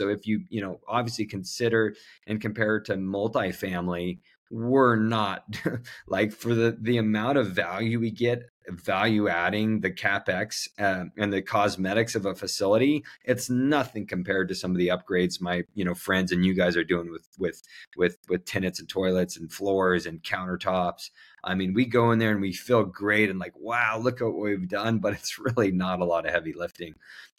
So 0.00 0.08
if 0.08 0.26
you, 0.26 0.44
you 0.48 0.62
know, 0.62 0.80
obviously 0.88 1.26
consider 1.26 1.94
and 2.26 2.40
compare 2.40 2.76
it 2.76 2.86
to 2.86 2.94
multifamily, 2.94 4.20
we're 4.50 4.96
not 4.96 5.44
like 6.08 6.32
for 6.32 6.54
the 6.54 6.74
the 6.80 6.96
amount 6.96 7.36
of 7.36 7.48
value 7.48 8.00
we 8.00 8.10
get 8.10 8.44
value 8.68 9.28
adding 9.28 9.80
the 9.80 9.90
capex 9.90 10.68
uh, 10.78 11.04
and 11.18 11.32
the 11.32 11.42
cosmetics 11.42 12.14
of 12.14 12.26
a 12.26 12.34
facility 12.34 13.04
it's 13.24 13.48
nothing 13.48 14.06
compared 14.06 14.48
to 14.48 14.54
some 14.54 14.70
of 14.72 14.76
the 14.76 14.88
upgrades 14.88 15.40
my 15.40 15.62
you 15.74 15.84
know 15.84 15.94
friends 15.94 16.32
and 16.32 16.44
you 16.44 16.54
guys 16.54 16.76
are 16.76 16.84
doing 16.84 17.10
with 17.10 17.28
with 17.38 17.62
with 17.96 18.16
with 18.28 18.44
tenants 18.44 18.80
and 18.80 18.88
toilets 18.88 19.36
and 19.36 19.52
floors 19.52 20.06
and 20.06 20.22
countertops 20.22 21.10
i 21.44 21.54
mean 21.54 21.72
we 21.72 21.84
go 21.84 22.12
in 22.12 22.18
there 22.18 22.32
and 22.32 22.40
we 22.40 22.52
feel 22.52 22.84
great 22.84 23.30
and 23.30 23.38
like 23.38 23.54
wow 23.56 23.98
look 23.98 24.20
at 24.20 24.26
what 24.26 24.38
we've 24.38 24.68
done 24.68 24.98
but 25.00 25.12
it's 25.12 25.38
really 25.38 25.70
not 25.70 26.00
a 26.00 26.04
lot 26.04 26.26
of 26.26 26.32
heavy 26.32 26.52
lifting 26.52 26.94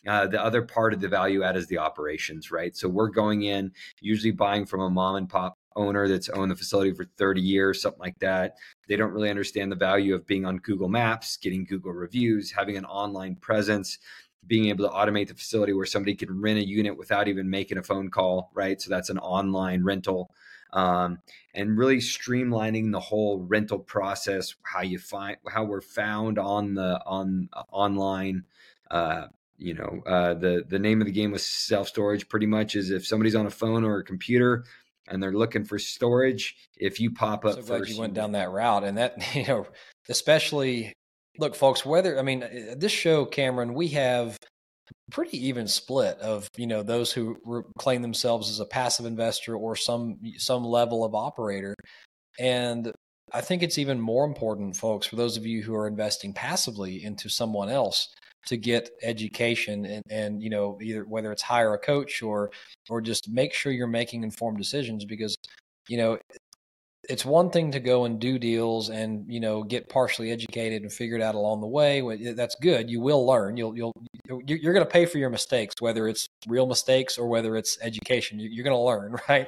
uh, 0.08 0.26
the 0.26 0.44
other 0.44 0.64
part 0.64 0.96
of 0.96 1.02
the 1.02 1.08
value 1.08 1.44
add 1.44 1.56
is 1.56 1.68
the 1.68 1.78
operations 1.78 2.52
right 2.52 2.76
so 2.76 2.88
we're 2.88 3.10
going 3.10 3.44
in 3.44 3.72
usually 4.00 4.32
buying 4.32 4.66
from 4.66 4.82
a 4.82 4.90
mom 4.90 5.16
and 5.16 5.30
pop 5.30 5.58
owner 5.76 6.08
that's 6.08 6.30
owned 6.30 6.52
the 6.52 6.56
facility 6.56 6.94
for 6.94 7.06
30 7.18 7.42
years, 7.42 7.82
something 7.82 8.00
like 8.00 8.20
that. 8.20 8.56
They 8.88 8.96
don't 8.96 9.12
really 9.12 9.30
understand 9.30 9.72
the 9.72 9.78
value 9.78 10.14
of 10.16 10.28
being 10.28 10.46
on 10.46 10.58
Google 10.58 10.90
Maps, 10.90 11.38
getting 11.38 11.66
Google 11.66 11.94
reviews, 11.94 12.52
having 12.52 12.78
an 12.78 12.86
online 12.86 13.36
presence, 13.36 13.98
being 14.48 14.68
able 14.68 14.88
to 14.88 14.94
automate 14.94 15.28
the 15.28 15.36
facility 15.36 15.74
where 15.74 15.86
somebody 15.86 16.16
can 16.16 16.42
rent 16.42 16.60
a 16.60 16.68
unit 16.68 16.98
without 16.98 17.28
even 17.28 17.50
making 17.50 17.78
a 17.78 17.84
phone 17.84 18.10
call, 18.10 18.52
right? 18.54 18.82
So 18.82 18.90
that's 18.90 19.10
an 19.10 19.20
online 19.20 19.84
rental. 19.84 20.32
Um, 20.74 21.20
and 21.54 21.78
really 21.78 21.98
streamlining 21.98 22.92
the 22.94 23.00
whole 23.00 23.40
rental 23.40 23.80
process, 23.80 24.56
how 24.64 24.82
you 24.82 25.00
find 25.00 25.38
how 25.50 25.66
we're 25.66 25.82
found 25.82 26.40
on 26.40 26.76
the 26.76 27.02
on 27.06 27.50
uh, 27.52 27.64
online 27.72 28.46
uh, 28.90 29.28
you 29.58 29.74
know 29.74 30.02
uh, 30.06 30.34
the 30.34 30.64
the 30.68 30.80
name 30.80 31.02
of 31.02 31.08
the 31.08 31.14
game 31.14 31.32
with 31.32 31.42
self 31.42 31.88
storage 31.88 32.30
pretty 32.30 32.46
much 32.46 32.76
is 32.76 32.90
if 32.90 33.06
somebody's 33.06 33.36
on 33.36 33.46
a 33.46 33.52
phone 33.52 33.84
or 33.84 33.98
a 33.98 34.04
computer 34.04 34.64
and 35.08 35.22
they're 35.22 35.34
looking 35.34 35.66
for 35.66 35.78
storage, 35.78 36.56
if 36.78 37.00
you 37.00 37.12
pop 37.12 37.46
up 37.46 37.56
so 37.56 37.62
first, 37.62 37.92
you 37.92 38.00
went 38.00 38.14
down 38.14 38.32
that 38.32 38.50
route, 38.52 38.84
and 38.84 38.98
that 38.98 39.18
you 39.36 39.46
know, 39.46 39.68
especially 40.10 40.94
look, 41.38 41.56
folks. 41.56 41.86
Whether 41.86 42.18
I 42.18 42.22
mean, 42.22 42.44
uh, 42.44 42.76
this 42.78 42.92
show, 42.92 43.26
Cameron, 43.26 43.74
we 43.74 43.90
have 43.90 44.38
pretty 45.12 45.48
even 45.48 45.68
split 45.68 46.18
of 46.20 46.50
you 46.58 46.68
know 46.68 46.84
those 46.84 47.12
who 47.12 47.38
claim 47.78 48.02
themselves 48.02 48.50
as 48.50 48.60
a 48.60 48.66
passive 48.66 49.06
investor 49.06 49.56
or 49.56 49.76
some 49.76 50.18
some 50.38 50.64
level 50.66 51.04
of 51.04 51.14
operator, 51.16 51.76
and 52.40 52.92
I 53.34 53.42
think 53.42 53.64
it's 53.64 53.78
even 53.78 54.00
more 54.00 54.26
important, 54.26 54.76
folks, 54.76 55.08
for 55.08 55.16
those 55.16 55.38
of 55.38 55.46
you 55.46 55.62
who 55.62 55.76
are 55.76 55.88
investing 55.88 56.34
passively 56.34 57.04
into 57.04 57.30
someone 57.30 57.70
else 57.70 58.10
to 58.48 58.58
get 58.58 58.90
education 59.04 59.86
and, 59.86 60.04
and 60.10 60.42
you 60.42 60.50
know 60.50 60.78
either 60.82 61.06
whether 61.06 61.32
it's 61.32 61.44
hire 61.44 61.74
a 61.74 61.80
coach 61.80 62.24
or 62.24 62.52
or 62.90 63.02
just 63.02 63.30
make 63.30 63.54
sure 63.54 63.72
you're 63.72 63.88
making 63.88 64.24
informed 64.24 64.58
decisions 64.58 65.06
because 65.06 65.36
you 65.88 65.98
know 65.98 66.18
it's 67.12 67.26
one 67.26 67.50
thing 67.50 67.72
to 67.72 67.80
go 67.80 68.06
and 68.06 68.20
do 68.20 68.40
deals 68.40 68.90
and 68.90 69.26
you 69.28 69.40
know 69.40 69.64
get 69.64 69.90
partially 69.90 70.32
educated 70.32 70.82
and 70.82 70.92
figured 70.92 71.22
out 71.22 71.36
along 71.36 71.62
the 71.62 71.68
way 71.68 72.02
eh, 72.02 72.34
that's 72.36 72.56
good. 72.62 72.90
You 72.90 73.02
will 73.02 73.26
learn. 73.26 73.58
You'll 73.58 73.76
you'll 73.76 73.94
you're 74.46 74.74
going 74.74 74.86
to 74.86 74.92
pay 74.92 75.06
for 75.06 75.18
your 75.18 75.30
mistakes 75.30 75.76
whether 75.80 76.08
it's 76.08 76.28
real 76.48 76.66
mistakes 76.66 77.18
or 77.18 77.28
whether 77.28 77.56
it's 77.58 77.78
education. 77.82 78.40
You're 78.40 78.64
going 78.64 78.76
to 78.76 78.80
learn 78.80 79.18
right? 79.30 79.48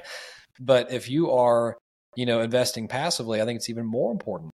But 0.60 0.92
if 0.92 1.08
you 1.08 1.32
are 1.32 1.78
you 2.16 2.26
know 2.26 2.40
investing 2.40 2.86
passively 2.86 3.40
i 3.40 3.44
think 3.44 3.56
it's 3.56 3.70
even 3.70 3.84
more 3.84 4.12
important 4.12 4.50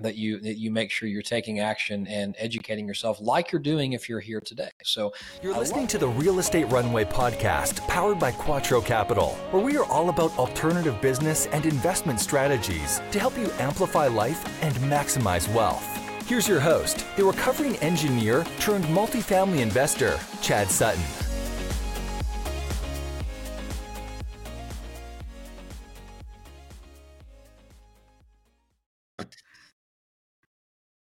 that 0.00 0.16
you 0.16 0.40
that 0.40 0.58
you 0.58 0.70
make 0.70 0.90
sure 0.90 1.08
you're 1.08 1.22
taking 1.22 1.60
action 1.60 2.06
and 2.06 2.34
educating 2.38 2.86
yourself 2.86 3.18
like 3.20 3.52
you're 3.52 3.60
doing 3.60 3.92
if 3.92 4.08
you're 4.08 4.20
here 4.20 4.40
today. 4.40 4.70
So 4.82 5.12
you're 5.42 5.56
listening 5.56 5.86
to 5.88 5.98
the 5.98 6.08
Real 6.08 6.38
Estate 6.38 6.64
Runway 6.64 7.04
podcast 7.04 7.86
powered 7.88 8.18
by 8.18 8.32
Quattro 8.32 8.80
Capital, 8.80 9.30
where 9.50 9.62
we 9.62 9.76
are 9.76 9.84
all 9.84 10.08
about 10.08 10.36
alternative 10.38 11.00
business 11.00 11.46
and 11.46 11.64
investment 11.66 12.20
strategies 12.20 13.00
to 13.12 13.18
help 13.18 13.36
you 13.38 13.50
amplify 13.58 14.06
life 14.06 14.44
and 14.62 14.74
maximize 14.90 15.52
wealth. 15.54 15.84
Here's 16.26 16.48
your 16.48 16.60
host, 16.60 17.04
the 17.16 17.24
recovering 17.24 17.76
engineer 17.76 18.44
turned 18.58 18.84
multifamily 18.86 19.60
investor, 19.60 20.18
Chad 20.42 20.68
Sutton. 20.68 21.25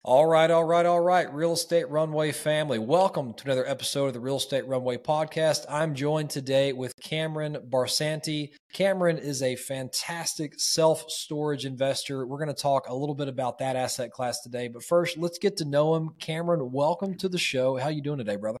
All 0.07 0.25
right, 0.25 0.49
all 0.49 0.63
right, 0.63 0.85
all 0.85 1.01
right. 1.01 1.33
Real 1.33 1.51
Estate 1.51 1.89
Runway 1.89 2.31
family, 2.31 2.79
welcome 2.79 3.33
to 3.33 3.43
another 3.43 3.67
episode 3.67 4.05
of 4.05 4.13
the 4.13 4.21
Real 4.21 4.37
Estate 4.37 4.65
Runway 4.65 4.95
podcast. 4.95 5.65
I'm 5.69 5.95
joined 5.95 6.29
today 6.29 6.71
with 6.71 6.93
Cameron 7.03 7.57
Barsanti. 7.69 8.51
Cameron 8.71 9.17
is 9.17 9.43
a 9.43 9.57
fantastic 9.57 10.61
self 10.61 11.11
storage 11.11 11.65
investor. 11.65 12.25
We're 12.25 12.37
going 12.37 12.47
to 12.47 12.53
talk 12.53 12.87
a 12.87 12.95
little 12.95 13.15
bit 13.15 13.27
about 13.27 13.57
that 13.57 13.75
asset 13.75 14.11
class 14.11 14.39
today, 14.39 14.69
but 14.69 14.81
first, 14.81 15.17
let's 15.17 15.39
get 15.39 15.57
to 15.57 15.65
know 15.65 15.93
him. 15.95 16.11
Cameron, 16.19 16.71
welcome 16.71 17.15
to 17.15 17.27
the 17.27 17.37
show. 17.37 17.75
How 17.75 17.89
you 17.89 18.01
doing 18.01 18.19
today, 18.19 18.37
brother? 18.37 18.59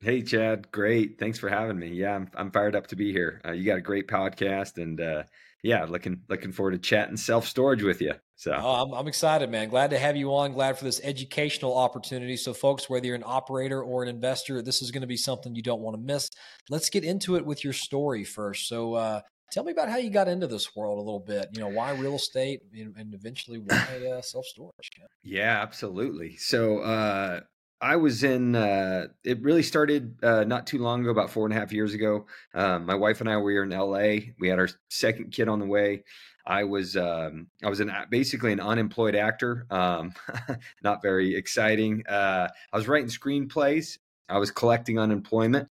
Hey, 0.00 0.22
Chad. 0.22 0.70
Great. 0.70 1.18
Thanks 1.18 1.40
for 1.40 1.48
having 1.48 1.76
me. 1.76 1.88
Yeah, 1.88 2.14
I'm, 2.14 2.30
I'm 2.36 2.52
fired 2.52 2.76
up 2.76 2.86
to 2.86 2.94
be 2.94 3.10
here. 3.10 3.40
Uh, 3.44 3.50
you 3.50 3.64
got 3.64 3.78
a 3.78 3.80
great 3.80 4.06
podcast, 4.06 4.80
and 4.80 5.00
uh, 5.00 5.24
yeah, 5.64 5.86
looking 5.86 6.20
looking 6.28 6.52
forward 6.52 6.72
to 6.72 6.78
chatting 6.78 7.16
self 7.16 7.48
storage 7.48 7.82
with 7.82 8.02
you. 8.02 8.12
So 8.36 8.52
oh, 8.52 8.82
I'm, 8.82 8.92
I'm 8.92 9.08
excited, 9.08 9.50
man. 9.50 9.70
Glad 9.70 9.90
to 9.90 9.98
have 9.98 10.14
you 10.14 10.34
on. 10.34 10.52
Glad 10.52 10.76
for 10.76 10.84
this 10.84 11.00
educational 11.02 11.74
opportunity. 11.74 12.36
So, 12.36 12.52
folks, 12.52 12.90
whether 12.90 13.06
you're 13.06 13.16
an 13.16 13.22
operator 13.24 13.82
or 13.82 14.02
an 14.02 14.10
investor, 14.10 14.60
this 14.60 14.82
is 14.82 14.90
going 14.90 15.00
to 15.00 15.06
be 15.06 15.16
something 15.16 15.54
you 15.54 15.62
don't 15.62 15.80
want 15.80 15.96
to 15.96 16.02
miss. 16.02 16.28
Let's 16.68 16.90
get 16.90 17.02
into 17.02 17.36
it 17.36 17.46
with 17.46 17.64
your 17.64 17.72
story 17.72 18.24
first. 18.24 18.68
So, 18.68 18.92
uh, 18.92 19.22
tell 19.52 19.64
me 19.64 19.72
about 19.72 19.88
how 19.88 19.96
you 19.96 20.10
got 20.10 20.28
into 20.28 20.46
this 20.46 20.76
world 20.76 20.98
a 20.98 21.02
little 21.02 21.24
bit. 21.26 21.48
You 21.54 21.60
know, 21.60 21.68
why 21.68 21.92
real 21.92 22.16
estate 22.16 22.60
and, 22.74 22.94
and 22.98 23.14
eventually 23.14 23.58
why 23.58 23.76
uh, 24.12 24.20
self 24.20 24.44
storage? 24.44 24.90
Yeah, 25.22 25.62
absolutely. 25.62 26.36
So, 26.36 26.80
uh, 26.80 27.40
I 27.80 27.96
was 27.96 28.24
in. 28.24 28.54
Uh, 28.54 29.08
it 29.24 29.42
really 29.42 29.62
started 29.62 30.16
uh, 30.22 30.44
not 30.44 30.66
too 30.66 30.78
long 30.78 31.02
ago, 31.02 31.10
about 31.10 31.30
four 31.30 31.44
and 31.46 31.54
a 31.54 31.58
half 31.58 31.72
years 31.72 31.94
ago. 31.94 32.26
Um, 32.54 32.86
my 32.86 32.94
wife 32.94 33.20
and 33.20 33.28
I 33.28 33.36
we 33.36 33.54
were 33.54 33.64
in 33.64 33.70
LA. 33.70 34.32
We 34.38 34.48
had 34.48 34.58
our 34.58 34.68
second 34.88 35.32
kid 35.32 35.48
on 35.48 35.58
the 35.58 35.66
way. 35.66 36.04
I 36.46 36.64
was 36.64 36.96
um, 36.96 37.48
I 37.62 37.68
was 37.68 37.80
an 37.80 37.92
basically 38.10 38.52
an 38.52 38.60
unemployed 38.60 39.14
actor. 39.14 39.66
Um, 39.70 40.12
not 40.82 41.02
very 41.02 41.36
exciting. 41.36 42.04
Uh, 42.06 42.48
I 42.72 42.76
was 42.76 42.88
writing 42.88 43.08
screenplays. 43.08 43.98
I 44.28 44.38
was 44.38 44.50
collecting 44.50 44.98
unemployment. 44.98 45.68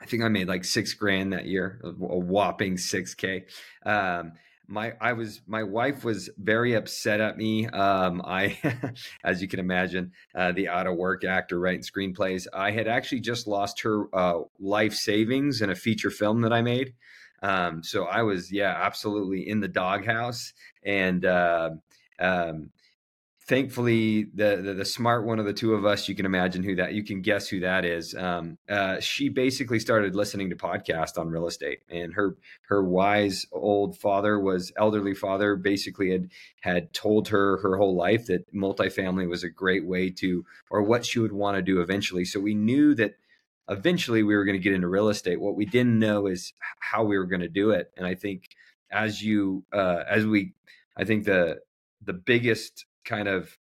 I 0.00 0.06
think 0.06 0.22
I 0.22 0.28
made 0.28 0.48
like 0.48 0.64
six 0.64 0.94
grand 0.94 1.32
that 1.32 1.46
year, 1.46 1.80
a 1.84 2.18
whopping 2.18 2.76
six 2.76 3.14
k. 3.14 3.44
Um, 3.86 4.32
my 4.72 4.94
I 5.00 5.12
was 5.12 5.42
my 5.46 5.62
wife 5.62 6.02
was 6.02 6.30
very 6.38 6.72
upset 6.72 7.20
at 7.20 7.36
me. 7.36 7.66
Um, 7.66 8.22
I, 8.24 8.56
as 9.24 9.42
you 9.42 9.46
can 9.46 9.60
imagine, 9.60 10.12
uh, 10.34 10.52
the 10.52 10.68
out 10.68 10.86
of 10.86 10.96
work 10.96 11.24
actor 11.24 11.60
writing 11.60 11.82
screenplays. 11.82 12.46
I 12.54 12.70
had 12.70 12.88
actually 12.88 13.20
just 13.20 13.46
lost 13.46 13.82
her 13.82 14.06
uh, 14.14 14.40
life 14.58 14.94
savings 14.94 15.60
in 15.60 15.68
a 15.68 15.74
feature 15.74 16.10
film 16.10 16.40
that 16.40 16.52
I 16.52 16.62
made. 16.62 16.94
Um, 17.42 17.82
so 17.82 18.04
I 18.04 18.22
was 18.22 18.50
yeah 18.50 18.74
absolutely 18.74 19.48
in 19.48 19.60
the 19.60 19.68
doghouse 19.68 20.54
and. 20.82 21.24
Uh, 21.24 21.70
um, 22.18 22.70
thankfully 23.46 24.24
the, 24.34 24.60
the, 24.62 24.74
the 24.74 24.84
smart 24.84 25.24
one 25.24 25.38
of 25.38 25.44
the 25.44 25.52
two 25.52 25.74
of 25.74 25.84
us 25.84 26.08
you 26.08 26.14
can 26.14 26.26
imagine 26.26 26.62
who 26.62 26.76
that 26.76 26.92
you 26.92 27.02
can 27.02 27.20
guess 27.20 27.48
who 27.48 27.60
that 27.60 27.84
is 27.84 28.14
um, 28.14 28.56
uh, 28.68 29.00
she 29.00 29.28
basically 29.28 29.80
started 29.80 30.14
listening 30.14 30.50
to 30.50 30.56
podcast 30.56 31.18
on 31.18 31.28
real 31.28 31.46
estate 31.46 31.80
and 31.90 32.14
her 32.14 32.36
her 32.68 32.82
wise 32.82 33.46
old 33.52 33.96
father 33.98 34.38
was 34.38 34.72
elderly 34.76 35.14
father 35.14 35.56
basically 35.56 36.10
had 36.10 36.30
had 36.60 36.92
told 36.92 37.28
her 37.28 37.58
her 37.58 37.76
whole 37.76 37.96
life 37.96 38.26
that 38.26 38.52
multifamily 38.54 39.28
was 39.28 39.42
a 39.42 39.50
great 39.50 39.86
way 39.86 40.10
to 40.10 40.44
or 40.70 40.82
what 40.82 41.04
she 41.04 41.18
would 41.18 41.32
want 41.32 41.56
to 41.56 41.62
do 41.62 41.80
eventually. 41.80 42.24
So 42.24 42.40
we 42.40 42.54
knew 42.54 42.94
that 42.94 43.14
eventually 43.68 44.22
we 44.22 44.34
were 44.34 44.44
going 44.44 44.58
to 44.58 44.62
get 44.62 44.74
into 44.74 44.88
real 44.88 45.08
estate. 45.08 45.40
What 45.40 45.56
we 45.56 45.66
didn't 45.66 45.98
know 45.98 46.26
is 46.26 46.52
how 46.80 47.04
we 47.04 47.18
were 47.18 47.26
going 47.26 47.40
to 47.40 47.48
do 47.48 47.70
it. 47.70 47.90
And 47.96 48.06
i 48.06 48.14
think 48.14 48.48
as 48.90 49.22
you 49.22 49.64
uh, 49.72 50.02
as 50.08 50.26
we 50.26 50.52
i 50.96 51.04
think 51.04 51.24
the 51.24 51.60
the 52.04 52.12
biggest 52.12 52.84
kind 53.04 53.28
of 53.28 53.56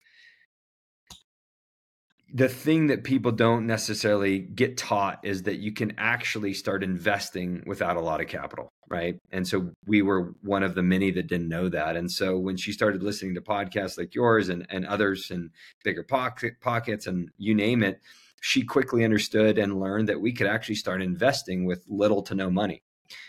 the 2.32 2.50
thing 2.50 2.88
that 2.88 3.04
people 3.04 3.32
don't 3.32 3.66
necessarily 3.66 4.40
get 4.40 4.78
taught 4.78 5.20
is 5.24 5.44
that 5.44 5.58
you 5.58 5.72
can 5.72 5.94
actually 5.98 6.54
start 6.54 6.84
investing 6.84 7.64
without 7.66 7.98
a 7.98 8.02
lot 8.02 8.22
of 8.22 8.28
capital 8.28 8.70
right? 8.90 9.20
And 9.32 9.48
so 9.48 9.72
we 9.86 10.02
were 10.02 10.34
one 10.42 10.64
of 10.64 10.76
the 10.76 10.84
many 10.84 11.12
that 11.12 11.28
didn't 11.28 11.48
know 11.48 11.70
that. 11.70 11.96
And 11.96 12.12
so 12.12 12.38
when 12.38 12.58
she 12.58 12.72
started 12.72 13.04
listening 13.04 13.36
to 13.36 13.42
podcasts 13.42 13.98
like 13.98 14.16
yours 14.16 14.50
and, 14.50 14.66
and 14.70 14.86
others 14.86 15.30
and 15.32 15.52
bigger 15.84 16.04
pocket, 16.04 16.60
pockets 16.60 17.08
and 17.08 17.30
you 17.38 17.56
name 17.56 17.84
it 17.84 18.02
she 18.42 18.64
quickly 18.64 19.04
understood 19.04 19.58
and 19.58 19.82
learned 19.82 20.08
that 20.08 20.22
we 20.22 20.32
could 20.32 20.48
actually 20.48 20.76
start 20.76 21.02
investing 21.02 21.66
with 21.66 21.84
little 21.90 22.22
to 22.24 22.34
no 22.34 22.50
money. 22.50 22.82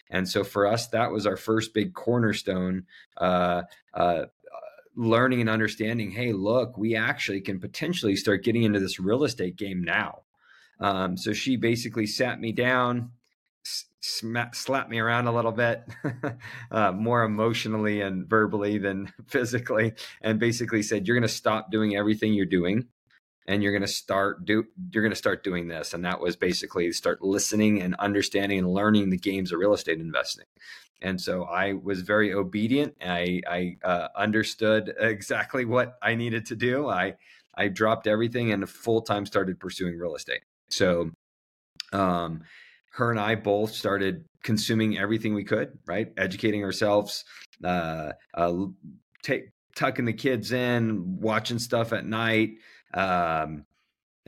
And 0.09 0.29
so 0.29 0.45
for 0.45 0.69
us 0.69 0.87
that 0.89 1.11
was 1.11 1.27
our 1.27 1.37
first 1.37 1.75
big 1.75 1.95
cornerstone 1.95 2.87
uh, 3.17 3.63
uh, 3.93 4.27
learning 4.97 5.41
and 5.41 5.51
understanding 5.51 6.11
hey 6.11 6.33
look 6.33 6.77
we 6.77 6.97
actually 6.97 7.41
can 7.41 7.61
potentially 7.61 8.17
start 8.17 8.45
getting 8.45 8.65
into 8.65 8.81
this 8.81 9.01
real 9.01 9.25
estate 9.25 9.57
game 9.57 9.83
now 9.83 10.23
um, 10.81 11.17
so 11.17 11.33
she 11.33 11.57
basically 11.57 12.07
sat 12.07 12.41
me 12.41 12.53
down 12.53 13.11
slapped 14.03 14.91
me 14.91 14.99
around 14.99 15.27
a 15.27 15.35
little 15.35 15.53
bit, 15.53 15.85
uh, 16.71 16.93
more 16.93 17.23
emotionally 17.23 18.01
and 18.01 18.29
verbally 18.29 18.79
than 18.79 19.13
physically, 19.27 19.95
and 20.21 20.39
basically 20.39 20.83
said, 20.83 21.07
"You're 21.07 21.17
going 21.17 21.29
to 21.29 21.35
stop 21.35 21.71
doing 21.71 21.97
everything 21.97 22.33
you're 22.35 22.47
doing, 22.47 22.89
and 23.47 23.63
you're 23.63 23.73
going 23.73 23.83
to 23.83 23.89
start 23.89 24.45
do 24.45 24.65
you're 24.93 25.03
going 25.03 25.13
to 25.13 25.17
start 25.17 25.45
doing 25.45 25.69
this." 25.69 25.95
And 25.95 26.05
that 26.05 26.21
was 26.21 26.37
basically 26.37 26.93
start 26.93 27.23
listening 27.23 27.83
and 27.83 27.95
understanding 27.97 28.59
and 28.59 28.73
learning 28.73 29.11
the 29.11 29.19
games 29.19 29.53
of 29.53 29.59
real 29.59 29.75
estate 29.75 29.99
investing. 29.99 30.47
And 31.03 31.21
so 31.21 31.45
I 31.45 31.73
was 31.73 32.03
very 32.03 32.35
obedient. 32.35 32.95
I, 33.01 33.41
I 33.49 33.77
uh, 33.85 34.09
understood 34.17 34.95
exactly 35.01 35.65
what 35.65 35.97
I 36.03 36.15
needed 36.15 36.47
to 36.47 36.57
do. 36.57 36.89
I 36.89 37.15
I 37.55 37.69
dropped 37.69 38.07
everything 38.07 38.53
and 38.53 38.69
full 38.69 39.03
time 39.03 39.27
started 39.27 39.59
pursuing 39.61 39.99
real 39.99 40.15
estate. 40.15 40.43
So 40.71 41.11
um, 41.93 42.43
her 42.93 43.11
and 43.11 43.21
I 43.21 43.35
both 43.35 43.73
started 43.73 44.25
consuming 44.43 44.99
everything 44.99 45.35
we 45.35 45.45
could, 45.45 45.79
right? 45.87 46.13
Educating 46.17 46.65
ourselves, 46.65 47.25
uh, 47.63 48.13
uh, 48.35 48.55
take, 49.23 49.51
tucking 49.77 50.05
the 50.05 50.13
kids 50.13 50.53
in, 50.53 51.21
watching 51.21 51.59
stuff 51.59 51.93
at 51.93 52.07
night. 52.07 52.53
Um, 52.95 53.65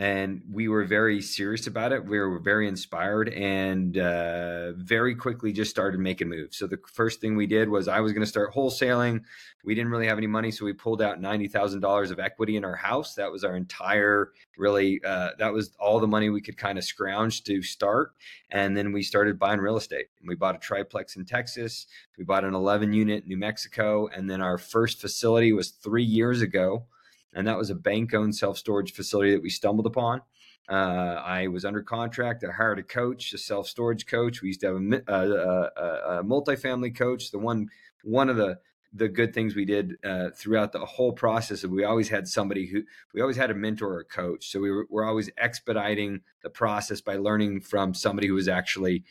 and 0.03 0.43
we 0.51 0.67
were 0.67 0.83
very 0.83 1.23
serious 1.23 1.69
about 1.69 1.93
it. 1.93 2.05
We 2.05 2.19
were 2.19 2.41
very 2.41 2.67
inspired 2.67 3.29
and 3.29 3.97
uh, 3.97 4.73
very 4.73 5.15
quickly 5.15 5.53
just 5.53 5.71
started 5.71 6.01
making 6.01 6.29
moves. 6.29 6.57
So 6.57 6.67
the 6.67 6.81
first 6.93 7.21
thing 7.21 7.37
we 7.37 7.47
did 7.47 7.69
was 7.69 7.87
I 7.87 8.01
was 8.01 8.11
going 8.11 8.25
to 8.25 8.29
start 8.29 8.53
wholesaling. 8.53 9.23
We 9.65 9.77
didn't 9.77 9.93
really 9.93 10.09
have 10.09 10.19
any 10.19 10.27
money, 10.27 10.51
so 10.51 10.65
we 10.65 10.73
pulled 10.73 11.03
out 11.03 11.21
ninety 11.21 11.47
thousand 11.47 11.83
dollars 11.83 12.11
of 12.11 12.19
equity 12.19 12.57
in 12.57 12.65
our 12.65 12.75
house. 12.75 13.15
That 13.15 13.31
was 13.31 13.45
our 13.45 13.55
entire 13.55 14.33
really. 14.59 15.01
Uh, 15.05 15.31
that 15.39 15.53
was 15.53 15.71
all 15.79 16.01
the 16.01 16.09
money 16.09 16.31
we 16.31 16.41
could 16.41 16.57
kind 16.57 16.79
of 16.79 16.85
scrounge 16.85 17.45
to 17.45 17.63
start, 17.63 18.11
and 18.51 18.77
then 18.77 18.91
we 18.91 19.05
started 19.05 19.39
buying 19.39 19.61
real 19.61 19.77
estate. 19.77 20.07
We 20.27 20.35
bought 20.35 20.57
a 20.57 20.59
triplex 20.59 21.15
in 21.15 21.27
Texas. 21.27 21.87
We 22.19 22.25
bought 22.25 22.45
an 22.45 22.55
eleven 22.55 22.93
unit 22.93 23.23
in 23.23 23.29
New 23.29 23.37
Mexico, 23.37 24.09
and 24.09 24.29
then 24.29 24.41
our 24.41 24.59
first 24.59 25.01
facility 25.01 25.53
was 25.53 25.71
three 25.71 26.03
years 26.03 26.43
ago 26.43 26.87
and 27.35 27.47
that 27.47 27.59
was 27.59 27.71
a 27.71 27.75
bank 27.75 28.15
owned 28.15 28.37
self 28.37 28.59
storage 28.59 28.93
facility 28.93 29.33
that 29.33 29.43
we 29.43 29.51
stumbled 29.51 29.87
upon. 29.87 30.23
Uh, 30.69 31.21
I 31.25 31.49
was 31.49 31.65
under 31.65 31.83
contract. 31.83 32.45
I 32.45 32.53
hired 32.53 32.79
a 32.79 32.83
coach, 32.85 33.33
a 33.33 33.39
self 33.39 33.67
storage 33.69 34.07
coach. 34.07 34.43
We 34.43 34.49
used 34.49 34.61
to 34.61 34.67
have 34.67 34.77
a, 34.77 35.13
a, 35.13 35.31
a, 35.77 36.19
a 36.21 36.25
multifamily 36.25 36.97
coach. 36.97 37.31
The 37.31 37.39
one 37.39 37.69
one 38.05 38.29
of 38.29 38.37
the 38.37 38.59
the 38.95 39.09
good 39.09 39.33
things 39.33 39.55
we 39.55 39.65
did 39.65 39.97
uh, 40.05 40.29
throughout 40.37 40.73
the 40.73 40.85
whole 40.85 41.13
process 41.13 41.65
we 41.65 41.85
always 41.85 42.09
had 42.09 42.29
somebody 42.29 42.67
who 42.67 42.83
we 43.15 43.21
always 43.21 43.37
had 43.37 43.51
a 43.51 43.55
mentor 43.55 43.95
or 43.95 44.01
a 44.01 44.05
coach 44.05 44.51
so 44.51 44.61
we 44.61 44.71
were, 44.71 44.87
we're 44.91 45.05
always 45.05 45.31
expediting 45.39 46.21
the 46.43 46.51
process 46.51 47.01
by 47.01 47.17
learning 47.17 47.61
from 47.61 47.95
somebody 47.95 48.27
who 48.27 48.35
was 48.35 48.49
actually 48.49 49.03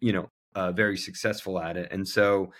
you 0.00 0.12
know 0.12 0.30
uh, 0.54 0.72
very 0.72 0.96
successful 0.96 1.60
at 1.60 1.76
it 1.76 1.88
and 1.92 2.08
so 2.08 2.52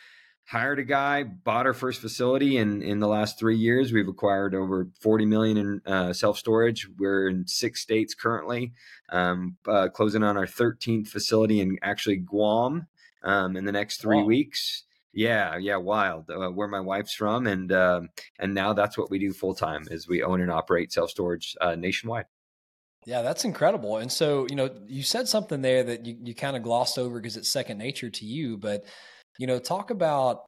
hired 0.46 0.79
a 0.79 0.85
guy, 0.85 1.23
bought 1.23 1.67
our 1.67 1.73
first 1.73 2.00
facility, 2.00 2.58
and 2.58 2.82
in 2.82 3.00
the 3.00 3.08
last 3.08 3.38
three 3.38 3.56
years, 3.56 3.93
we've 3.93 4.08
acquired 4.08 4.55
over 4.55 4.88
40 5.00 5.26
million 5.26 5.56
in 5.56 5.81
uh, 5.87 6.12
self 6.12 6.38
storage. 6.38 6.88
We're 6.99 7.29
in 7.29 7.46
six 7.46 7.81
states 7.81 8.14
currently, 8.14 8.73
um, 9.08 9.56
uh, 9.67 9.88
closing 9.88 10.23
on 10.23 10.37
our 10.37 10.46
13th 10.46 11.08
facility 11.08 11.61
in 11.61 11.79
actually 11.82 12.17
Guam 12.17 12.87
um, 13.23 13.56
in 13.56 13.64
the 13.64 13.73
next 13.73 14.00
three 14.00 14.19
wow. 14.19 14.25
weeks. 14.25 14.85
Yeah, 15.12 15.56
yeah, 15.56 15.76
wild. 15.76 16.29
Uh, 16.29 16.49
where 16.50 16.69
my 16.69 16.81
wife's 16.81 17.14
from, 17.14 17.46
and 17.46 17.70
um, 17.73 18.08
and 18.38 18.52
now 18.52 18.73
that's 18.73 18.99
what 18.99 19.11
we 19.11 19.20
do 19.20 19.32
full 19.32 19.55
time 19.55 19.85
is 19.91 20.08
we 20.08 20.25
own 20.25 20.41
and 20.41 20.50
operate 20.50 20.93
self 20.93 21.11
storage 21.11 21.56
uh, 21.61 21.76
nationwide. 21.76 22.26
Yeah, 23.06 23.23
that's 23.23 23.44
incredible. 23.44 23.99
And 23.99 24.11
so, 24.11 24.46
you 24.49 24.56
know, 24.56 24.70
you 24.87 25.02
said 25.02 25.29
something 25.29 25.61
there 25.61 25.85
that 25.85 26.06
you, 26.06 26.17
you 26.23 26.35
kind 26.35 26.56
of 26.56 26.62
glossed 26.62 26.99
over 26.99 27.20
because 27.20 27.37
it's 27.37 27.50
second 27.50 27.76
nature 27.76 28.08
to 28.08 28.25
you, 28.25 28.56
but 28.56 28.85
you 29.38 29.46
know, 29.46 29.58
talk 29.58 29.90
about 29.90 30.44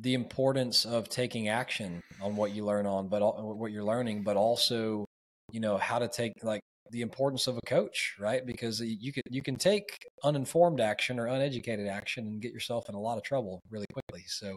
the 0.00 0.14
importance 0.14 0.84
of 0.84 1.08
taking 1.08 1.48
action 1.48 2.00
on 2.22 2.36
what 2.36 2.52
you 2.52 2.64
learn 2.64 2.86
on, 2.86 3.08
but 3.08 3.20
what 3.42 3.72
you're 3.72 3.84
learning, 3.84 4.22
but 4.22 4.36
also, 4.36 5.04
you 5.50 5.60
know, 5.60 5.76
how 5.76 5.98
to 5.98 6.08
take 6.08 6.32
like 6.42 6.60
the 6.90 7.02
importance 7.02 7.46
of 7.46 7.56
a 7.56 7.60
coach, 7.66 8.14
right? 8.18 8.46
Because 8.46 8.80
you 8.80 9.12
can 9.12 9.22
you 9.30 9.42
can 9.42 9.56
take 9.56 9.86
uninformed 10.24 10.80
action 10.80 11.18
or 11.18 11.26
uneducated 11.26 11.86
action 11.86 12.26
and 12.26 12.40
get 12.40 12.52
yourself 12.52 12.88
in 12.88 12.94
a 12.94 13.00
lot 13.00 13.18
of 13.18 13.24
trouble 13.24 13.60
really 13.70 13.86
quickly. 13.92 14.24
So, 14.26 14.54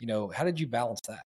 you 0.00 0.06
know, 0.06 0.28
how 0.28 0.44
did 0.44 0.60
you 0.60 0.66
balance 0.66 1.00
that? 1.08 1.22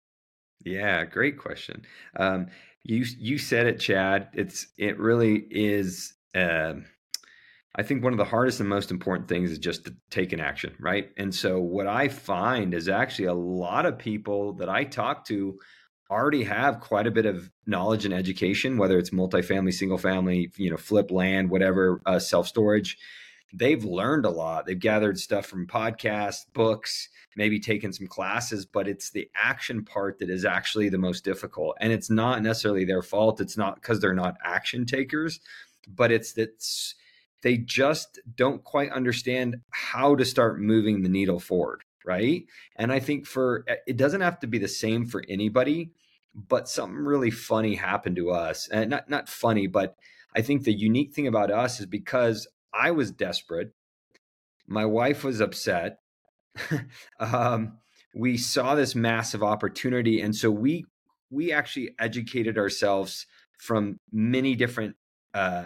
Yeah, 0.63 1.05
great 1.05 1.37
question. 1.37 1.85
Um, 2.17 2.47
you 2.83 3.05
you 3.17 3.37
said 3.37 3.67
it, 3.67 3.79
Chad. 3.79 4.29
It's 4.33 4.67
it 4.77 4.97
really 4.99 5.45
is. 5.49 6.13
Um, 6.35 6.85
I 7.73 7.83
think 7.83 8.03
one 8.03 8.11
of 8.13 8.17
the 8.17 8.25
hardest 8.25 8.59
and 8.59 8.67
most 8.67 8.91
important 8.91 9.29
things 9.29 9.51
is 9.51 9.59
just 9.59 9.85
to 9.85 9.95
take 10.09 10.33
an 10.33 10.41
action, 10.41 10.75
right? 10.79 11.09
And 11.17 11.33
so 11.33 11.59
what 11.59 11.87
I 11.87 12.09
find 12.09 12.73
is 12.73 12.89
actually 12.89 13.25
a 13.25 13.33
lot 13.33 13.85
of 13.85 13.97
people 13.97 14.53
that 14.53 14.67
I 14.67 14.83
talk 14.83 15.25
to 15.27 15.57
already 16.09 16.43
have 16.43 16.81
quite 16.81 17.07
a 17.07 17.11
bit 17.11 17.25
of 17.25 17.49
knowledge 17.65 18.03
and 18.03 18.13
education, 18.13 18.77
whether 18.77 18.97
it's 18.99 19.11
multifamily, 19.11 19.73
single 19.73 19.97
family, 19.97 20.51
you 20.57 20.69
know, 20.69 20.75
flip 20.75 21.09
land, 21.09 21.49
whatever, 21.49 22.01
uh, 22.05 22.19
self 22.19 22.47
storage. 22.47 22.97
They've 23.53 23.83
learned 23.83 24.25
a 24.25 24.29
lot. 24.29 24.65
They've 24.65 24.79
gathered 24.79 25.17
stuff 25.17 25.45
from 25.45 25.67
podcasts, 25.67 26.45
books, 26.53 27.09
maybe 27.35 27.59
taken 27.59 27.91
some 27.91 28.07
classes, 28.07 28.65
but 28.65 28.87
it's 28.87 29.11
the 29.11 29.29
action 29.35 29.83
part 29.83 30.19
that 30.19 30.29
is 30.29 30.45
actually 30.45 30.89
the 30.89 30.97
most 30.97 31.23
difficult. 31.23 31.77
And 31.79 31.91
it's 31.91 32.09
not 32.09 32.41
necessarily 32.41 32.85
their 32.85 33.01
fault. 33.01 33.41
It's 33.41 33.57
not 33.57 33.75
because 33.75 33.99
they're 33.99 34.13
not 34.13 34.37
action 34.43 34.85
takers, 34.85 35.39
but 35.87 36.11
it's 36.11 36.33
that 36.33 36.63
they 37.43 37.57
just 37.57 38.19
don't 38.35 38.63
quite 38.63 38.91
understand 38.91 39.57
how 39.71 40.15
to 40.15 40.25
start 40.25 40.59
moving 40.59 41.01
the 41.01 41.09
needle 41.09 41.39
forward 41.39 41.83
right? 42.03 42.45
And 42.77 42.91
i 42.91 42.99
think 42.99 43.27
for 43.27 43.63
eh, 43.67 43.75
it 43.87 43.97
doesn't 43.97 44.21
have 44.21 44.39
to 44.39 44.47
be 44.47 44.57
the 44.57 44.67
same 44.67 45.05
for 45.05 45.23
anybody 45.29 45.91
but 46.33 46.69
something 46.69 46.97
really 46.97 47.31
funny 47.31 47.75
happened 47.75 48.15
to 48.15 48.31
us 48.31 48.67
and 48.69 48.89
not 48.89 49.09
not 49.09 49.29
funny 49.29 49.67
but 49.67 49.95
i 50.35 50.41
think 50.41 50.63
the 50.63 50.73
unique 50.73 51.13
thing 51.13 51.27
about 51.27 51.51
us 51.51 51.79
is 51.79 51.85
because 51.85 52.47
i 52.73 52.89
was 52.91 53.11
desperate 53.11 53.73
my 54.67 54.85
wife 54.85 55.23
was 55.23 55.41
upset 55.41 55.99
um, 57.19 57.77
we 58.15 58.37
saw 58.37 58.75
this 58.75 58.95
massive 58.95 59.43
opportunity 59.43 60.21
and 60.21 60.35
so 60.35 60.49
we 60.49 60.85
we 61.29 61.51
actually 61.51 61.93
educated 61.99 62.57
ourselves 62.57 63.25
from 63.57 63.99
many 64.11 64.55
different 64.55 64.95
uh, 65.33 65.65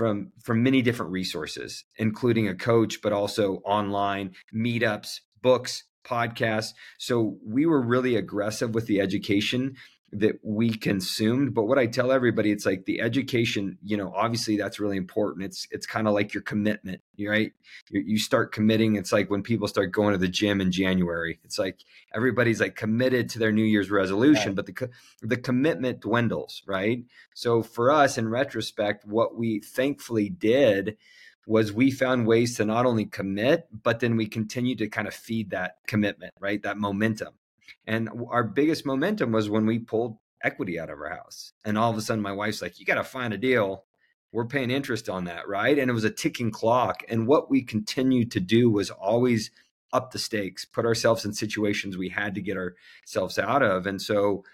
from 0.00 0.32
from 0.42 0.62
many 0.62 0.80
different 0.80 1.12
resources, 1.12 1.84
including 1.98 2.48
a 2.48 2.54
coach, 2.54 3.02
but 3.02 3.12
also 3.12 3.56
online 3.66 4.30
meetups, 4.50 5.20
books, 5.42 5.84
podcasts. 6.06 6.72
So 6.98 7.36
we 7.46 7.66
were 7.66 7.82
really 7.82 8.16
aggressive 8.16 8.74
with 8.74 8.86
the 8.86 8.98
education 8.98 9.76
that 10.12 10.40
we 10.42 10.70
consumed 10.70 11.54
but 11.54 11.64
what 11.64 11.78
i 11.78 11.86
tell 11.86 12.10
everybody 12.10 12.50
it's 12.50 12.66
like 12.66 12.84
the 12.84 13.00
education 13.00 13.78
you 13.82 13.96
know 13.96 14.12
obviously 14.14 14.56
that's 14.56 14.80
really 14.80 14.96
important. 14.96 15.44
It's 15.44 15.66
it's 15.70 15.86
kind 15.86 16.06
of 16.06 16.14
like 16.14 16.34
your 16.34 16.42
commitment 16.42 17.00
right? 17.18 17.52
You, 17.90 18.00
you 18.00 18.18
start 18.18 18.52
committing 18.52 18.96
it's 18.96 19.12
like 19.12 19.30
when 19.30 19.42
people 19.42 19.68
start 19.68 19.92
going 19.92 20.12
to 20.12 20.18
the 20.18 20.28
gym 20.28 20.60
in 20.60 20.72
january 20.72 21.38
it's 21.44 21.58
like 21.58 21.80
everybody's 22.14 22.60
like 22.60 22.76
committed 22.76 23.28
to 23.30 23.38
their 23.38 23.52
new 23.52 23.64
year's 23.64 23.90
resolution 23.90 24.54
right. 24.54 24.56
but 24.56 24.66
the 24.66 24.90
the 25.22 25.36
commitment 25.36 26.00
dwindles 26.00 26.62
right? 26.66 27.04
So 27.34 27.62
for 27.62 27.90
us 27.90 28.16
in 28.18 28.28
retrospect 28.28 29.04
what 29.04 29.36
we 29.36 29.60
thankfully 29.60 30.28
did 30.28 30.96
was 31.46 31.72
we 31.72 31.90
found 31.90 32.26
ways 32.26 32.56
to 32.56 32.64
not 32.64 32.86
only 32.86 33.06
commit 33.06 33.68
but 33.82 34.00
then 34.00 34.16
we 34.16 34.26
continued 34.26 34.78
to 34.78 34.88
kind 34.88 35.08
of 35.08 35.14
feed 35.14 35.50
that 35.50 35.76
commitment 35.86 36.34
right? 36.40 36.62
That 36.62 36.78
momentum 36.78 37.34
and 37.86 38.08
our 38.30 38.44
biggest 38.44 38.86
momentum 38.86 39.32
was 39.32 39.48
when 39.48 39.66
we 39.66 39.78
pulled 39.78 40.18
equity 40.42 40.78
out 40.78 40.90
of 40.90 40.98
our 40.98 41.10
house. 41.10 41.52
And 41.64 41.76
all 41.76 41.90
of 41.90 41.98
a 41.98 42.02
sudden, 42.02 42.22
my 42.22 42.32
wife's 42.32 42.62
like, 42.62 42.78
You 42.78 42.86
got 42.86 42.96
to 42.96 43.04
find 43.04 43.32
a 43.32 43.38
deal. 43.38 43.84
We're 44.32 44.46
paying 44.46 44.70
interest 44.70 45.08
on 45.08 45.24
that. 45.24 45.48
Right. 45.48 45.78
And 45.78 45.90
it 45.90 45.94
was 45.94 46.04
a 46.04 46.10
ticking 46.10 46.50
clock. 46.50 47.02
And 47.08 47.26
what 47.26 47.50
we 47.50 47.62
continued 47.62 48.30
to 48.32 48.40
do 48.40 48.70
was 48.70 48.90
always 48.90 49.50
up 49.92 50.12
the 50.12 50.18
stakes, 50.18 50.64
put 50.64 50.84
ourselves 50.84 51.24
in 51.24 51.32
situations 51.32 51.96
we 51.96 52.10
had 52.10 52.36
to 52.36 52.40
get 52.40 52.56
ourselves 52.56 53.38
out 53.38 53.62
of. 53.62 53.86
And 53.86 54.00
so 54.00 54.44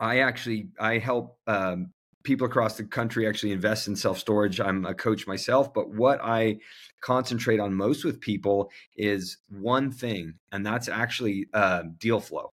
I 0.00 0.18
actually 0.18 0.68
I 0.80 0.98
help 0.98 1.38
um, 1.46 1.92
people 2.22 2.46
across 2.46 2.76
the 2.76 2.84
country 2.84 3.26
actually 3.26 3.52
invest 3.52 3.88
in 3.88 3.96
self 3.96 4.18
storage. 4.18 4.60
I'm 4.60 4.84
a 4.84 4.94
coach 4.94 5.26
myself, 5.26 5.72
but 5.72 5.90
what 5.90 6.20
I 6.22 6.58
concentrate 7.00 7.60
on 7.60 7.74
most 7.74 8.04
with 8.04 8.20
people 8.20 8.70
is 8.96 9.38
one 9.48 9.90
thing, 9.90 10.34
and 10.50 10.64
that's 10.64 10.88
actually 10.88 11.46
uh, 11.52 11.84
deal 11.98 12.20
flow. 12.20 12.50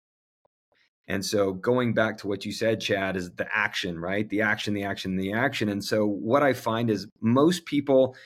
And 1.06 1.24
so 1.24 1.52
going 1.52 1.92
back 1.92 2.16
to 2.18 2.28
what 2.28 2.46
you 2.46 2.52
said, 2.52 2.80
Chad, 2.80 3.16
is 3.16 3.30
the 3.32 3.46
action, 3.54 3.98
right? 3.98 4.28
The 4.28 4.40
action, 4.40 4.72
the 4.72 4.84
action, 4.84 5.16
the 5.16 5.34
action. 5.34 5.68
And 5.68 5.84
so 5.84 6.06
what 6.06 6.42
I 6.42 6.54
find 6.54 6.88
is 6.88 7.06
most 7.20 7.66
people 7.66 8.16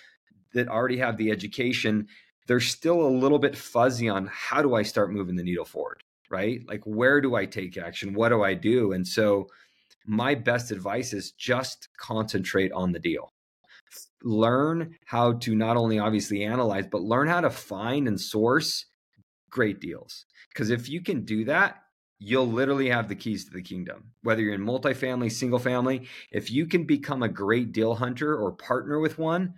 that 0.54 0.68
already 0.68 0.98
have 0.98 1.16
the 1.16 1.30
education, 1.30 2.06
they're 2.46 2.60
still 2.60 3.02
a 3.02 3.10
little 3.10 3.40
bit 3.40 3.56
fuzzy 3.56 4.08
on 4.08 4.30
how 4.32 4.62
do 4.62 4.74
I 4.74 4.82
start 4.82 5.12
moving 5.12 5.34
the 5.34 5.42
needle 5.42 5.64
forward, 5.64 6.02
right? 6.30 6.60
Like 6.68 6.82
where 6.84 7.20
do 7.20 7.34
I 7.34 7.46
take 7.46 7.76
action? 7.76 8.14
What 8.14 8.28
do 8.28 8.44
I 8.44 8.54
do? 8.54 8.92
And 8.92 9.06
so 9.06 9.48
my 10.08 10.34
best 10.34 10.70
advice 10.70 11.12
is 11.12 11.32
just 11.32 11.88
concentrate 11.98 12.72
on 12.72 12.92
the 12.92 12.98
deal. 12.98 13.30
learn 14.22 14.96
how 15.06 15.34
to 15.34 15.54
not 15.54 15.76
only 15.76 15.98
obviously 15.98 16.42
analyze, 16.42 16.86
but 16.90 17.02
learn 17.02 17.28
how 17.28 17.40
to 17.40 17.50
find 17.50 18.08
and 18.08 18.20
source 18.20 18.86
great 19.50 19.80
deals. 19.80 20.24
Because 20.52 20.70
if 20.70 20.88
you 20.88 21.02
can 21.02 21.24
do 21.24 21.44
that, 21.44 21.76
you'll 22.18 22.48
literally 22.48 22.88
have 22.88 23.08
the 23.08 23.14
keys 23.14 23.44
to 23.44 23.52
the 23.52 23.62
kingdom. 23.62 24.10
Whether 24.22 24.42
you're 24.42 24.54
in 24.54 24.64
multifamily, 24.64 25.30
single 25.30 25.60
family, 25.60 26.08
if 26.32 26.50
you 26.50 26.66
can 26.66 26.84
become 26.84 27.22
a 27.22 27.28
great 27.28 27.72
deal 27.72 27.94
hunter 27.94 28.36
or 28.36 28.52
partner 28.52 28.98
with 28.98 29.18
one, 29.18 29.54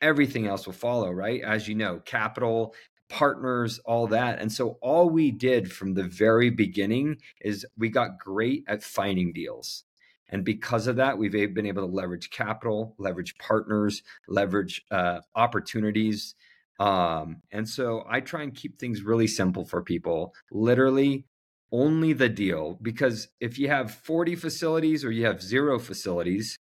everything 0.00 0.48
else 0.48 0.66
will 0.66 0.72
follow, 0.72 1.10
right? 1.10 1.40
As 1.42 1.68
you 1.68 1.76
know, 1.76 2.00
capital, 2.04 2.74
partners, 3.12 3.78
all 3.84 4.06
that. 4.06 4.40
And 4.40 4.50
so 4.50 4.78
all 4.80 5.10
we 5.10 5.30
did 5.30 5.70
from 5.70 5.92
the 5.92 6.02
very 6.02 6.48
beginning 6.48 7.18
is 7.42 7.66
we 7.76 7.90
got 7.90 8.18
great 8.18 8.64
at 8.66 8.82
finding 8.82 9.34
deals. 9.34 9.84
And 10.30 10.46
because 10.46 10.86
of 10.86 10.96
that, 10.96 11.18
we've 11.18 11.30
been 11.30 11.66
able 11.66 11.86
to 11.86 11.94
leverage 11.94 12.30
capital, 12.30 12.94
leverage 12.98 13.36
partners, 13.36 14.02
leverage 14.28 14.82
uh, 14.90 15.20
opportunities. 15.34 16.34
Um, 16.80 17.42
and 17.52 17.68
so 17.68 18.02
I 18.08 18.20
try 18.20 18.44
and 18.44 18.54
keep 18.54 18.78
things 18.78 19.02
really 19.02 19.26
simple 19.26 19.66
for 19.66 19.82
people. 19.82 20.32
Literally, 20.50 21.26
only 21.70 22.14
the 22.14 22.30
deal. 22.30 22.78
Because 22.80 23.28
if 23.40 23.58
you 23.58 23.68
have 23.68 23.90
40 23.90 24.36
facilities 24.36 25.04
or 25.04 25.10
you 25.10 25.26
have 25.26 25.42
zero 25.42 25.78
facilities, 25.78 26.58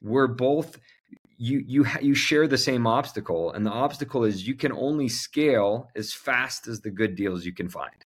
we're 0.00 0.28
both 0.28 0.78
you 1.38 1.62
you 1.66 1.86
you 2.02 2.14
share 2.14 2.46
the 2.46 2.58
same 2.58 2.86
obstacle 2.86 3.52
and 3.52 3.64
the 3.64 3.70
obstacle 3.70 4.24
is 4.24 4.46
you 4.46 4.54
can 4.54 4.72
only 4.72 5.08
scale 5.08 5.88
as 5.96 6.12
fast 6.12 6.66
as 6.66 6.80
the 6.80 6.90
good 6.90 7.14
deals 7.14 7.44
you 7.46 7.54
can 7.54 7.68
find. 7.68 8.04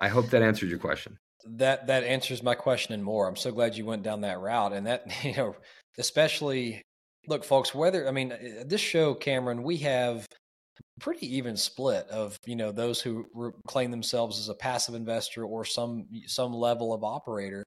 I 0.00 0.08
hope 0.08 0.30
that 0.30 0.42
answered 0.42 0.68
your 0.68 0.78
question. 0.78 1.18
That 1.46 1.86
that 1.86 2.04
answers 2.04 2.42
my 2.42 2.54
question 2.54 2.94
and 2.94 3.02
more. 3.02 3.26
I'm 3.26 3.36
so 3.36 3.50
glad 3.50 3.76
you 3.76 3.86
went 3.86 4.02
down 4.02 4.20
that 4.20 4.40
route 4.40 4.72
and 4.72 4.86
that 4.86 5.06
you 5.24 5.34
know 5.34 5.56
especially 5.98 6.82
look 7.26 7.44
folks 7.44 7.74
whether 7.74 8.08
i 8.08 8.10
mean 8.10 8.32
uh, 8.32 8.64
this 8.66 8.80
show 8.80 9.12
cameron 9.12 9.62
we 9.62 9.76
have 9.76 10.26
pretty 11.00 11.36
even 11.36 11.56
split 11.56 12.06
of 12.08 12.38
you 12.46 12.56
know 12.56 12.72
those 12.72 13.00
who 13.00 13.26
claim 13.66 13.90
themselves 13.90 14.38
as 14.38 14.48
a 14.48 14.54
passive 14.54 14.94
investor 14.94 15.44
or 15.44 15.64
some 15.64 16.06
some 16.26 16.52
level 16.52 16.92
of 16.92 17.04
operator 17.04 17.64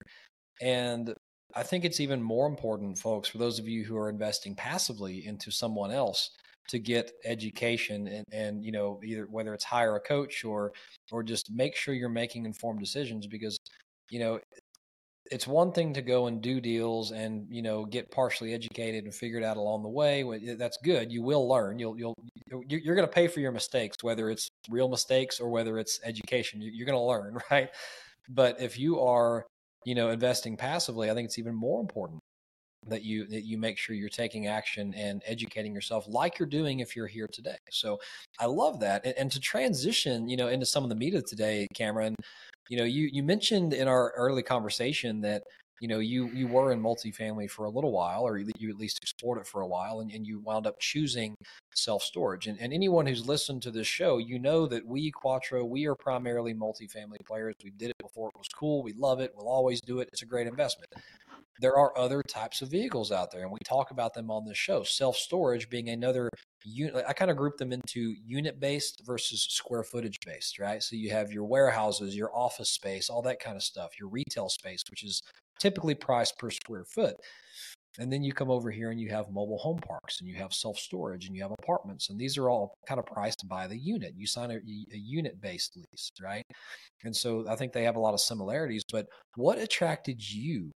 and 0.62 1.14
I 1.55 1.63
think 1.63 1.86
it's 1.86 2.00
even 2.00 2.22
more 2.22 2.48
important, 2.48 2.98
folks, 2.98 3.29
for 3.29 3.38
those 3.38 3.60
of 3.60 3.67
you 3.67 3.84
who 3.84 3.98
are 3.98 4.10
investing 4.10 4.55
passively 4.55 5.25
into 5.25 5.51
someone 5.51 5.91
else 5.91 6.31
to 6.70 6.79
get 6.79 7.12
education 7.25 8.08
and, 8.08 8.25
and 8.31 8.63
you 8.63 8.72
know 8.72 9.00
either 9.03 9.25
whether 9.29 9.53
it's 9.53 9.63
hire 9.63 9.96
a 9.96 10.00
coach 10.00 10.46
or 10.46 10.72
or 11.12 11.24
just 11.24 11.51
make 11.51 11.75
sure 11.75 11.93
you're 11.93 12.08
making 12.08 12.46
informed 12.46 12.79
decisions 12.79 13.27
because 13.27 13.60
you 14.10 14.20
know 14.20 14.39
it's 15.31 15.48
one 15.48 15.72
thing 15.72 15.93
to 15.93 16.01
go 16.01 16.27
and 16.27 16.41
do 16.41 16.60
deals 16.60 17.12
and 17.12 17.48
you 17.50 17.62
know 17.62 17.86
get 17.86 18.12
partially 18.12 18.53
educated 18.53 19.05
and 19.05 19.13
figure 19.13 19.38
it 19.38 19.43
out 19.43 19.58
along 19.58 19.81
the 19.81 19.89
way 19.89 20.24
that's 20.58 20.77
good. 20.84 21.12
You 21.12 21.24
will 21.24 21.48
learn. 21.48 21.79
You'll 21.79 21.98
you'll 21.98 22.15
you're 22.67 22.96
going 22.96 23.08
to 23.08 23.13
pay 23.13 23.27
for 23.27 23.39
your 23.39 23.51
mistakes 23.51 23.98
whether 24.01 24.29
it's 24.29 24.50
real 24.70 24.89
mistakes 24.89 25.39
or 25.39 25.50
whether 25.50 25.77
it's 25.77 26.00
education. 26.03 26.62
You're 26.62 26.86
going 26.86 26.98
to 26.98 27.03
learn 27.03 27.38
right? 27.51 27.70
But 28.29 28.62
if 28.62 28.77
you 28.77 29.00
are 29.00 29.46
you 29.86 29.96
know, 29.96 30.10
investing 30.10 30.58
passively, 30.58 31.10
I 31.10 31.14
think 31.14 31.26
it's 31.26 31.40
even 31.40 31.56
more 31.56 31.82
important 31.82 32.20
that 32.88 33.04
you 33.04 33.28
that 33.28 33.46
you 33.46 33.58
make 33.58 33.78
sure 33.78 33.96
you're 33.96 34.10
taking 34.10 34.48
action 34.48 34.94
and 34.96 35.22
educating 35.26 35.74
yourself 35.74 36.06
like 36.08 36.40
you're 36.40 36.48
doing 36.48 36.80
if 36.80 36.96
you're 36.96 37.08
here 37.08 37.28
today. 37.32 37.58
So 37.70 38.00
I 38.40 38.48
love 38.48 38.80
that. 38.80 39.06
And, 39.06 39.14
and 39.18 39.32
to 39.32 39.40
transition, 39.40 40.28
you 40.28 40.36
know, 40.36 40.48
into 40.48 40.66
some 40.66 40.84
of 40.84 40.90
the 40.90 40.96
media 40.96 41.22
today, 41.22 41.68
Cameron, 41.76 42.16
you 42.70 42.78
know, 42.78 42.84
you 42.84 43.10
you 43.12 43.24
mentioned 43.24 43.74
in 43.74 43.88
our 43.88 44.12
early 44.16 44.44
conversation 44.44 45.22
that 45.22 45.44
you 45.82 45.88
know 45.88 45.98
you 45.98 46.28
you 46.28 46.48
were 46.48 46.72
in 46.72 46.80
multifamily 46.80 47.50
for 47.50 47.66
a 47.66 47.70
little 47.70 47.92
while 47.92 48.22
or 48.22 48.38
you 48.38 48.70
at 48.70 48.78
least 48.78 49.00
explored 49.02 49.40
it 49.40 49.48
for 49.48 49.62
a 49.62 49.68
while 49.68 50.00
and, 50.00 50.12
and 50.12 50.28
you 50.28 50.40
wound 50.40 50.68
up 50.68 50.80
choosing 50.80 51.36
self-storage. 51.74 52.48
And, 52.48 52.60
and 52.62 52.72
anyone 52.72 53.08
who's 53.08 53.28
listened 53.28 53.64
to 53.64 53.72
this 53.72 53.88
show 53.88 54.20
you 54.20 54.38
know 54.38 54.68
that 54.68 54.86
we 54.86 55.10
quattro 55.10 55.66
we 55.66 55.88
are 55.88 55.96
primarily 55.96 56.54
multifamily 56.54 57.26
players. 57.26 57.56
We 57.64 57.72
did 57.72 57.90
it 57.90 57.98
before 58.00 58.30
it 58.30 58.38
was 58.38 58.48
cool. 58.48 58.84
We 58.84 58.94
love 58.94 59.20
it. 59.20 59.34
We'll 59.36 59.50
always 59.50 59.82
do 59.82 60.00
it. 60.00 60.10
It's 60.14 60.22
a 60.22 60.28
great 60.28 60.48
investment. 60.48 60.94
There 61.60 61.76
are 61.76 61.98
other 61.98 62.22
types 62.22 62.62
of 62.62 62.70
vehicles 62.70 63.12
out 63.12 63.32
there 63.32 63.42
and 63.42 63.52
we 63.52 63.60
talk 63.66 63.90
about 63.90 64.14
them 64.14 64.30
on 64.30 64.46
this 64.46 64.58
show. 64.58 64.84
Self-storage 64.84 65.68
being 65.68 65.90
another 65.90 66.30
unit 66.64 67.04
i 67.08 67.14
kind 67.14 67.32
of 67.32 67.38
group 67.38 67.58
them 67.58 67.74
into 67.74 68.14
unit 68.24 68.60
based 68.60 69.02
versus 69.04 69.48
square 69.50 69.82
footage 69.82 70.20
based 70.24 70.60
right? 70.60 70.84
So 70.84 70.96
you 70.96 71.10
have 71.10 71.32
your 71.32 71.46
warehouses 71.46 72.16
your 72.16 72.30
office 72.36 72.70
space 72.70 73.10
all 73.10 73.24
that 73.24 73.40
kind 73.40 73.56
of 73.56 73.64
stuff 73.64 74.00
your 74.00 74.10
retail 74.10 74.48
space 74.48 74.84
which 74.92 75.04
is 75.04 75.24
typically 75.62 75.96
priced 75.96 76.38
per 76.39 76.50
square 76.50 76.84
foot. 76.84 77.15
And 78.00 78.12
then 78.12 78.24
you 78.24 78.32
come 78.32 78.50
over 78.50 78.72
here 78.72 78.91
and 78.91 79.00
you 79.00 79.10
have 79.10 79.30
mobile 79.32 79.58
home 79.58 79.80
parks 79.80 80.22
and 80.22 80.30
you 80.30 80.36
have 80.36 80.53
self 80.53 80.77
storage 80.77 81.27
and 81.27 81.36
you 81.36 81.41
have 81.41 81.51
apartments. 81.51 82.10
And 82.10 82.18
these 82.18 82.38
are 82.38 82.50
all 82.50 82.74
kind 82.88 83.00
of 83.00 83.06
priced 83.06 83.48
by 83.50 83.68
the 83.68 83.77
unit. 83.77 84.13
You 84.15 84.27
sign 84.27 84.50
a, 84.50 84.56
a 84.56 84.98
unit 84.98 85.41
based 85.41 85.75
lease, 85.75 86.10
right? 86.22 86.44
And 87.03 87.15
so 87.15 87.46
I 87.50 87.56
think 87.56 87.74
they 87.74 87.84
have 87.84 87.98
a 87.98 88.00
lot 88.00 88.13
of 88.13 88.22
similarities. 88.22 88.84
But 88.89 89.08
what 89.36 89.58
attracted 89.58 90.22
you 90.27 90.72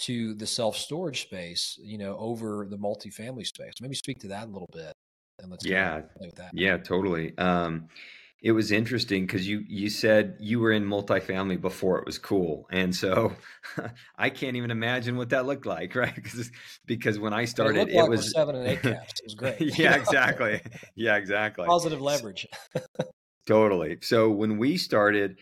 to 0.00 0.34
the 0.34 0.46
self 0.46 0.76
storage 0.76 1.22
space, 1.22 1.76
you 1.82 1.98
know, 1.98 2.16
over 2.18 2.66
the 2.70 2.78
multifamily 2.78 3.46
space? 3.46 3.74
Maybe 3.80 3.96
speak 3.96 4.20
to 4.20 4.28
that 4.28 4.46
a 4.46 4.50
little 4.50 4.70
bit. 4.72 4.92
And 5.40 5.50
let's 5.50 5.66
yeah, 5.66 6.02
yeah, 6.52 6.76
totally. 6.76 7.36
Um, 7.38 7.88
it 8.42 8.52
was 8.52 8.72
interesting 8.72 9.26
because 9.26 9.46
you 9.46 9.62
you 9.68 9.90
said 9.90 10.36
you 10.40 10.60
were 10.60 10.72
in 10.72 10.84
multifamily 10.84 11.60
before 11.60 11.98
it 11.98 12.06
was 12.06 12.18
cool, 12.18 12.66
and 12.70 12.94
so 12.94 13.32
I 14.18 14.30
can't 14.30 14.56
even 14.56 14.70
imagine 14.70 15.16
what 15.16 15.28
that 15.30 15.46
looked 15.46 15.66
like, 15.66 15.94
right? 15.94 16.14
Because 16.14 16.50
because 16.86 17.18
when 17.18 17.32
I 17.32 17.44
started, 17.44 17.88
it, 17.88 17.94
it 17.94 18.00
like 18.00 18.08
was 18.08 18.32
seven 18.32 18.56
and 18.56 18.66
eight 18.66 18.82
caps. 18.82 19.20
It 19.20 19.24
was 19.24 19.34
great. 19.34 19.78
yeah, 19.78 19.94
exactly. 19.94 20.62
Yeah, 20.94 21.16
exactly. 21.16 21.66
Positive 21.66 22.00
leverage. 22.00 22.46
totally. 23.46 23.98
So 24.00 24.30
when 24.30 24.56
we 24.58 24.78
started, 24.78 25.38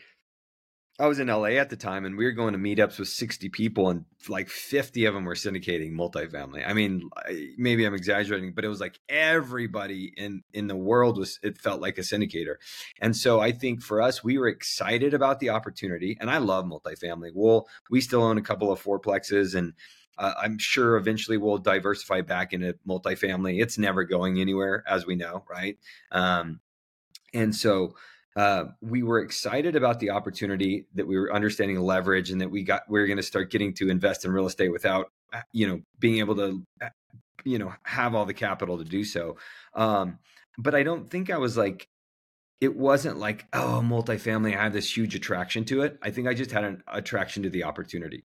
I 1.00 1.07
was 1.07 1.21
in 1.21 1.28
LA 1.28 1.50
at 1.50 1.71
the 1.71 1.76
time 1.76 2.05
and 2.05 2.17
we 2.17 2.25
were 2.25 2.33
going 2.33 2.55
to 2.55 2.59
meetups 2.59 2.99
with 2.99 3.07
60 3.09 3.49
people 3.50 3.88
and 3.88 4.05
like 4.28 4.49
50 4.49 5.05
of 5.05 5.14
them 5.14 5.25
were 5.25 5.35
syndicating 5.35 5.93
multifamily. 5.93 6.69
I 6.69 6.73
mean, 6.73 7.09
maybe 7.57 7.85
I'm 7.85 7.95
exaggerating, 7.95 8.52
but 8.52 8.64
it 8.64 8.69
was 8.69 8.81
like 8.81 8.99
everybody 9.09 10.12
in 10.17 10.43
in 10.52 10.67
the 10.67 10.75
world 10.75 11.17
was 11.17 11.38
it 11.43 11.57
felt 11.57 11.81
like 11.81 11.99
a 11.99 12.02
syndicator. 12.02 12.57
And 13.00 13.17
so 13.17 13.38
I 13.38 13.52
think 13.52 13.81
for 13.81 14.02
us 14.02 14.25
we 14.25 14.38
were 14.38 14.49
excited 14.49 15.14
about 15.14 15.38
the 15.38 15.50
opportunity 15.50 16.17
and 16.21 16.31
I 16.31 16.38
love 16.38 16.64
multifamily. 16.64 17.31
Well, 17.33 17.69
we 17.90 18.00
still 18.00 18.25
own 18.25 18.37
a 18.37 18.43
couple 18.43 18.73
of 18.73 18.83
fourplexes 18.83 19.55
and 19.55 19.75
uh, 20.19 20.35
I'm 20.37 20.59
sure 20.59 20.97
eventually 20.97 21.37
we'll 21.37 21.59
diversify 21.59 22.23
back 22.23 22.52
into 22.52 22.76
multifamily. 22.87 23.62
It's 23.62 23.78
never 23.78 24.02
going 24.02 24.40
anywhere 24.40 24.83
as 24.88 25.07
we 25.07 25.14
know, 25.14 25.45
right? 25.49 25.78
Um, 26.11 26.59
and 27.33 27.55
so 27.55 27.95
uh, 28.38 28.66
we 28.80 29.02
were 29.02 29.18
excited 29.18 29.75
about 29.75 29.99
the 29.99 30.11
opportunity 30.11 30.87
that 30.95 31.04
we 31.04 31.18
were 31.18 31.35
understanding 31.35 31.80
leverage 31.80 32.30
and 32.30 32.40
that 32.40 32.49
we 32.49 32.62
got 32.62 32.83
we 32.88 33.00
are 33.00 33.07
going 33.07 33.16
to 33.16 33.23
start 33.23 33.50
getting 33.50 33.75
to 33.75 33.90
invest 33.90 34.25
in 34.25 34.30
real 34.30 34.47
estate 34.47 34.71
without 34.71 35.11
uh, 35.33 35.40
you 35.52 35.66
know 35.66 35.80
being 35.99 36.21
able 36.21 36.37
to 36.37 36.64
uh, 36.80 36.88
you 37.45 37.59
know 37.59 37.75
have 37.83 38.14
all 38.14 38.25
the 38.25 38.33
capital 38.33 38.78
to 38.78 38.85
do 38.85 39.02
so. 39.02 39.37
Um, 39.75 40.21
but 40.57 40.75
i 40.75 40.83
don't 40.85 41.11
think 41.11 41.30
i 41.30 41.37
was 41.37 41.57
like 41.57 41.88
it 42.61 42.76
wasn't 42.76 43.18
like 43.18 43.47
oh 43.52 43.83
multifamily 43.85 44.57
i 44.57 44.62
have 44.62 44.73
this 44.73 44.97
huge 44.97 45.16
attraction 45.16 45.64
to 45.64 45.83
it. 45.83 45.99
I 46.00 46.11
think 46.11 46.28
i 46.28 46.35
just 46.35 46.52
had 46.52 46.62
an 46.62 46.85
attraction 46.87 47.42
to 47.42 47.50
the 47.50 47.64
opportunity. 47.64 48.23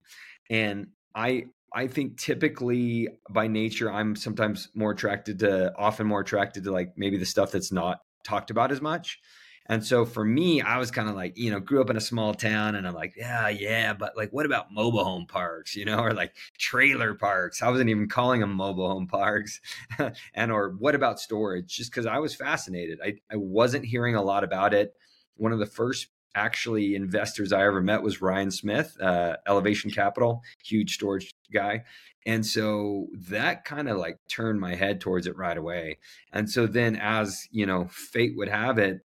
And 0.52 0.90
i 1.16 1.46
i 1.74 1.88
think 1.88 2.20
typically 2.20 3.10
by 3.32 3.48
nature 3.48 3.92
i'm 3.92 4.16
sometimes 4.16 4.70
more 4.76 4.92
attracted 4.92 5.40
to 5.40 5.76
often 5.76 6.06
more 6.06 6.22
attracted 6.22 6.66
to 6.66 6.72
like 6.72 6.94
maybe 6.98 7.18
the 7.18 7.26
stuff 7.26 7.52
that's 7.52 7.72
not 7.72 8.02
talked 8.24 8.52
about 8.52 8.72
as 8.72 8.80
much 8.80 9.20
and 9.68 9.86
so 9.86 10.06
for 10.06 10.26
me, 10.26 10.62
I 10.62 10.78
was 10.78 10.92
kind 10.92 11.08
of 11.08 11.16
like, 11.16 11.38
you 11.38 11.50
know, 11.50 11.60
grew 11.60 11.82
up 11.82 11.90
in 11.90 11.96
a 11.96 12.02
small 12.02 12.34
town 12.34 12.76
and 12.76 12.86
I'm 12.86 12.94
like, 12.94 13.16
yeah, 13.16 13.48
yeah, 13.48 13.94
but 13.94 14.18
like, 14.18 14.32
what 14.32 14.46
about 14.46 14.74
mobile 14.74 15.04
home 15.06 15.26
parks, 15.26 15.76
you 15.76 15.86
know, 15.86 16.00
or 16.00 16.14
like 16.14 16.36
trailer 16.58 17.14
parks? 17.14 17.62
I 17.62 17.70
wasn't 17.70 17.90
even 17.90 18.10
calling 18.10 18.42
them 18.42 18.54
mobile 18.54 18.90
home 18.90 19.08
parks. 19.08 19.62
and 20.34 20.52
or 20.52 20.76
what 20.80 20.96
about 20.96 21.20
storage? 21.20 21.68
Just 21.68 21.92
because 21.92 22.06
I 22.06 22.20
was 22.20 22.36
fascinated. 22.36 23.00
I, 23.04 23.16
I 23.32 23.38
wasn't 23.38 23.86
hearing 23.86 24.16
a 24.16 24.22
lot 24.22 24.44
about 24.44 24.74
it. 24.74 24.94
One 25.38 25.54
of 25.54 25.60
the 25.60 25.66
first 25.66 26.08
actually 26.36 26.96
investors 26.96 27.54
I 27.54 27.64
ever 27.64 27.82
met 27.82 28.02
was 28.02 28.22
Ryan 28.22 28.52
Smith, 28.52 28.98
uh, 29.00 29.38
Elevation 29.48 29.92
Capital, 29.92 30.42
huge 30.64 30.96
storage 30.96 31.34
guy. 31.54 31.84
And 32.26 32.46
so 32.46 33.08
that 33.30 33.66
kind 33.66 33.88
of 33.88 33.98
like 33.98 34.18
turned 34.30 34.60
my 34.60 34.76
head 34.76 35.00
towards 35.00 35.28
it 35.28 35.38
right 35.38 35.58
away. 35.58 36.00
And 36.32 36.50
so 36.50 36.68
then, 36.68 36.96
as 36.96 37.48
you 37.52 37.66
know, 37.66 37.88
fate 37.90 38.34
would 38.36 38.50
have 38.50 38.78
it, 38.78 39.02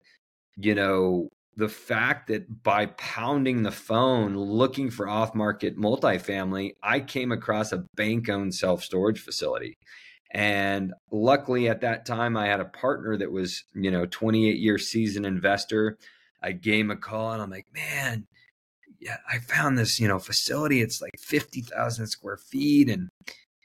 you 0.57 0.75
know, 0.75 1.29
the 1.55 1.69
fact 1.69 2.27
that 2.27 2.63
by 2.63 2.85
pounding 2.85 3.63
the 3.63 3.71
phone 3.71 4.35
looking 4.35 4.91
for 4.91 5.09
off 5.09 5.33
market 5.33 5.77
multifamily, 5.77 6.73
I 6.83 6.99
came 6.99 7.31
across 7.31 7.71
a 7.71 7.85
bank 7.95 8.29
owned 8.29 8.53
self 8.53 8.83
storage 8.83 9.19
facility. 9.19 9.77
And 10.31 10.93
luckily 11.11 11.69
at 11.69 11.81
that 11.81 12.05
time, 12.05 12.37
I 12.37 12.47
had 12.47 12.59
a 12.59 12.65
partner 12.65 13.17
that 13.17 13.31
was, 13.31 13.63
you 13.73 13.89
know, 13.89 14.05
28 14.05 14.57
year 14.57 14.77
seasoned 14.77 15.25
investor. 15.25 15.97
I 16.43 16.51
gave 16.51 16.85
him 16.85 16.91
a 16.91 16.95
call 16.95 17.31
and 17.31 17.41
I'm 17.41 17.49
like, 17.49 17.65
man, 17.73 18.27
yeah, 18.99 19.17
I 19.27 19.39
found 19.39 19.77
this, 19.77 19.99
you 19.99 20.07
know, 20.07 20.19
facility. 20.19 20.81
It's 20.81 21.01
like 21.01 21.17
50,000 21.17 22.07
square 22.07 22.37
feet 22.37 22.89
and 22.89 23.09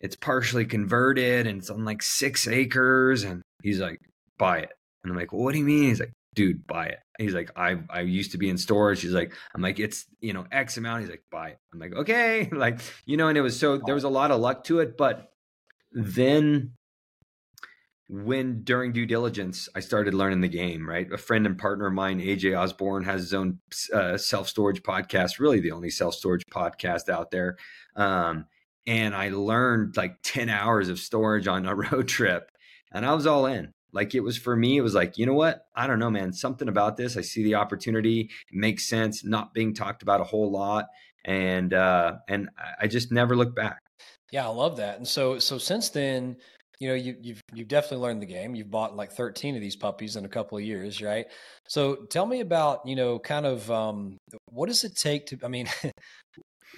it's 0.00 0.16
partially 0.16 0.64
converted 0.64 1.46
and 1.46 1.58
it's 1.58 1.70
on 1.70 1.84
like 1.84 2.02
six 2.02 2.48
acres. 2.48 3.22
And 3.24 3.42
he's 3.62 3.80
like, 3.80 3.98
buy 4.38 4.60
it. 4.60 4.72
And 5.02 5.12
I'm 5.12 5.18
like, 5.18 5.32
well, 5.32 5.42
what 5.42 5.52
do 5.52 5.58
you 5.58 5.64
mean? 5.64 5.84
He's 5.84 6.00
like, 6.00 6.12
dude, 6.34 6.66
buy 6.66 6.86
it. 6.86 6.98
He's 7.18 7.34
like, 7.34 7.50
I 7.56 7.78
I 7.90 8.00
used 8.00 8.32
to 8.32 8.38
be 8.38 8.48
in 8.48 8.58
storage. 8.58 9.02
He's 9.02 9.12
like, 9.12 9.34
I'm 9.54 9.62
like, 9.62 9.78
it's 9.78 10.06
you 10.20 10.32
know 10.32 10.46
X 10.50 10.76
amount. 10.76 11.02
He's 11.02 11.10
like, 11.10 11.24
buy 11.30 11.50
it. 11.50 11.58
I'm 11.72 11.78
like, 11.78 11.94
okay, 11.94 12.48
like 12.52 12.80
you 13.06 13.16
know, 13.16 13.28
and 13.28 13.38
it 13.38 13.42
was 13.42 13.58
so 13.58 13.78
there 13.78 13.94
was 13.94 14.04
a 14.04 14.08
lot 14.08 14.30
of 14.30 14.40
luck 14.40 14.64
to 14.64 14.80
it, 14.80 14.96
but 14.96 15.32
then 15.92 16.72
when 18.08 18.62
during 18.62 18.92
due 18.92 19.06
diligence 19.06 19.70
I 19.74 19.80
started 19.80 20.12
learning 20.12 20.42
the 20.42 20.48
game. 20.48 20.88
Right, 20.88 21.10
a 21.12 21.18
friend 21.18 21.46
and 21.46 21.58
partner 21.58 21.86
of 21.86 21.94
mine, 21.94 22.20
AJ 22.20 22.58
Osborne, 22.58 23.04
has 23.04 23.22
his 23.22 23.34
own 23.34 23.58
uh, 23.92 24.16
self 24.16 24.48
storage 24.48 24.82
podcast. 24.82 25.38
Really, 25.38 25.60
the 25.60 25.72
only 25.72 25.90
self 25.90 26.14
storage 26.14 26.44
podcast 26.52 27.08
out 27.08 27.30
there. 27.30 27.56
Um, 27.96 28.46
and 28.86 29.14
I 29.14 29.28
learned 29.28 29.96
like 29.96 30.16
ten 30.22 30.48
hours 30.48 30.88
of 30.88 30.98
storage 30.98 31.46
on 31.46 31.66
a 31.66 31.74
road 31.90 32.08
trip, 32.08 32.50
and 32.92 33.06
I 33.06 33.14
was 33.14 33.26
all 33.26 33.46
in. 33.46 33.72
Like 33.92 34.14
it 34.14 34.20
was 34.20 34.36
for 34.36 34.56
me, 34.56 34.76
it 34.76 34.82
was 34.82 34.94
like, 34.94 35.18
you 35.18 35.26
know 35.26 35.34
what? 35.34 35.66
I 35.74 35.86
don't 35.86 35.98
know, 35.98 36.10
man. 36.10 36.32
Something 36.32 36.68
about 36.68 36.96
this. 36.96 37.16
I 37.16 37.20
see 37.20 37.44
the 37.44 37.56
opportunity. 37.56 38.30
It 38.50 38.54
makes 38.54 38.88
sense. 38.88 39.24
Not 39.24 39.54
being 39.54 39.74
talked 39.74 40.02
about 40.02 40.20
a 40.20 40.24
whole 40.24 40.50
lot. 40.50 40.86
And 41.24 41.72
uh 41.72 42.16
and 42.28 42.50
I 42.80 42.86
just 42.86 43.12
never 43.12 43.36
looked 43.36 43.54
back. 43.54 43.78
Yeah, 44.32 44.46
I 44.46 44.50
love 44.50 44.78
that. 44.78 44.96
And 44.96 45.06
so 45.06 45.38
so 45.38 45.58
since 45.58 45.90
then, 45.90 46.36
you 46.80 46.88
know, 46.88 46.94
you, 46.94 47.16
you've 47.22 47.40
you've 47.54 47.68
definitely 47.68 47.98
learned 47.98 48.22
the 48.22 48.26
game. 48.26 48.54
You've 48.54 48.70
bought 48.70 48.96
like 48.96 49.12
13 49.12 49.54
of 49.54 49.60
these 49.60 49.76
puppies 49.76 50.16
in 50.16 50.24
a 50.24 50.28
couple 50.28 50.58
of 50.58 50.64
years, 50.64 51.00
right? 51.00 51.26
So 51.68 51.94
tell 52.10 52.26
me 52.26 52.40
about, 52.40 52.80
you 52.86 52.96
know, 52.96 53.18
kind 53.20 53.46
of 53.46 53.70
um, 53.70 54.18
what 54.50 54.66
does 54.66 54.82
it 54.82 54.96
take 54.96 55.26
to? 55.26 55.38
I 55.44 55.48
mean, 55.48 55.68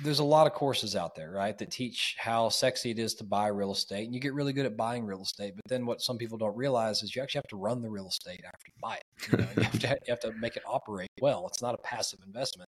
there's 0.02 0.18
a 0.18 0.24
lot 0.24 0.46
of 0.46 0.52
courses 0.52 0.96
out 0.96 1.14
there, 1.14 1.30
right, 1.30 1.56
that 1.58 1.70
teach 1.70 2.16
how 2.18 2.48
sexy 2.48 2.90
it 2.90 2.98
is 2.98 3.14
to 3.14 3.24
buy 3.24 3.48
real 3.48 3.72
estate, 3.72 4.04
and 4.04 4.14
you 4.14 4.20
get 4.20 4.34
really 4.34 4.52
good 4.52 4.66
at 4.66 4.76
buying 4.76 5.04
real 5.04 5.22
estate. 5.22 5.54
But 5.54 5.64
then 5.68 5.86
what 5.86 6.00
some 6.00 6.18
people 6.18 6.36
don't 6.38 6.56
realize 6.56 7.02
is 7.02 7.14
you 7.14 7.22
actually 7.22 7.38
have 7.38 7.48
to 7.50 7.56
run 7.56 7.80
the 7.80 7.90
real 7.90 8.08
estate 8.08 8.40
after 8.44 8.66
you 8.66 8.72
buy 8.80 8.96
it. 8.96 9.32
You, 9.32 9.38
know, 9.38 9.48
you, 9.56 9.62
have, 9.62 9.78
to, 9.78 9.88
you 9.88 10.10
have 10.10 10.20
to 10.20 10.32
make 10.32 10.56
it 10.56 10.62
operate 10.66 11.08
well. 11.20 11.46
It's 11.46 11.62
not 11.62 11.74
a 11.74 11.78
passive 11.78 12.18
investment. 12.26 12.68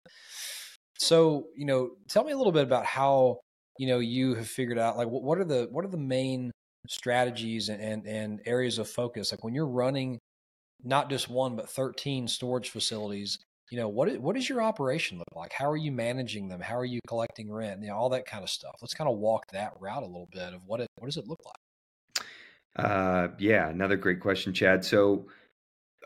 So, 0.98 1.46
you 1.56 1.64
know, 1.64 1.90
tell 2.08 2.24
me 2.24 2.32
a 2.32 2.36
little 2.36 2.52
bit 2.52 2.62
about 2.62 2.84
how 2.84 3.40
you 3.78 3.86
know 3.86 3.98
you 3.98 4.34
have 4.34 4.48
figured 4.48 4.78
out 4.78 4.96
like 4.96 5.08
what 5.08 5.38
are 5.38 5.44
the 5.44 5.68
what 5.70 5.84
are 5.84 5.88
the 5.88 5.96
main 5.96 6.50
strategies 6.88 7.68
and, 7.68 7.80
and, 7.80 8.06
and 8.06 8.40
areas 8.46 8.78
of 8.78 8.88
focus 8.88 9.32
like 9.32 9.42
when 9.42 9.54
you're 9.54 9.66
running 9.66 10.18
not 10.82 11.08
just 11.08 11.30
one 11.30 11.56
but 11.56 11.68
13 11.68 12.28
storage 12.28 12.68
facilities 12.68 13.38
you 13.74 13.80
know 13.80 13.88
what 13.88 14.16
what 14.20 14.36
does 14.36 14.48
your 14.48 14.62
operation 14.62 15.18
look 15.18 15.34
like? 15.34 15.52
How 15.52 15.68
are 15.68 15.76
you 15.76 15.90
managing 15.90 16.46
them? 16.46 16.60
How 16.60 16.78
are 16.78 16.84
you 16.84 17.00
collecting 17.08 17.52
rent? 17.52 17.82
You 17.82 17.88
know 17.88 17.96
all 17.96 18.10
that 18.10 18.24
kind 18.24 18.44
of 18.44 18.48
stuff. 18.48 18.76
Let's 18.80 18.94
kind 18.94 19.10
of 19.10 19.18
walk 19.18 19.50
that 19.50 19.72
route 19.80 20.04
a 20.04 20.06
little 20.06 20.28
bit 20.30 20.54
of 20.54 20.60
what 20.64 20.78
it 20.78 20.86
what 21.00 21.06
does 21.06 21.16
it 21.16 21.26
look 21.26 21.40
like? 21.44 22.26
Uh 22.76 23.28
yeah 23.40 23.68
another 23.68 23.96
great 23.96 24.20
question 24.20 24.54
chad. 24.54 24.84
So 24.84 25.26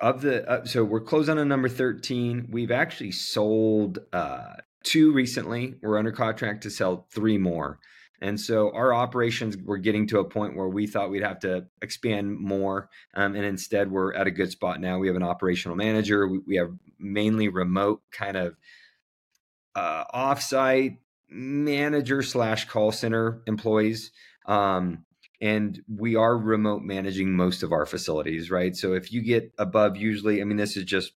of 0.01 0.23
the 0.23 0.49
uh, 0.49 0.65
so 0.65 0.83
we're 0.83 1.03
closed 1.03 1.29
on 1.29 1.37
a 1.37 1.45
number 1.45 1.69
13 1.69 2.47
we've 2.51 2.71
actually 2.71 3.13
sold 3.13 3.99
uh 4.15 4.55
two 4.83 5.13
recently. 5.13 5.75
We're 5.83 5.99
under 5.99 6.13
contract 6.13 6.63
to 6.63 6.71
sell 6.71 7.07
three 7.13 7.37
more 7.37 7.81
and 8.21 8.41
so 8.41 8.73
our 8.73 8.93
operations 8.93 9.57
were 9.57 9.79
getting 9.79 10.07
to 10.09 10.19
a 10.19 10.25
point 10.25 10.57
where 10.57 10.69
we 10.69 10.87
thought 10.87 11.11
we'd 11.11 11.23
have 11.23 11.41
to 11.41 11.67
expand 11.81 12.37
more. 12.39 12.89
Um, 13.15 13.37
and 13.37 13.45
instead, 13.45 13.91
we're 13.91 14.13
at 14.15 14.27
a 14.27 14.33
good 14.33 14.51
spot 14.51 14.81
now. 14.81 14.99
We 14.99 15.07
have 15.07 15.17
an 15.17 15.23
operational 15.23 15.77
manager. 15.77 16.27
We, 16.27 16.39
we 16.39 16.57
have 16.57 16.73
mainly 16.99 17.49
remote 17.49 18.03
kind 18.11 18.37
of 18.37 18.57
uh, 19.77 20.05
offsite 20.13 20.99
manager 21.29 22.23
slash 22.23 22.67
call 22.67 22.91
center 22.91 23.43
employees. 23.47 24.11
Um, 24.47 25.05
and 25.41 25.81
we 25.89 26.17
are 26.17 26.37
remote 26.37 26.83
managing 26.83 27.37
most 27.37 27.63
of 27.63 27.73
our 27.73 27.87
facilities, 27.87 28.51
right? 28.51 28.75
So 28.75 28.95
if 28.95 29.13
you 29.13 29.23
get 29.23 29.53
above, 29.59 29.97
usually, 29.97 30.41
I 30.41 30.45
mean, 30.45 30.57
this 30.57 30.77
is 30.77 30.85
just 30.85 31.13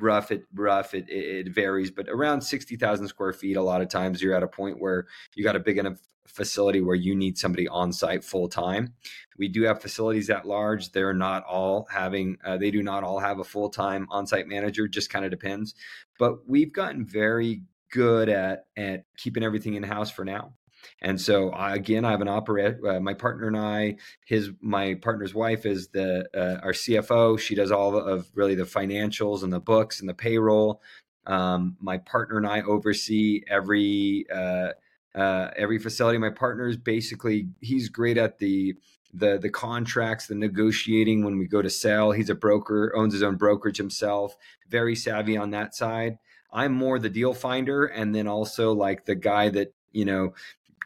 rough 0.00 0.30
it 0.30 0.44
rough 0.54 0.94
it, 0.94 1.04
it 1.08 1.52
varies 1.54 1.90
but 1.90 2.08
around 2.08 2.40
60,000 2.40 3.08
square 3.08 3.32
feet 3.32 3.56
a 3.56 3.62
lot 3.62 3.80
of 3.80 3.88
times 3.88 4.22
you're 4.22 4.34
at 4.34 4.42
a 4.42 4.48
point 4.48 4.80
where 4.80 5.06
you 5.34 5.44
got 5.44 5.56
a 5.56 5.60
big 5.60 5.78
enough 5.78 5.98
facility 6.30 6.80
where 6.80 6.96
you 6.96 7.14
need 7.14 7.36
somebody 7.36 7.68
on 7.68 7.92
site 7.92 8.24
full 8.24 8.48
time. 8.48 8.94
We 9.36 9.48
do 9.48 9.62
have 9.62 9.82
facilities 9.82 10.28
that 10.28 10.46
large. 10.46 10.92
They're 10.92 11.14
not 11.14 11.44
all 11.44 11.86
having, 11.90 12.38
uh, 12.44 12.56
they 12.56 12.70
do 12.70 12.82
not 12.82 13.04
all 13.04 13.18
have 13.18 13.38
a 13.40 13.44
full 13.44 13.68
time 13.68 14.06
on 14.10 14.26
site 14.26 14.46
manager, 14.46 14.88
just 14.88 15.10
kind 15.10 15.24
of 15.24 15.30
depends. 15.30 15.74
But 16.18 16.48
we've 16.48 16.72
gotten 16.72 17.04
very 17.04 17.62
good 17.90 18.28
at, 18.28 18.66
at 18.76 19.04
keeping 19.16 19.42
everything 19.42 19.74
in 19.74 19.82
house 19.82 20.10
for 20.10 20.24
now. 20.24 20.54
And 21.02 21.20
so 21.20 21.50
I, 21.50 21.74
again, 21.74 22.04
I 22.04 22.10
have 22.10 22.20
an 22.20 22.28
operator. 22.28 22.80
Uh, 22.86 23.00
my 23.00 23.14
partner 23.14 23.46
and 23.46 23.56
I, 23.56 23.96
his 24.24 24.50
my 24.60 24.94
partner's 24.94 25.34
wife 25.34 25.66
is 25.66 25.88
the 25.88 26.28
uh, 26.34 26.64
our 26.64 26.72
CFO. 26.72 27.38
She 27.38 27.54
does 27.54 27.70
all 27.70 27.96
of 27.96 28.30
really 28.34 28.54
the 28.54 28.64
financials 28.64 29.42
and 29.42 29.52
the 29.52 29.60
books 29.60 30.00
and 30.00 30.08
the 30.08 30.14
payroll. 30.14 30.82
Um, 31.26 31.76
my 31.80 31.98
partner 31.98 32.38
and 32.38 32.46
I 32.46 32.62
oversee 32.62 33.42
every 33.48 34.26
uh, 34.32 34.70
uh, 35.14 35.50
every 35.56 35.78
facility. 35.78 36.18
My 36.18 36.30
partner 36.30 36.68
is 36.68 36.76
basically 36.76 37.48
he's 37.60 37.88
great 37.88 38.18
at 38.18 38.38
the 38.38 38.74
the 39.12 39.38
the 39.38 39.50
contracts, 39.50 40.26
the 40.26 40.34
negotiating 40.34 41.24
when 41.24 41.38
we 41.38 41.46
go 41.46 41.62
to 41.62 41.70
sell. 41.70 42.12
He's 42.12 42.30
a 42.30 42.34
broker, 42.34 42.92
owns 42.96 43.12
his 43.12 43.22
own 43.22 43.36
brokerage 43.36 43.76
himself, 43.76 44.36
very 44.68 44.94
savvy 44.94 45.36
on 45.36 45.50
that 45.50 45.74
side. 45.74 46.18
I'm 46.52 46.72
more 46.72 46.98
the 46.98 47.10
deal 47.10 47.34
finder, 47.34 47.86
and 47.86 48.14
then 48.14 48.26
also 48.26 48.72
like 48.72 49.04
the 49.04 49.14
guy 49.14 49.48
that 49.50 49.74
you 49.92 50.04
know 50.04 50.34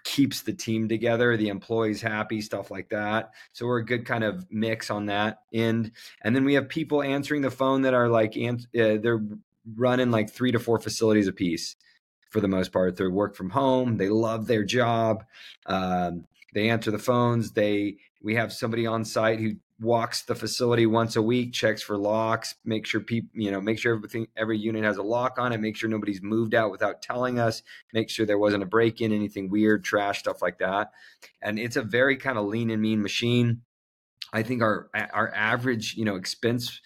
keeps 0.04 0.42
the 0.42 0.52
team 0.52 0.88
together, 0.88 1.36
the 1.36 1.48
employees 1.48 2.00
happy, 2.00 2.40
stuff 2.40 2.70
like 2.70 2.90
that. 2.90 3.32
So 3.52 3.66
we're 3.66 3.78
a 3.78 3.84
good 3.84 4.06
kind 4.06 4.22
of 4.22 4.46
mix 4.50 4.90
on 4.90 5.06
that 5.06 5.38
end. 5.52 5.92
And 6.22 6.36
then 6.36 6.44
we 6.44 6.54
have 6.54 6.68
people 6.68 7.02
answering 7.02 7.42
the 7.42 7.50
phone 7.50 7.82
that 7.82 7.94
are 7.94 8.08
like, 8.08 8.36
uh, 8.36 8.52
they're 8.72 9.24
running 9.76 10.10
like 10.10 10.30
three 10.30 10.52
to 10.52 10.58
four 10.58 10.78
facilities 10.78 11.26
a 11.26 11.32
piece 11.32 11.76
for 12.30 12.40
the 12.40 12.48
most 12.48 12.72
part. 12.72 12.96
They 12.96 13.06
work 13.06 13.34
from 13.34 13.50
home. 13.50 13.96
They 13.96 14.08
love 14.08 14.46
their 14.46 14.64
job. 14.64 15.24
Um, 15.66 16.26
they 16.52 16.68
answer 16.68 16.90
the 16.90 16.98
phones. 16.98 17.52
They 17.52 17.96
we 18.22 18.34
have 18.36 18.52
somebody 18.52 18.86
on 18.86 19.04
site 19.04 19.40
who 19.40 19.52
walks 19.80 20.22
the 20.22 20.34
facility 20.34 20.86
once 20.86 21.16
a 21.16 21.22
week, 21.22 21.52
checks 21.52 21.82
for 21.82 21.96
locks, 21.96 22.54
make 22.64 22.86
sure 22.86 23.00
people, 23.00 23.30
you 23.34 23.50
know, 23.50 23.60
make 23.60 23.78
sure 23.78 23.94
everything, 23.94 24.28
every 24.36 24.58
unit 24.58 24.84
has 24.84 24.96
a 24.96 25.02
lock 25.02 25.38
on 25.38 25.52
it, 25.52 25.60
make 25.60 25.76
sure 25.76 25.88
nobody's 25.88 26.22
moved 26.22 26.54
out 26.54 26.70
without 26.70 27.02
telling 27.02 27.38
us, 27.38 27.62
make 27.92 28.08
sure 28.08 28.24
there 28.24 28.38
wasn't 28.38 28.62
a 28.62 28.66
break 28.66 29.00
in, 29.00 29.12
anything 29.12 29.50
weird, 29.50 29.84
trash, 29.84 30.20
stuff 30.20 30.40
like 30.40 30.58
that. 30.58 30.92
And 31.42 31.58
it's 31.58 31.76
a 31.76 31.82
very 31.82 32.16
kind 32.16 32.38
of 32.38 32.46
lean 32.46 32.70
and 32.70 32.80
mean 32.80 33.02
machine. 33.02 33.62
I 34.32 34.42
think 34.42 34.62
our 34.62 34.90
our 34.94 35.32
average, 35.34 35.94
you 35.96 36.04
know, 36.04 36.16
expense 36.16 36.80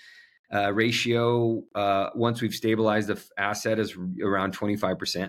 uh, 0.53 0.73
ratio 0.73 1.63
uh, 1.75 2.11
once 2.15 2.41
we've 2.41 2.55
stabilized 2.55 3.09
the 3.09 3.23
asset 3.37 3.79
is 3.79 3.97
around 4.23 4.57
25%. 4.57 5.29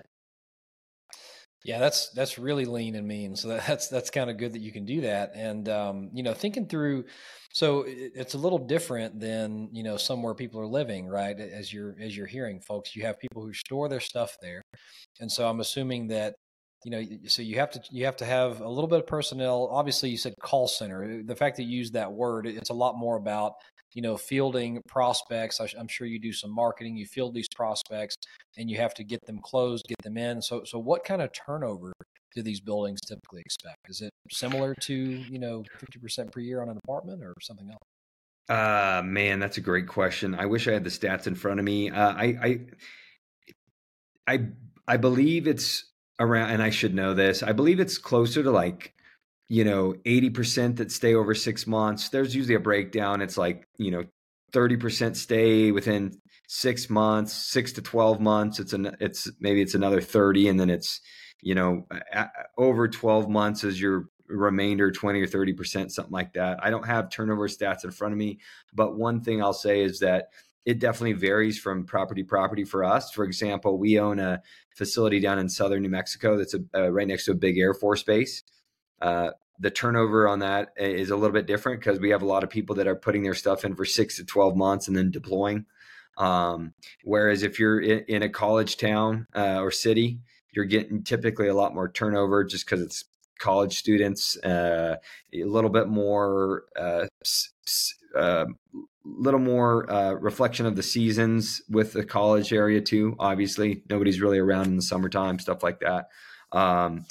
Yeah, 1.64 1.78
that's 1.78 2.08
that's 2.10 2.38
really 2.38 2.64
lean 2.64 2.94
and 2.94 3.06
mean. 3.06 3.36
So 3.36 3.48
that's 3.48 3.88
that's 3.88 4.10
kind 4.10 4.30
of 4.30 4.38
good 4.38 4.52
that 4.54 4.60
you 4.60 4.72
can 4.72 4.84
do 4.86 5.02
that. 5.02 5.32
And 5.34 5.68
um, 5.68 6.10
you 6.12 6.22
know, 6.22 6.32
thinking 6.32 6.66
through, 6.66 7.04
so 7.52 7.84
it's 7.86 8.34
a 8.34 8.38
little 8.38 8.58
different 8.58 9.20
than 9.20 9.68
you 9.72 9.82
know 9.82 9.96
somewhere 9.96 10.34
people 10.34 10.60
are 10.60 10.66
living, 10.66 11.06
right? 11.06 11.38
As 11.38 11.72
you're 11.72 11.96
as 12.00 12.16
you're 12.16 12.26
hearing, 12.26 12.60
folks, 12.60 12.96
you 12.96 13.02
have 13.02 13.18
people 13.18 13.42
who 13.42 13.52
store 13.52 13.88
their 13.88 14.00
stuff 14.00 14.36
there, 14.40 14.62
and 15.20 15.30
so 15.30 15.48
I'm 15.48 15.60
assuming 15.60 16.08
that 16.08 16.34
you 16.84 16.90
know, 16.90 17.02
so 17.26 17.42
you 17.42 17.56
have 17.56 17.70
to 17.72 17.82
you 17.90 18.06
have 18.06 18.16
to 18.16 18.24
have 18.24 18.60
a 18.60 18.68
little 18.68 18.88
bit 18.88 19.00
of 19.00 19.06
personnel. 19.06 19.68
Obviously, 19.70 20.10
you 20.10 20.16
said 20.16 20.34
call 20.40 20.66
center. 20.66 21.22
The 21.22 21.36
fact 21.36 21.56
that 21.56 21.64
you 21.64 21.76
use 21.76 21.90
that 21.92 22.12
word, 22.12 22.46
it's 22.46 22.70
a 22.70 22.74
lot 22.74 22.96
more 22.96 23.16
about 23.16 23.54
you 23.94 24.02
know, 24.02 24.16
fielding 24.16 24.80
prospects. 24.86 25.60
I'm 25.60 25.88
sure 25.88 26.06
you 26.06 26.20
do 26.20 26.32
some 26.32 26.54
marketing. 26.54 26.96
You 26.96 27.06
field 27.06 27.34
these 27.34 27.48
prospects, 27.54 28.16
and 28.56 28.70
you 28.70 28.76
have 28.78 28.94
to 28.94 29.04
get 29.04 29.24
them 29.26 29.40
closed, 29.42 29.84
get 29.88 29.98
them 30.02 30.16
in. 30.16 30.40
So, 30.42 30.62
so 30.64 30.78
what 30.78 31.04
kind 31.04 31.22
of 31.22 31.30
turnover 31.32 31.92
do 32.34 32.42
these 32.42 32.60
buildings 32.60 33.00
typically 33.00 33.40
expect? 33.40 33.78
Is 33.88 34.00
it 34.00 34.10
similar 34.30 34.74
to 34.82 34.94
you 34.94 35.38
know 35.38 35.64
50% 35.80 36.32
per 36.32 36.40
year 36.40 36.62
on 36.62 36.68
an 36.68 36.78
apartment, 36.84 37.22
or 37.22 37.34
something 37.40 37.70
else? 37.70 37.80
Uh 38.48 39.02
man, 39.04 39.38
that's 39.38 39.58
a 39.58 39.60
great 39.60 39.86
question. 39.86 40.34
I 40.34 40.46
wish 40.46 40.66
I 40.66 40.72
had 40.72 40.84
the 40.84 40.90
stats 40.90 41.26
in 41.26 41.34
front 41.34 41.60
of 41.60 41.64
me. 41.64 41.90
Uh, 41.90 42.12
I, 42.12 42.24
I, 42.24 42.60
I, 44.26 44.46
I 44.88 44.96
believe 44.96 45.46
it's 45.46 45.84
around, 46.20 46.50
and 46.50 46.62
I 46.62 46.70
should 46.70 46.94
know 46.94 47.14
this. 47.14 47.42
I 47.42 47.52
believe 47.52 47.80
it's 47.80 47.98
closer 47.98 48.44
to 48.44 48.50
like 48.52 48.94
you 49.50 49.64
know, 49.64 49.94
80% 50.06 50.76
that 50.76 50.92
stay 50.92 51.14
over 51.14 51.34
six 51.34 51.66
months. 51.66 52.08
There's 52.08 52.36
usually 52.36 52.54
a 52.54 52.60
breakdown. 52.60 53.20
It's 53.20 53.36
like, 53.36 53.66
you 53.78 53.90
know, 53.90 54.04
30% 54.52 55.16
stay 55.16 55.72
within 55.72 56.12
six 56.46 56.88
months, 56.88 57.32
six 57.32 57.72
to 57.72 57.82
12 57.82 58.20
months. 58.20 58.60
It's 58.60 58.74
an, 58.74 58.96
it's 59.00 59.28
maybe 59.40 59.60
it's 59.60 59.74
another 59.74 60.00
30. 60.00 60.50
And 60.50 60.60
then 60.60 60.70
it's, 60.70 61.00
you 61.42 61.56
know, 61.56 61.84
over 62.56 62.86
12 62.86 63.28
months 63.28 63.64
is 63.64 63.80
your 63.80 64.04
remainder 64.28 64.92
20 64.92 65.20
or 65.20 65.26
30%, 65.26 65.90
something 65.90 66.12
like 66.12 66.32
that. 66.34 66.64
I 66.64 66.70
don't 66.70 66.86
have 66.86 67.10
turnover 67.10 67.48
stats 67.48 67.82
in 67.82 67.90
front 67.90 68.12
of 68.12 68.18
me, 68.18 68.38
but 68.72 68.96
one 68.96 69.20
thing 69.20 69.42
I'll 69.42 69.52
say 69.52 69.82
is 69.82 69.98
that 69.98 70.28
it 70.64 70.78
definitely 70.78 71.14
varies 71.14 71.58
from 71.58 71.84
property 71.84 72.22
to 72.22 72.28
property 72.28 72.64
for 72.64 72.84
us. 72.84 73.10
For 73.10 73.24
example, 73.24 73.78
we 73.78 73.98
own 73.98 74.18
a 74.18 74.42
facility 74.74 75.20
down 75.20 75.38
in 75.38 75.48
southern 75.48 75.82
New 75.82 75.88
Mexico 75.88 76.36
that's 76.36 76.54
a, 76.54 76.60
uh, 76.74 76.88
right 76.90 77.08
next 77.08 77.24
to 77.26 77.32
a 77.32 77.34
big 77.34 77.58
Air 77.58 77.74
Force 77.74 78.02
base. 78.02 78.42
Uh, 79.00 79.30
the 79.58 79.70
turnover 79.70 80.26
on 80.26 80.38
that 80.40 80.70
is 80.76 81.10
a 81.10 81.16
little 81.16 81.34
bit 81.34 81.46
different 81.46 81.80
because 81.80 82.00
we 82.00 82.10
have 82.10 82.22
a 82.22 82.26
lot 82.26 82.42
of 82.42 82.50
people 82.50 82.76
that 82.76 82.86
are 82.86 82.96
putting 82.96 83.22
their 83.22 83.34
stuff 83.34 83.64
in 83.64 83.74
for 83.74 83.84
six 83.84 84.16
to 84.16 84.24
12 84.24 84.56
months 84.56 84.88
and 84.88 84.96
then 84.96 85.10
deploying. 85.10 85.66
Um, 86.16 86.74
whereas 87.04 87.42
if 87.42 87.58
you're 87.58 87.80
in, 87.80 88.04
in 88.08 88.22
a 88.22 88.28
college 88.28 88.76
town 88.76 89.26
uh, 89.34 89.60
or 89.60 89.70
city, 89.70 90.20
you're 90.52 90.64
getting 90.64 91.02
typically 91.02 91.48
a 91.48 91.54
lot 91.54 91.74
more 91.74 91.90
turnover 91.90 92.44
just 92.44 92.66
because 92.66 92.80
it's 92.80 93.04
college 93.38 93.78
students, 93.78 94.36
uh, 94.38 94.96
a 95.32 95.44
little 95.44 95.70
bit 95.70 95.88
more, 95.88 96.64
uh, 96.78 97.06
uh, 98.16 98.44
little 99.18 99.40
more 99.40 99.90
uh, 99.90 100.12
reflection 100.12 100.66
of 100.66 100.76
the 100.76 100.82
seasons 100.82 101.62
with 101.68 101.92
the 101.92 102.04
college 102.04 102.52
area 102.52 102.80
too. 102.80 103.16
Obviously, 103.18 103.82
nobody's 103.88 104.20
really 104.20 104.38
around 104.38 104.66
in 104.66 104.76
the 104.76 104.82
summertime, 104.82 105.38
stuff 105.38 105.62
like 105.62 105.80
that. 105.80 106.08
Um, 106.52 107.06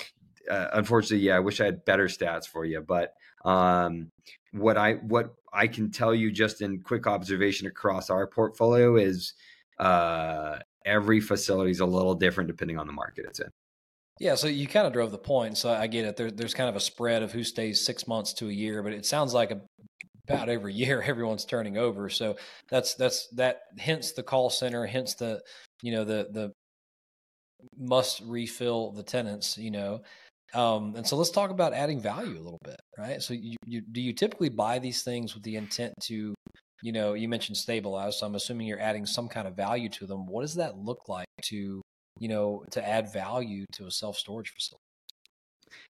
uh, 0.49 0.67
unfortunately, 0.73 1.25
yeah, 1.25 1.35
I 1.35 1.39
wish 1.39 1.61
I 1.61 1.65
had 1.65 1.85
better 1.85 2.05
stats 2.05 2.47
for 2.47 2.65
you, 2.65 2.81
but 2.81 3.13
um, 3.45 4.11
what 4.51 4.77
I 4.77 4.93
what 4.93 5.35
I 5.53 5.67
can 5.67 5.91
tell 5.91 6.13
you 6.13 6.31
just 6.31 6.61
in 6.61 6.81
quick 6.81 7.07
observation 7.07 7.67
across 7.67 8.09
our 8.09 8.27
portfolio 8.27 8.95
is 8.95 9.33
uh, 9.79 10.59
every 10.85 11.19
facility 11.19 11.71
is 11.71 11.79
a 11.79 11.85
little 11.85 12.15
different 12.15 12.47
depending 12.47 12.77
on 12.77 12.87
the 12.87 12.93
market 12.93 13.25
it's 13.27 13.39
in. 13.39 13.49
Yeah, 14.19 14.35
so 14.35 14.47
you 14.47 14.67
kind 14.67 14.85
of 14.85 14.91
drove 14.91 15.11
the 15.11 15.17
point. 15.17 15.57
So 15.57 15.71
I 15.71 15.87
get 15.87 16.03
it. 16.05 16.17
There, 16.17 16.29
there's 16.29 16.53
kind 16.53 16.69
of 16.69 16.75
a 16.75 16.81
spread 16.81 17.23
of 17.23 17.31
who 17.31 17.43
stays 17.43 17.85
six 17.85 18.05
months 18.05 18.33
to 18.33 18.49
a 18.49 18.51
year, 18.51 18.83
but 18.83 18.91
it 18.91 19.05
sounds 19.05 19.33
like 19.33 19.51
a, 19.51 19.61
about 20.29 20.49
every 20.49 20.73
year 20.73 21.01
everyone's 21.05 21.45
turning 21.45 21.77
over. 21.77 22.09
So 22.09 22.35
that's 22.69 22.95
that's 22.95 23.27
that. 23.35 23.61
Hence 23.77 24.11
the 24.11 24.23
call 24.23 24.49
center. 24.49 24.85
Hence 24.85 25.15
the 25.15 25.41
you 25.81 25.91
know 25.91 26.03
the 26.03 26.27
the 26.31 26.51
must 27.77 28.21
refill 28.21 28.91
the 28.91 29.03
tenants. 29.03 29.57
You 29.57 29.71
know, 29.71 30.01
um, 30.53 30.95
and 30.95 31.05
so 31.05 31.15
let's 31.15 31.31
talk 31.31 31.51
about 31.51 31.73
adding 31.73 31.99
value 31.99 32.37
a 32.37 32.43
little 32.43 32.61
bit, 32.63 32.79
right? 32.97 33.21
So 33.21 33.33
you, 33.33 33.57
you 33.65 33.81
do 33.81 34.01
you 34.01 34.13
typically 34.13 34.49
buy 34.49 34.79
these 34.79 35.03
things 35.03 35.33
with 35.33 35.43
the 35.43 35.55
intent 35.55 35.93
to 36.03 36.33
you 36.81 36.91
know 36.91 37.13
you 37.13 37.27
mentioned 37.27 37.57
stabilize 37.57 38.17
so 38.17 38.25
i'm 38.25 38.35
assuming 38.35 38.65
you're 38.65 38.79
adding 38.79 39.05
some 39.05 39.27
kind 39.27 39.49
of 39.49 39.53
value 39.53 39.89
to 39.89 40.05
them 40.05 40.25
what 40.25 40.43
does 40.43 40.55
that 40.55 40.77
look 40.77 41.09
like 41.09 41.27
to 41.41 41.81
you 42.19 42.27
know, 42.27 42.63
to 42.71 42.87
add 42.87 43.11
value 43.11 43.65
to 43.73 43.87
a 43.87 43.91
self 43.91 44.17
storage 44.17 44.51
facility? 44.51 44.83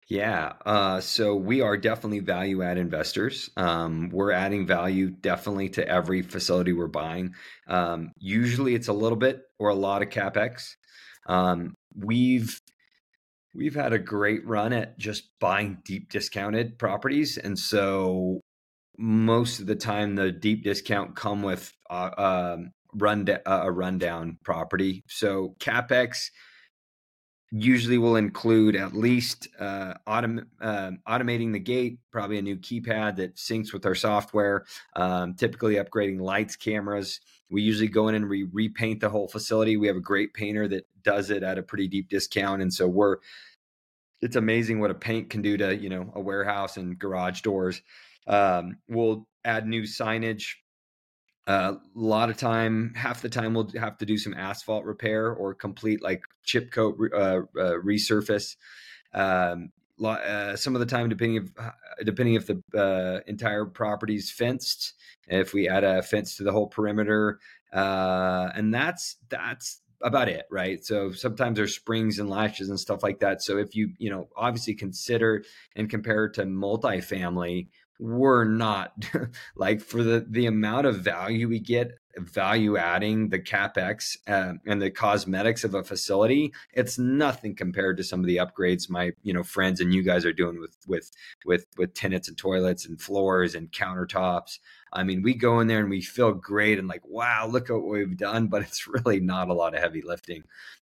Yeah, 0.08 0.52
uh, 0.64 1.00
so 1.00 1.34
we 1.34 1.60
are 1.62 1.76
definitely 1.76 2.20
value 2.20 2.62
add 2.62 2.78
investors. 2.78 3.50
Um, 3.56 4.08
we're 4.12 4.30
adding 4.30 4.64
value 4.64 5.10
definitely 5.10 5.68
to 5.70 5.88
every 5.88 6.22
facility 6.22 6.72
we're 6.72 6.86
buying. 6.86 7.34
Um, 7.66 8.12
usually, 8.16 8.76
it's 8.76 8.86
a 8.86 8.92
little 8.92 9.18
bit 9.18 9.42
or 9.58 9.70
a 9.70 9.74
lot 9.74 10.02
of 10.02 10.08
capex. 10.10 10.76
Um, 11.26 11.74
we've 11.96 12.60
we've 13.52 13.74
had 13.74 13.92
a 13.92 13.98
great 13.98 14.46
run 14.46 14.72
at 14.72 14.96
just 14.96 15.24
buying 15.40 15.78
deep 15.84 16.08
discounted 16.08 16.78
properties, 16.78 17.36
and 17.36 17.58
so 17.58 18.40
most 18.96 19.58
of 19.58 19.66
the 19.66 19.76
time 19.76 20.14
the 20.14 20.30
deep 20.30 20.62
discount 20.62 21.16
come 21.16 21.42
with 21.42 21.72
uh, 21.90 22.10
um, 22.16 22.70
run 22.94 23.28
uh, 23.28 23.38
a 23.44 23.72
rundown 23.72 24.38
property. 24.44 25.02
So 25.08 25.56
capex 25.58 26.30
usually 27.52 27.98
will 27.98 28.16
include 28.16 28.74
at 28.74 28.94
least 28.94 29.48
uh, 29.60 29.94
autom- 30.06 30.46
uh, 30.60 30.90
automating 31.08 31.52
the 31.52 31.58
gate, 31.58 31.98
probably 32.10 32.38
a 32.38 32.42
new 32.42 32.56
keypad 32.56 33.16
that 33.16 33.36
syncs 33.36 33.72
with 33.72 33.86
our 33.86 33.94
software. 33.94 34.64
Um, 34.96 35.34
typically, 35.34 35.74
upgrading 35.74 36.20
lights, 36.20 36.56
cameras. 36.56 37.20
We 37.48 37.62
usually 37.62 37.88
go 37.88 38.08
in 38.08 38.16
and 38.16 38.28
we 38.28 38.44
repaint 38.52 39.00
the 39.00 39.08
whole 39.08 39.28
facility. 39.28 39.76
We 39.76 39.86
have 39.86 39.96
a 39.96 40.00
great 40.00 40.34
painter 40.34 40.66
that 40.68 40.86
does 41.02 41.30
it 41.30 41.42
at 41.42 41.58
a 41.58 41.62
pretty 41.62 41.86
deep 41.88 42.08
discount, 42.08 42.62
and 42.62 42.72
so 42.72 42.86
we're. 42.88 43.18
It's 44.22 44.36
amazing 44.36 44.80
what 44.80 44.90
a 44.90 44.94
paint 44.94 45.28
can 45.30 45.42
do 45.42 45.56
to 45.58 45.76
you 45.76 45.88
know 45.88 46.10
a 46.14 46.20
warehouse 46.20 46.78
and 46.78 46.98
garage 46.98 47.42
doors. 47.42 47.82
Um, 48.26 48.78
we'll 48.88 49.26
add 49.44 49.68
new 49.68 49.82
signage 49.82 50.54
uh, 51.46 51.74
a 51.74 51.98
lot 51.98 52.28
of 52.28 52.36
time, 52.36 52.92
half 52.96 53.22
the 53.22 53.28
time, 53.28 53.54
we'll 53.54 53.70
have 53.78 53.96
to 53.98 54.06
do 54.06 54.18
some 54.18 54.34
asphalt 54.34 54.84
repair 54.84 55.32
or 55.32 55.54
complete 55.54 56.02
like 56.02 56.22
chip 56.44 56.72
coat 56.72 56.98
uh, 57.14 57.16
uh, 57.16 57.74
resurface. 57.84 58.56
Um, 59.14 59.70
uh, 60.04 60.56
some 60.56 60.74
of 60.74 60.80
the 60.80 60.86
time, 60.86 61.08
depending 61.08 61.36
if 61.36 61.50
uh, 61.58 61.70
depending 62.04 62.34
if 62.34 62.46
the 62.46 62.62
uh, 62.76 63.20
entire 63.26 63.64
property 63.64 64.16
is 64.16 64.30
fenced, 64.30 64.94
if 65.28 65.54
we 65.54 65.68
add 65.68 65.84
a 65.84 66.02
fence 66.02 66.36
to 66.36 66.42
the 66.42 66.52
whole 66.52 66.66
perimeter, 66.66 67.38
and 67.72 68.74
that's 68.74 69.16
that's 69.28 69.80
about 70.02 70.28
it, 70.28 70.46
right? 70.50 70.84
So 70.84 71.12
sometimes 71.12 71.56
there's 71.56 71.74
springs 71.74 72.18
and 72.18 72.28
latches 72.28 72.68
and 72.68 72.78
stuff 72.78 73.02
like 73.02 73.20
that. 73.20 73.40
So 73.40 73.56
if 73.56 73.74
you 73.74 73.92
you 73.98 74.10
know 74.10 74.28
obviously 74.36 74.74
consider 74.74 75.44
and 75.76 75.88
compare 75.88 76.28
to 76.30 76.42
multifamily, 76.42 77.68
we're 77.98 78.44
not. 78.44 78.92
Like 79.56 79.80
for 79.80 80.02
the 80.02 80.26
the 80.28 80.46
amount 80.46 80.86
of 80.86 80.96
value 80.96 81.48
we 81.48 81.60
get 81.60 81.92
value 82.18 82.76
adding 82.76 83.28
the 83.28 83.38
capex 83.38 84.16
uh, 84.26 84.54
and 84.66 84.80
the 84.80 84.90
cosmetics 84.90 85.64
of 85.64 85.74
a 85.74 85.84
facility 85.84 86.52
it's 86.72 86.98
nothing 86.98 87.54
compared 87.54 87.96
to 87.96 88.04
some 88.04 88.20
of 88.20 88.26
the 88.26 88.36
upgrades 88.36 88.88
my 88.88 89.12
you 89.22 89.32
know 89.32 89.42
friends 89.42 89.80
and 89.80 89.92
you 89.92 90.02
guys 90.02 90.24
are 90.24 90.32
doing 90.32 90.58
with 90.60 90.76
with 90.86 91.10
with 91.44 91.66
with 91.76 91.94
tenants 91.94 92.28
and 92.28 92.38
toilets 92.38 92.86
and 92.86 93.00
floors 93.00 93.54
and 93.54 93.70
countertops. 93.72 94.58
I 94.92 95.02
mean 95.02 95.22
we 95.22 95.34
go 95.34 95.60
in 95.60 95.66
there 95.66 95.80
and 95.80 95.90
we 95.90 96.00
feel 96.00 96.32
great 96.32 96.78
and 96.78 96.88
like 96.88 97.06
wow 97.06 97.46
look 97.46 97.68
at 97.68 97.74
what 97.74 97.88
we've 97.88 98.16
done 98.16 98.46
but 98.48 98.62
it's 98.62 98.86
really 98.86 99.20
not 99.20 99.48
a 99.48 99.54
lot 99.54 99.74
of 99.74 99.80
heavy 99.80 100.02
lifting. 100.02 100.44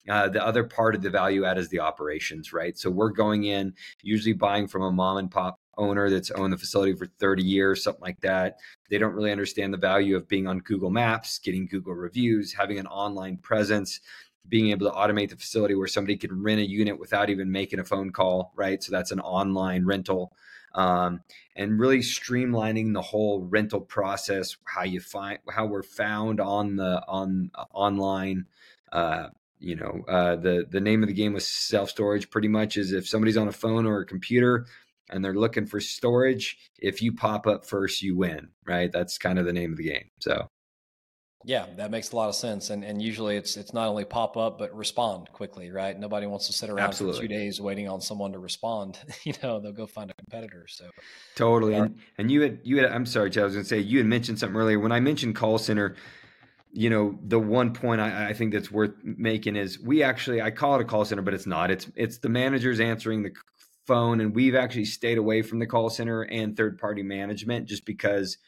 Uh, 0.09 0.29
the 0.29 0.45
other 0.45 0.65
part 0.65 0.95
of 0.95 1.03
the 1.03 1.11
value 1.11 1.45
add 1.45 1.59
is 1.59 1.69
the 1.69 1.81
operations 1.81 2.53
right? 2.53 2.77
So 2.79 2.91
we're 2.91 3.11
going 3.11 3.45
in 3.45 3.75
usually 4.03 4.33
buying 4.33 4.67
from 4.67 4.83
a 4.83 4.91
mom 4.91 5.19
and 5.19 5.31
pop 5.31 5.60
owner 5.81 6.11
that's 6.11 6.31
owned 6.31 6.53
the 6.53 6.59
facility 6.59 6.95
for 6.95 7.07
30 7.07 7.43
years, 7.43 7.83
something 7.83 8.03
like 8.03 8.21
that. 8.21 8.59
They 8.91 8.99
don't 8.99 9.15
really 9.15 9.33
understand 9.33 9.73
the 9.73 9.79
value 9.79 10.17
of 10.17 10.29
being 10.29 10.47
on 10.47 10.61
Google 10.61 10.91
Maps, 10.91 11.39
getting 11.39 11.67
Google 11.67 11.95
reviews, 11.95 12.53
having 12.53 12.79
an 12.79 12.87
online 12.87 13.39
presence, 13.39 14.01
being 14.49 14.71
able 14.71 14.91
to 14.91 14.95
automate 14.95 15.31
the 15.31 15.37
facility 15.37 15.75
where 15.75 15.87
somebody 15.87 16.17
can 16.17 16.43
rent 16.43 16.61
a 16.61 16.69
unit 16.69 16.99
without 16.99 17.31
even 17.31 17.51
making 17.51 17.81
a 17.81 17.85
phone 17.85 18.11
call, 18.11 18.53
right? 18.55 18.83
So 18.83 18.93
that's 18.93 19.13
an 19.13 19.21
online 19.21 19.85
rental. 19.87 20.33
Um, 20.75 21.21
and 21.57 21.81
really 21.81 21.99
streamlining 21.99 22.93
the 22.93 23.03
whole 23.03 23.43
rental 23.43 23.81
process, 23.81 24.57
how 24.65 24.85
you 24.85 25.01
find 25.01 25.39
how 25.49 25.67
we're 25.67 25.83
found 25.83 26.41
on 26.41 26.77
the 26.77 27.03
on 27.09 27.51
uh, 27.55 27.65
online. 27.73 28.47
Uh, 28.93 29.29
you 29.59 29.77
know, 29.77 30.03
uh, 30.09 30.37
the 30.37 30.67
the 30.71 30.81
name 30.81 31.03
of 31.03 31.09
the 31.09 31.15
game 31.15 31.33
with 31.33 31.43
self 31.43 31.91
storage 31.91 32.31
pretty 32.31 32.49
much 32.49 32.77
is 32.77 32.93
if 32.93 33.09
somebody's 33.09 33.37
on 33.37 33.49
a 33.49 33.53
phone 33.53 33.85
or 33.85 34.01
a 34.01 34.07
computer, 34.07 34.67
and 35.11 35.25
they're 35.25 35.35
looking 35.35 35.67
for 35.67 35.81
storage, 35.81 36.59
if 36.79 37.03
you 37.03 37.13
pop 37.13 37.47
up 37.47 37.67
first, 37.67 38.03
you 38.03 38.17
win, 38.17 38.49
right? 38.67 38.91
That's 38.93 39.19
kind 39.19 39.39
of 39.39 39.47
the 39.47 39.53
name 39.53 39.73
of 39.73 39.79
the 39.79 39.89
game. 39.89 40.11
So 40.21 40.49
yeah, 41.45 41.67
that 41.77 41.91
makes 41.91 42.13
a 42.13 42.17
lot 42.17 42.29
of 42.29 42.35
sense. 42.35 42.69
And 42.69 42.85
and 42.85 43.01
usually 43.01 43.37
it's 43.37 43.57
it's 43.57 43.73
not 43.73 43.89
only 43.89 44.05
pop 44.05 44.37
up 44.37 44.59
but 44.59 44.75
respond 44.77 45.31
quickly, 45.33 45.71
right? 45.71 45.99
Nobody 45.99 46.27
wants 46.27 46.47
to 46.49 46.53
sit 46.53 46.69
around 46.69 46.89
Absolutely. 46.89 47.21
for 47.21 47.23
two 47.23 47.29
days 47.29 47.61
waiting 47.61 47.89
on 47.89 48.01
someone 48.01 48.33
to 48.33 48.39
respond. 48.39 48.99
you 49.25 49.33
know, 49.43 49.59
they'll 49.59 49.73
go 49.73 49.87
find 49.87 50.11
a 50.11 50.15
competitor. 50.15 50.67
So 50.69 50.91
totally. 51.37 51.75
And 51.75 51.99
and 52.19 52.31
you 52.31 52.43
had 52.43 52.61
you 52.63 52.77
had 52.77 52.93
I'm 52.93 53.07
sorry, 53.07 53.31
Chad, 53.31 53.43
I 53.43 53.47
was 53.47 53.55
gonna 53.55 53.65
say 53.65 53.79
you 53.81 53.99
had 53.99 54.07
mentioned 54.07 54.39
something 54.39 54.57
earlier. 54.57 54.79
When 54.79 54.93
I 54.93 55.01
mentioned 55.01 55.35
call 55.35 55.57
center, 55.57 55.97
you 56.73 56.91
know, 56.91 57.19
the 57.27 57.39
one 57.39 57.73
point 57.73 58.03
I, 58.03 58.29
I 58.29 58.33
think 58.35 58.53
that's 58.53 58.71
worth 58.71 58.93
making 59.03 59.57
is 59.57 59.81
we 59.81 60.03
actually 60.03 60.43
I 60.43 60.51
call 60.51 60.75
it 60.75 60.83
a 60.83 60.85
call 60.85 61.07
center, 61.07 61.23
but 61.23 61.33
it's 61.33 61.47
not. 61.47 61.71
It's 61.71 61.91
it's 61.97 62.19
the 62.19 62.29
managers 62.29 62.81
answering 62.81 63.23
the 63.23 63.33
phone 63.87 64.21
and 64.21 64.35
we've 64.35 64.55
actually 64.55 64.85
stayed 64.85 65.19
away 65.19 65.43
from 65.43 65.59
the 65.59 65.67
call 65.67 65.91
center 65.91 66.23
and 66.23 66.57
third 66.57 66.79
party 66.79 67.03
management 67.03 67.67
just 67.67 67.85
because 67.85 68.39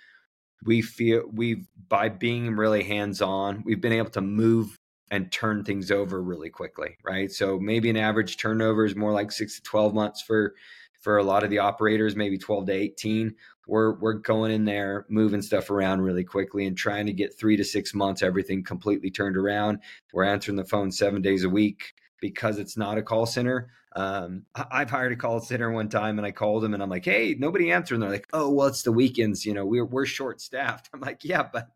we 0.64 0.82
feel 0.82 1.24
we've 1.32 1.66
by 1.88 2.08
being 2.08 2.54
really 2.54 2.82
hands 2.82 3.20
on 3.20 3.62
we've 3.64 3.80
been 3.80 3.92
able 3.92 4.10
to 4.10 4.20
move 4.20 4.78
and 5.10 5.30
turn 5.32 5.64
things 5.64 5.90
over 5.90 6.22
really 6.22 6.50
quickly 6.50 6.96
right? 7.04 7.30
So 7.30 7.58
maybe 7.58 7.90
an 7.90 7.96
average 7.96 8.36
turnover 8.36 8.84
is 8.84 8.96
more 8.96 9.12
like 9.12 9.32
6 9.32 9.56
to 9.56 9.62
12 9.62 9.94
months 9.94 10.22
for 10.22 10.54
for 11.00 11.18
a 11.18 11.24
lot 11.24 11.42
of 11.42 11.50
the 11.50 11.58
operators 11.58 12.14
maybe 12.14 12.38
12 12.38 12.66
to 12.66 12.72
18 12.72 13.34
we're 13.66 13.94
we're 13.94 14.14
going 14.14 14.52
in 14.52 14.64
there 14.64 15.06
moving 15.08 15.42
stuff 15.42 15.70
around 15.70 16.00
really 16.00 16.24
quickly 16.24 16.66
and 16.66 16.76
trying 16.76 17.06
to 17.06 17.12
get 17.12 17.38
3 17.38 17.56
to 17.56 17.64
6 17.64 17.94
months 17.94 18.22
everything 18.22 18.62
completely 18.62 19.10
turned 19.10 19.36
around. 19.36 19.78
We're 20.12 20.24
answering 20.24 20.56
the 20.56 20.64
phone 20.64 20.90
7 20.90 21.22
days 21.22 21.44
a 21.44 21.48
week 21.48 21.94
because 22.22 22.58
it's 22.58 22.76
not 22.76 22.96
a 22.96 23.02
call 23.02 23.26
center. 23.26 23.68
Um, 23.96 24.44
I've 24.54 24.88
hired 24.88 25.12
a 25.12 25.16
call 25.16 25.40
center 25.40 25.72
one 25.72 25.88
time 25.88 26.18
and 26.18 26.24
I 26.24 26.30
called 26.30 26.62
them 26.62 26.72
and 26.72 26.82
I'm 26.82 26.88
like, 26.88 27.04
Hey, 27.04 27.34
nobody 27.36 27.72
answered. 27.72 27.96
And 27.96 28.02
they're 28.02 28.10
like, 28.10 28.28
Oh, 28.32 28.48
well, 28.48 28.68
it's 28.68 28.82
the 28.82 28.92
weekends. 28.92 29.44
You 29.44 29.52
know, 29.52 29.66
we're, 29.66 29.84
we're 29.84 30.06
short 30.06 30.40
staffed. 30.40 30.88
I'm 30.94 31.00
like, 31.00 31.24
yeah, 31.24 31.42
but 31.52 31.68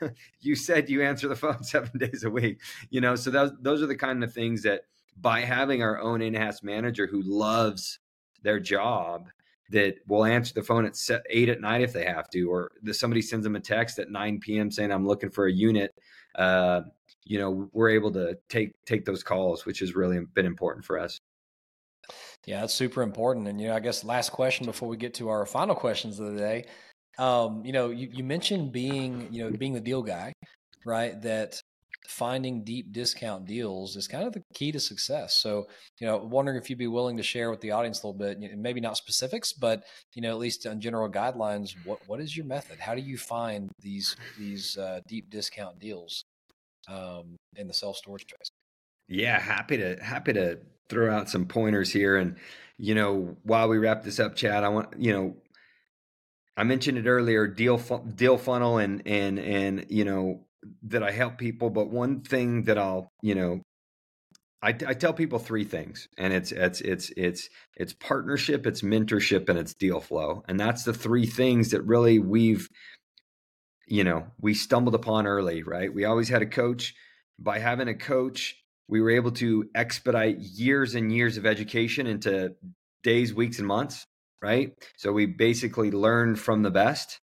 you 0.40 0.54
said 0.54 0.90
you 0.90 1.02
answer 1.02 1.26
the 1.26 1.34
phone 1.34 1.62
seven 1.64 1.98
days 1.98 2.22
a 2.22 2.30
week, 2.30 2.60
you 2.90 3.00
know? 3.00 3.16
So 3.16 3.30
those, 3.30 3.52
those 3.60 3.82
are 3.82 3.86
the 3.86 3.96
kind 3.96 4.22
of 4.22 4.32
things 4.32 4.62
that 4.62 4.82
by 5.20 5.40
having 5.40 5.82
our 5.82 5.98
own 5.98 6.20
in-house 6.20 6.62
manager 6.62 7.06
who 7.06 7.22
loves 7.22 7.98
their 8.42 8.60
job, 8.60 9.28
that 9.70 9.96
will 10.06 10.24
answer 10.24 10.54
the 10.54 10.62
phone 10.62 10.84
at 10.84 10.98
eight 11.30 11.48
at 11.48 11.60
night 11.60 11.80
if 11.80 11.92
they 11.92 12.04
have 12.04 12.28
to, 12.30 12.44
or 12.44 12.72
somebody 12.92 13.22
sends 13.22 13.44
them 13.44 13.56
a 13.56 13.60
text 13.60 13.98
at 13.98 14.10
9 14.10 14.40
p.m. 14.40 14.70
saying, 14.70 14.92
I'm 14.92 15.06
looking 15.06 15.30
for 15.30 15.46
a 15.46 15.52
unit. 15.52 15.94
Uh, 16.34 16.82
you 17.26 17.38
know 17.38 17.70
we're 17.72 17.88
able 17.88 18.12
to 18.12 18.36
take 18.50 18.72
take 18.84 19.06
those 19.06 19.22
calls 19.22 19.64
which 19.64 19.78
has 19.78 19.94
really 19.94 20.20
been 20.34 20.44
important 20.44 20.84
for 20.84 20.98
us 20.98 21.18
Yeah, 22.46 22.60
that's 22.60 22.74
super 22.74 23.02
important. 23.02 23.48
And 23.48 23.60
you 23.60 23.68
know, 23.68 23.74
I 23.74 23.80
guess 23.80 24.04
last 24.04 24.30
question 24.30 24.66
before 24.66 24.88
we 24.88 24.96
get 24.96 25.14
to 25.14 25.28
our 25.28 25.46
final 25.46 25.74
questions 25.74 26.20
of 26.20 26.32
the 26.32 26.38
day. 26.38 26.66
Um, 27.18 27.64
you 27.64 27.72
know, 27.72 27.90
you, 27.90 28.08
you 28.12 28.24
mentioned 28.24 28.72
being, 28.72 29.28
you 29.30 29.44
know, 29.44 29.56
being 29.56 29.72
the 29.72 29.80
deal 29.80 30.02
guy, 30.02 30.32
right? 30.84 31.20
That 31.22 31.60
finding 32.06 32.64
deep 32.64 32.92
discount 32.92 33.46
deals 33.46 33.96
is 33.96 34.06
kind 34.06 34.26
of 34.26 34.32
the 34.32 34.42
key 34.52 34.70
to 34.72 34.80
success. 34.80 35.36
So, 35.36 35.66
you 35.98 36.06
know, 36.06 36.18
wondering 36.18 36.58
if 36.58 36.68
you'd 36.68 36.78
be 36.78 36.86
willing 36.86 37.16
to 37.16 37.22
share 37.22 37.50
with 37.50 37.60
the 37.60 37.70
audience 37.70 38.02
a 38.02 38.06
little 38.06 38.18
bit, 38.18 38.38
maybe 38.56 38.80
not 38.80 38.96
specifics, 38.96 39.52
but 39.52 39.84
you 40.14 40.22
know, 40.22 40.30
at 40.30 40.38
least 40.38 40.66
on 40.66 40.80
general 40.80 41.08
guidelines. 41.08 41.74
What 41.84 42.00
what 42.06 42.20
is 42.20 42.36
your 42.36 42.46
method? 42.46 42.78
How 42.78 42.94
do 42.94 43.00
you 43.00 43.16
find 43.16 43.70
these 43.80 44.16
these 44.38 44.76
uh, 44.76 45.00
deep 45.08 45.30
discount 45.30 45.78
deals 45.78 46.24
um, 46.88 47.36
in 47.56 47.66
the 47.66 47.74
self 47.74 47.96
storage 47.96 48.22
space? 48.22 48.50
Yeah, 49.08 49.38
happy 49.40 49.76
to 49.78 49.96
happy 50.02 50.32
to 50.34 50.58
throw 50.88 51.14
out 51.14 51.28
some 51.28 51.46
pointers 51.46 51.92
here. 51.92 52.16
And 52.16 52.36
you 52.78 52.94
know, 52.94 53.36
while 53.42 53.68
we 53.68 53.78
wrap 53.78 54.02
this 54.02 54.20
up, 54.20 54.36
Chad, 54.36 54.64
I 54.64 54.68
want 54.68 54.94
you 54.98 55.12
know, 55.12 55.36
I 56.56 56.64
mentioned 56.64 56.98
it 56.98 57.06
earlier, 57.06 57.46
deal 57.46 57.78
deal 57.78 58.38
funnel, 58.38 58.78
and 58.78 59.02
and 59.06 59.38
and 59.38 59.86
you 59.88 60.04
know 60.04 60.44
that 60.84 61.02
I 61.02 61.10
help 61.10 61.38
people. 61.38 61.70
But 61.70 61.90
one 61.90 62.22
thing 62.22 62.64
that 62.64 62.78
I'll 62.78 63.08
you 63.22 63.34
know, 63.34 63.62
I, 64.62 64.68
I 64.68 64.94
tell 64.94 65.12
people 65.12 65.38
three 65.38 65.64
things, 65.64 66.08
and 66.18 66.32
it's 66.32 66.52
it's 66.52 66.80
it's 66.80 67.12
it's 67.16 67.48
it's 67.76 67.92
partnership, 67.92 68.66
it's 68.66 68.82
mentorship, 68.82 69.48
and 69.48 69.58
it's 69.58 69.74
deal 69.74 70.00
flow, 70.00 70.44
and 70.48 70.58
that's 70.58 70.84
the 70.84 70.94
three 70.94 71.26
things 71.26 71.70
that 71.70 71.82
really 71.82 72.18
we've 72.18 72.68
you 73.86 74.04
know 74.04 74.26
we 74.40 74.54
stumbled 74.54 74.94
upon 74.94 75.26
early. 75.26 75.62
Right, 75.62 75.92
we 75.92 76.04
always 76.04 76.28
had 76.28 76.42
a 76.42 76.46
coach. 76.46 76.94
By 77.36 77.58
having 77.58 77.88
a 77.88 77.94
coach 77.94 78.54
we 78.88 79.00
were 79.00 79.10
able 79.10 79.32
to 79.32 79.68
expedite 79.74 80.38
years 80.38 80.94
and 80.94 81.12
years 81.12 81.36
of 81.36 81.46
education 81.46 82.06
into 82.06 82.54
days, 83.02 83.32
weeks, 83.32 83.58
and 83.58 83.66
months, 83.66 84.06
right? 84.42 84.72
So 84.96 85.12
we 85.12 85.26
basically 85.26 85.90
learned 85.90 86.38
from 86.38 86.62
the 86.62 86.70
best. 86.70 87.20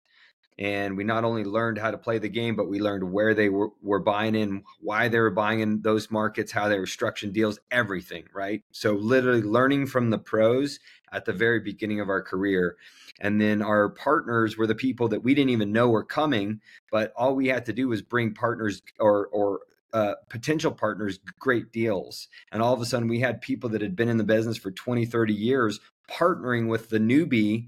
And 0.62 0.96
we 0.96 1.04
not 1.04 1.24
only 1.24 1.44
learned 1.44 1.80
how 1.80 1.90
to 1.90 1.98
play 1.98 2.20
the 2.20 2.30
game, 2.30 2.56
but 2.56 2.70
we 2.70 2.80
learned 2.80 3.12
where 3.12 3.34
they 3.34 3.50
were, 3.50 3.70
were 3.82 4.00
buying 4.00 4.36
in, 4.36 4.62
why 4.80 5.08
they 5.08 5.20
were 5.20 5.32
buying 5.32 5.60
in 5.62 5.82
those 5.82 6.12
markets, 6.12 6.52
how 6.52 6.68
they 6.68 6.78
were 6.78 6.86
structuring 6.86 7.34
deals, 7.34 7.60
everything, 7.72 8.26
right? 8.32 8.62
So 8.72 8.94
literally 8.94 9.42
learning 9.42 9.88
from 9.88 10.12
the 10.12 10.20
pros 10.20 10.80
at 11.12 11.26
the 11.26 11.34
very 11.34 11.62
beginning 11.62 12.00
of 12.00 12.10
our 12.10 12.22
career. 12.22 12.78
And 13.20 13.42
then 13.42 13.64
our 13.64 13.90
partners 13.90 14.56
were 14.56 14.68
the 14.68 14.76
people 14.76 15.08
that 15.08 15.24
we 15.24 15.34
didn't 15.34 15.50
even 15.50 15.72
know 15.72 15.90
were 15.90 16.04
coming, 16.04 16.62
but 16.92 17.12
all 17.16 17.34
we 17.36 17.48
had 17.48 17.66
to 17.66 17.74
do 17.74 17.88
was 17.88 18.04
bring 18.04 18.36
partners 18.36 18.84
or 19.00 19.28
or 19.28 19.62
uh, 19.94 20.14
potential 20.30 20.72
partners 20.72 21.20
great 21.40 21.72
deals. 21.74 22.28
And 22.52 22.62
all 22.62 22.74
of 22.74 22.82
a 22.82 22.86
sudden, 22.86 23.08
we 23.08 23.20
had 23.20 23.42
people 23.42 23.70
that 23.72 23.82
had 23.82 23.96
been 23.96 24.10
in 24.10 24.18
the 24.18 24.24
business 24.24 24.58
for 24.58 24.72
20, 24.72 25.06
30 25.06 25.34
years 25.34 25.80
partnering 26.08 26.68
with 26.68 26.90
the 26.90 27.00
newbie 27.00 27.68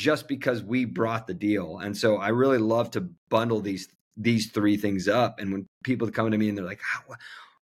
just 0.00 0.28
because 0.28 0.62
we 0.62 0.86
brought 0.86 1.26
the 1.26 1.34
deal. 1.34 1.78
And 1.78 1.94
so 1.94 2.16
I 2.16 2.28
really 2.28 2.56
love 2.56 2.90
to 2.92 3.02
bundle 3.28 3.60
these 3.60 3.86
these 4.16 4.50
three 4.50 4.76
things 4.76 5.08
up. 5.08 5.38
And 5.38 5.52
when 5.52 5.66
people 5.84 6.10
come 6.10 6.30
to 6.30 6.38
me 6.38 6.48
and 6.48 6.56
they're 6.56 6.64
like, 6.64 6.80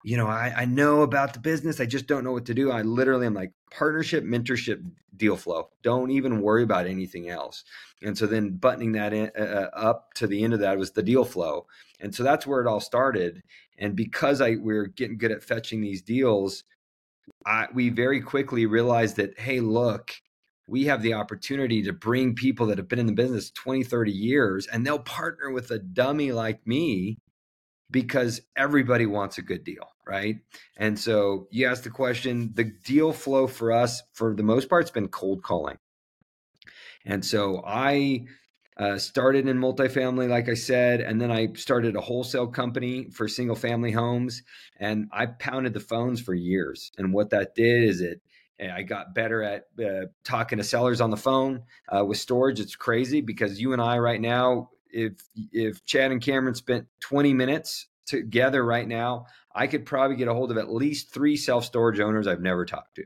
you 0.03 0.17
know, 0.17 0.27
I, 0.27 0.53
I 0.57 0.65
know 0.65 1.01
about 1.01 1.33
the 1.33 1.39
business, 1.39 1.79
I 1.79 1.85
just 1.85 2.07
don't 2.07 2.23
know 2.23 2.31
what 2.31 2.45
to 2.45 2.53
do. 2.53 2.71
I 2.71 2.81
literally 2.81 3.27
am 3.27 3.33
like 3.33 3.51
partnership, 3.71 4.23
mentorship, 4.23 4.81
deal 5.15 5.35
flow. 5.35 5.69
Don't 5.83 6.11
even 6.11 6.41
worry 6.41 6.63
about 6.63 6.87
anything 6.87 7.29
else. 7.29 7.63
And 8.01 8.17
so 8.17 8.25
then 8.25 8.51
buttoning 8.51 8.93
that 8.93 9.13
in, 9.13 9.31
uh, 9.37 9.69
uh 9.75 9.77
up 9.77 10.13
to 10.15 10.27
the 10.27 10.43
end 10.43 10.53
of 10.53 10.61
that 10.61 10.77
was 10.77 10.91
the 10.91 11.03
deal 11.03 11.25
flow. 11.25 11.65
And 11.99 12.15
so 12.15 12.23
that's 12.23 12.47
where 12.47 12.61
it 12.61 12.67
all 12.67 12.79
started. 12.79 13.43
And 13.77 13.95
because 13.95 14.39
I 14.39 14.55
we 14.55 14.75
are 14.77 14.87
getting 14.87 15.17
good 15.17 15.31
at 15.31 15.43
fetching 15.43 15.81
these 15.81 16.01
deals, 16.01 16.63
I, 17.45 17.67
we 17.73 17.89
very 17.89 18.21
quickly 18.21 18.65
realized 18.65 19.17
that, 19.17 19.37
hey, 19.39 19.59
look, 19.59 20.11
we 20.69 20.85
have 20.85 21.01
the 21.01 21.13
opportunity 21.13 21.83
to 21.83 21.93
bring 21.93 22.35
people 22.35 22.67
that 22.67 22.77
have 22.77 22.87
been 22.87 22.99
in 22.99 23.07
the 23.07 23.13
business 23.13 23.51
20, 23.51 23.83
30 23.83 24.11
years, 24.11 24.67
and 24.67 24.85
they'll 24.85 24.99
partner 24.99 25.51
with 25.51 25.71
a 25.71 25.79
dummy 25.79 26.31
like 26.31 26.65
me 26.67 27.17
because 27.91 28.41
everybody 28.55 29.05
wants 29.05 29.37
a 29.37 29.41
good 29.41 29.63
deal, 29.63 29.87
right? 30.05 30.37
And 30.77 30.97
so 30.97 31.47
you 31.51 31.67
asked 31.67 31.83
the 31.83 31.89
question, 31.89 32.51
the 32.53 32.65
deal 32.85 33.13
flow 33.13 33.47
for 33.47 33.71
us, 33.71 34.03
for 34.13 34.35
the 34.35 34.43
most 34.43 34.69
part, 34.69 34.83
has 34.83 34.91
been 34.91 35.07
cold 35.07 35.41
calling. 35.41 35.77
And 37.05 37.25
so 37.25 37.63
I 37.65 38.25
uh, 38.77 38.97
started 38.97 39.47
in 39.47 39.57
multifamily, 39.57 40.29
like 40.29 40.47
I 40.47 40.53
said, 40.53 41.01
and 41.01 41.19
then 41.19 41.31
I 41.31 41.53
started 41.53 41.95
a 41.95 42.01
wholesale 42.01 42.47
company 42.47 43.09
for 43.09 43.27
single 43.27 43.55
family 43.55 43.91
homes. 43.91 44.43
And 44.77 45.07
I 45.11 45.25
pounded 45.25 45.73
the 45.73 45.79
phones 45.79 46.21
for 46.21 46.33
years. 46.33 46.91
And 46.97 47.11
what 47.11 47.31
that 47.31 47.55
did 47.55 47.83
is 47.83 48.01
it, 48.01 48.21
I 48.61 48.83
got 48.83 49.15
better 49.15 49.41
at 49.43 49.67
uh, 49.83 50.07
talking 50.23 50.57
to 50.57 50.63
sellers 50.63 51.01
on 51.01 51.11
the 51.11 51.17
phone 51.17 51.63
uh, 51.87 52.03
with 52.03 52.17
storage. 52.17 52.59
It's 52.59 52.75
crazy 52.75 53.21
because 53.21 53.59
you 53.59 53.73
and 53.73 53.81
I 53.81 53.99
right 53.99 54.19
now, 54.19 54.69
if 54.91 55.13
if 55.51 55.85
Chad 55.85 56.11
and 56.11 56.21
Cameron 56.21 56.55
spent 56.55 56.87
20 57.01 57.33
minutes 57.33 57.87
together 58.05 58.65
right 58.65 58.87
now, 58.87 59.27
I 59.53 59.67
could 59.67 59.85
probably 59.85 60.17
get 60.17 60.27
a 60.27 60.33
hold 60.33 60.51
of 60.51 60.57
at 60.57 60.71
least 60.71 61.13
three 61.13 61.37
self 61.37 61.63
storage 61.63 61.99
owners 61.99 62.27
I've 62.27 62.41
never 62.41 62.65
talked 62.65 62.95
to. 62.95 63.05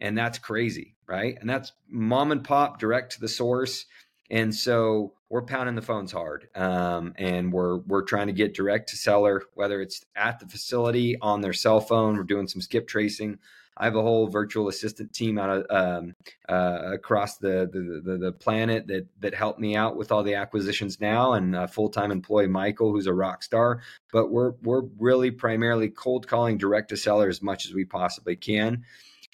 And 0.00 0.18
that's 0.18 0.38
crazy, 0.38 0.96
right? 1.06 1.36
And 1.40 1.48
that's 1.48 1.72
mom 1.88 2.32
and 2.32 2.42
pop 2.42 2.78
direct 2.78 3.12
to 3.12 3.20
the 3.20 3.28
source. 3.28 3.86
And 4.30 4.54
so 4.54 5.14
we're 5.28 5.42
pounding 5.42 5.74
the 5.74 5.82
phones 5.82 6.12
hard, 6.12 6.48
um, 6.54 7.12
and 7.16 7.52
we're 7.52 7.78
we're 7.78 8.02
trying 8.04 8.28
to 8.28 8.32
get 8.32 8.54
direct 8.54 8.88
to 8.90 8.96
seller, 8.96 9.42
whether 9.54 9.80
it's 9.80 10.04
at 10.16 10.38
the 10.40 10.46
facility 10.46 11.18
on 11.20 11.40
their 11.40 11.52
cell 11.52 11.80
phone. 11.80 12.16
We're 12.16 12.22
doing 12.24 12.48
some 12.48 12.62
skip 12.62 12.88
tracing. 12.88 13.38
I 13.76 13.84
have 13.84 13.96
a 13.96 14.02
whole 14.02 14.28
virtual 14.28 14.68
assistant 14.68 15.12
team 15.12 15.38
out 15.38 15.50
of 15.50 15.66
um, 15.70 16.14
uh, 16.48 16.92
across 16.92 17.38
the, 17.38 17.68
the, 17.72 18.00
the 18.04 18.18
the 18.18 18.32
planet 18.32 18.86
that 18.86 19.06
that 19.20 19.34
help 19.34 19.58
me 19.58 19.76
out 19.76 19.96
with 19.96 20.12
all 20.12 20.22
the 20.22 20.34
acquisitions 20.34 21.00
now, 21.00 21.32
and 21.32 21.56
a 21.56 21.68
full 21.68 21.88
time 21.88 22.10
employee 22.10 22.46
Michael, 22.46 22.92
who's 22.92 23.06
a 23.06 23.14
rock 23.14 23.42
star. 23.42 23.82
But 24.12 24.30
we're 24.30 24.52
we're 24.62 24.84
really 24.98 25.30
primarily 25.30 25.88
cold 25.88 26.26
calling 26.26 26.58
direct 26.58 26.90
to 26.90 26.96
seller 26.96 27.28
as 27.28 27.42
much 27.42 27.66
as 27.66 27.74
we 27.74 27.84
possibly 27.84 28.36
can. 28.36 28.84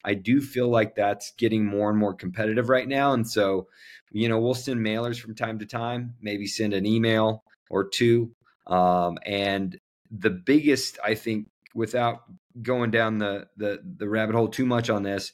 I 0.02 0.14
do 0.14 0.40
feel 0.40 0.68
like 0.68 0.94
that's 0.94 1.32
getting 1.32 1.66
more 1.66 1.90
and 1.90 1.98
more 1.98 2.14
competitive 2.14 2.70
right 2.70 2.88
now, 2.88 3.12
and 3.12 3.28
so 3.28 3.68
you 4.10 4.28
know, 4.28 4.38
we'll 4.38 4.54
send 4.54 4.80
mailers 4.80 5.20
from 5.20 5.34
time 5.34 5.58
to 5.60 5.66
time, 5.66 6.14
maybe 6.20 6.46
send 6.46 6.74
an 6.74 6.86
email 6.86 7.44
or 7.68 7.88
two. 7.88 8.32
Um, 8.66 9.18
and 9.24 9.78
the 10.10 10.30
biggest, 10.30 10.98
I 11.04 11.14
think, 11.14 11.48
without 11.74 12.22
going 12.62 12.90
down 12.90 13.18
the, 13.18 13.46
the 13.56 13.80
the 13.98 14.08
rabbit 14.08 14.34
hole 14.34 14.48
too 14.48 14.66
much 14.66 14.90
on 14.90 15.02
this, 15.02 15.32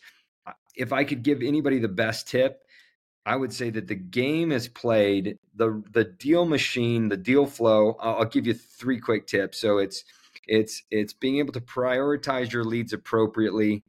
if 0.76 0.92
I 0.92 1.04
could 1.04 1.22
give 1.22 1.42
anybody 1.42 1.78
the 1.78 1.88
best 1.88 2.28
tip, 2.28 2.62
I 3.24 3.36
would 3.36 3.52
say 3.52 3.70
that 3.70 3.88
the 3.88 3.94
game 3.94 4.52
is 4.52 4.68
played 4.68 5.38
the 5.54 5.82
the 5.92 6.04
deal 6.04 6.44
machine, 6.44 7.08
the 7.08 7.16
deal 7.16 7.46
flow. 7.46 7.96
I'll, 8.00 8.16
I'll 8.16 8.24
give 8.24 8.46
you 8.46 8.54
three 8.54 9.00
quick 9.00 9.26
tips. 9.26 9.58
So 9.58 9.78
it's 9.78 10.04
it's 10.46 10.82
it's 10.90 11.12
being 11.12 11.38
able 11.38 11.52
to 11.54 11.60
prioritize 11.60 12.52
your 12.52 12.64
leads 12.64 12.92
appropriately 12.92 13.82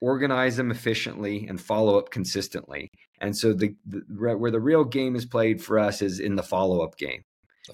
organize 0.00 0.56
them 0.56 0.70
efficiently 0.70 1.46
and 1.48 1.58
follow 1.58 1.98
up 1.98 2.10
consistently. 2.10 2.90
And 3.20 3.34
so 3.34 3.54
the, 3.54 3.74
the 3.86 4.02
where 4.36 4.50
the 4.50 4.60
real 4.60 4.84
game 4.84 5.16
is 5.16 5.24
played 5.24 5.62
for 5.62 5.78
us 5.78 6.02
is 6.02 6.20
in 6.20 6.36
the 6.36 6.42
follow 6.42 6.82
up 6.82 6.96
game. 6.98 7.24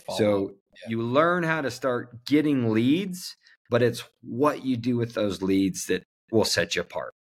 Follow 0.07 0.19
so 0.19 0.51
yeah. 0.51 0.91
you 0.91 1.03
learn 1.03 1.43
how 1.43 1.61
to 1.61 1.71
start 1.71 2.25
getting 2.25 2.73
leads, 2.73 3.37
but 3.71 3.83
it's 3.83 4.05
what 4.23 4.65
you 4.65 4.77
do 4.77 4.97
with 4.97 5.15
those 5.15 5.41
leads 5.41 5.87
that 5.87 6.03
will 6.31 6.45
set 6.45 6.77
you 6.77 6.83
apart. 6.83 7.15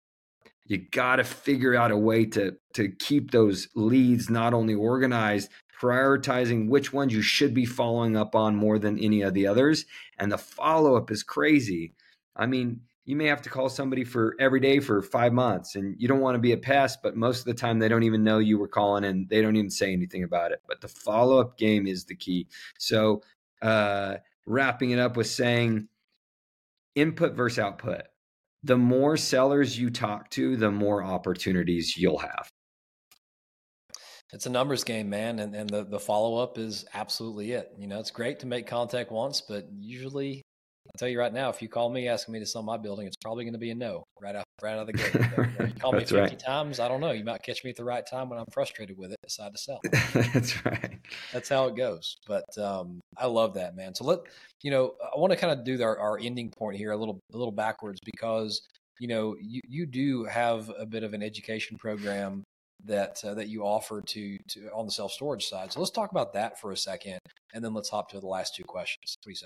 You 0.66 0.78
got 0.78 1.18
to 1.18 1.24
figure 1.24 1.76
out 1.76 1.92
a 1.92 1.98
way 1.98 2.26
to 2.26 2.58
to 2.74 2.90
keep 2.90 3.32
those 3.32 3.70
leads 3.76 4.30
not 4.30 4.54
only 4.54 4.76
organized, 4.76 5.50
prioritizing 5.82 6.70
which 6.70 6.92
ones 6.92 7.14
you 7.14 7.22
should 7.22 7.54
be 7.54 7.66
following 7.66 8.18
up 8.18 8.36
on 8.36 8.56
more 8.56 8.78
than 8.78 9.00
any 9.00 9.22
of 9.22 9.34
the 9.34 9.48
others. 9.48 9.86
And 10.18 10.32
the 10.32 10.38
follow 10.38 10.96
up 10.96 11.10
is 11.10 11.24
crazy. 11.24 11.94
I 12.36 12.46
mean, 12.46 12.82
you 13.06 13.16
may 13.16 13.26
have 13.26 13.42
to 13.42 13.50
call 13.50 13.70
somebody 13.70 14.04
for 14.04 14.36
every 14.40 14.60
day 14.60 14.80
for 14.80 15.02
five 15.02 15.34
months 15.34 15.76
and 15.76 15.96
you 16.00 16.08
don't 16.08 16.20
want 16.20 16.36
to 16.36 16.40
be 16.40 16.52
a 16.52 16.58
pest 16.58 17.00
but 17.02 17.16
most 17.16 17.40
of 17.40 17.46
the 17.46 17.56
time 17.56 17.80
they 17.80 17.88
don't 17.88 18.04
even 18.04 18.24
know 18.24 18.38
you 18.38 18.60
were 18.60 18.68
calling 18.68 19.04
and 19.04 19.28
they 19.30 19.42
don't 19.42 19.56
even 19.56 19.72
say 19.72 19.92
anything 19.92 20.24
about 20.24 20.52
it 20.52 20.62
but 20.68 20.80
the 20.80 20.88
follow-up 20.88 21.58
game 21.58 21.88
is 21.88 22.06
the 22.06 22.16
key 22.16 22.46
so 22.78 23.20
uh, 23.64 24.18
wrapping 24.46 24.92
it 24.92 25.00
up 25.00 25.18
with 25.18 25.26
saying 25.26 25.88
input 27.02 27.36
versus 27.36 27.60
output 27.60 28.02
the 28.64 28.78
more 28.78 29.16
sellers 29.16 29.80
you 29.80 29.90
talk 29.90 30.30
to 30.30 30.58
the 30.58 30.72
more 30.72 31.04
opportunities 31.04 31.96
you'll 31.98 32.18
have 32.18 32.50
it's 34.32 34.46
a 34.46 34.50
numbers 34.50 34.84
game, 34.84 35.10
man, 35.10 35.40
and, 35.40 35.56
and 35.56 35.70
the, 35.70 35.84
the 35.84 36.00
follow 36.00 36.38
up 36.38 36.58
is 36.60 36.86
absolutely 36.94 37.54
it. 37.54 37.72
You 37.80 37.88
know, 37.88 38.00
it's 38.00 38.12
great 38.12 38.40
to 38.42 38.46
make 38.46 38.68
contact 38.68 39.12
once, 39.12 39.42
but 39.42 39.68
usually 39.76 40.44
I'll 40.90 40.98
tell 40.98 41.08
you 41.08 41.20
right 41.20 41.34
now, 41.34 41.50
if 41.50 41.62
you 41.62 41.70
call 41.70 41.90
me 41.90 42.08
asking 42.08 42.34
me 42.34 42.40
to 42.40 42.46
sell 42.46 42.64
my 42.64 42.78
building, 42.78 43.06
it's 43.06 43.16
probably 43.16 43.44
going 43.44 43.54
to 43.54 43.60
be 43.60 43.70
a 43.70 43.76
no 43.76 44.04
right 44.20 44.36
out 44.36 44.46
right 44.62 44.74
out 44.74 44.80
of 44.80 44.88
the 44.88 44.94
gate. 44.94 45.68
you 45.68 45.80
call 45.80 45.94
me 45.94 46.00
50 46.00 46.16
right. 46.16 46.40
times, 46.40 46.80
I 46.80 46.88
don't 46.88 47.00
know. 47.00 47.12
You 47.12 47.24
might 47.24 47.44
catch 47.44 47.64
me 47.64 47.70
at 47.70 47.76
the 47.76 47.84
right 47.84 48.06
time 48.06 48.30
when 48.30 48.40
I'm 48.40 48.48
frustrated 48.52 48.98
with 48.98 49.12
it, 49.12 49.18
decide 49.24 49.54
to 49.54 49.58
sell. 49.58 49.80
That's 50.34 50.66
right. 50.66 51.00
That's 51.32 51.48
how 51.48 51.68
it 51.68 51.76
goes. 51.76 52.18
But 52.28 52.58
um, 52.58 53.00
I 53.18 53.28
love 53.28 53.54
that, 53.54 53.76
man. 53.76 53.94
So 53.94 54.04
let 54.04 54.20
you 54.64 54.72
know, 54.72 54.96
I 55.04 55.20
want 55.20 55.32
to 55.32 55.38
kind 55.38 55.58
of 55.58 55.64
do 55.64 55.82
our, 55.84 55.98
our 55.98 56.20
ending 56.20 56.50
point 56.50 56.78
here 56.78 56.92
a 56.92 56.98
little 56.98 57.20
a 57.34 57.38
little 57.38 57.52
backwards 57.52 58.00
because 58.04 58.62
you 59.00 59.08
know, 59.08 59.36
you, 59.42 59.62
you 59.68 59.86
do 59.86 60.26
have 60.26 60.70
a 60.78 60.86
bit 60.86 61.04
of 61.04 61.14
an 61.14 61.24
education 61.24 61.78
program 61.78 62.44
that 62.86 63.24
uh, 63.26 63.34
that 63.34 63.48
you 63.48 63.64
offer 63.64 64.02
to 64.02 64.38
to 64.48 64.70
on 64.74 64.86
the 64.86 64.92
self 64.92 65.12
storage 65.12 65.48
side. 65.48 65.72
So 65.72 65.80
let's 65.80 65.92
talk 65.92 66.12
about 66.12 66.34
that 66.34 66.60
for 66.60 66.72
a 66.72 66.78
second, 66.78 67.20
and 67.54 67.64
then 67.64 67.74
let's 67.74 67.90
hop 67.90 68.10
to 68.12 68.20
the 68.20 68.28
last 68.28 68.56
two 68.56 68.64
questions. 68.64 69.18
Please. 69.24 69.44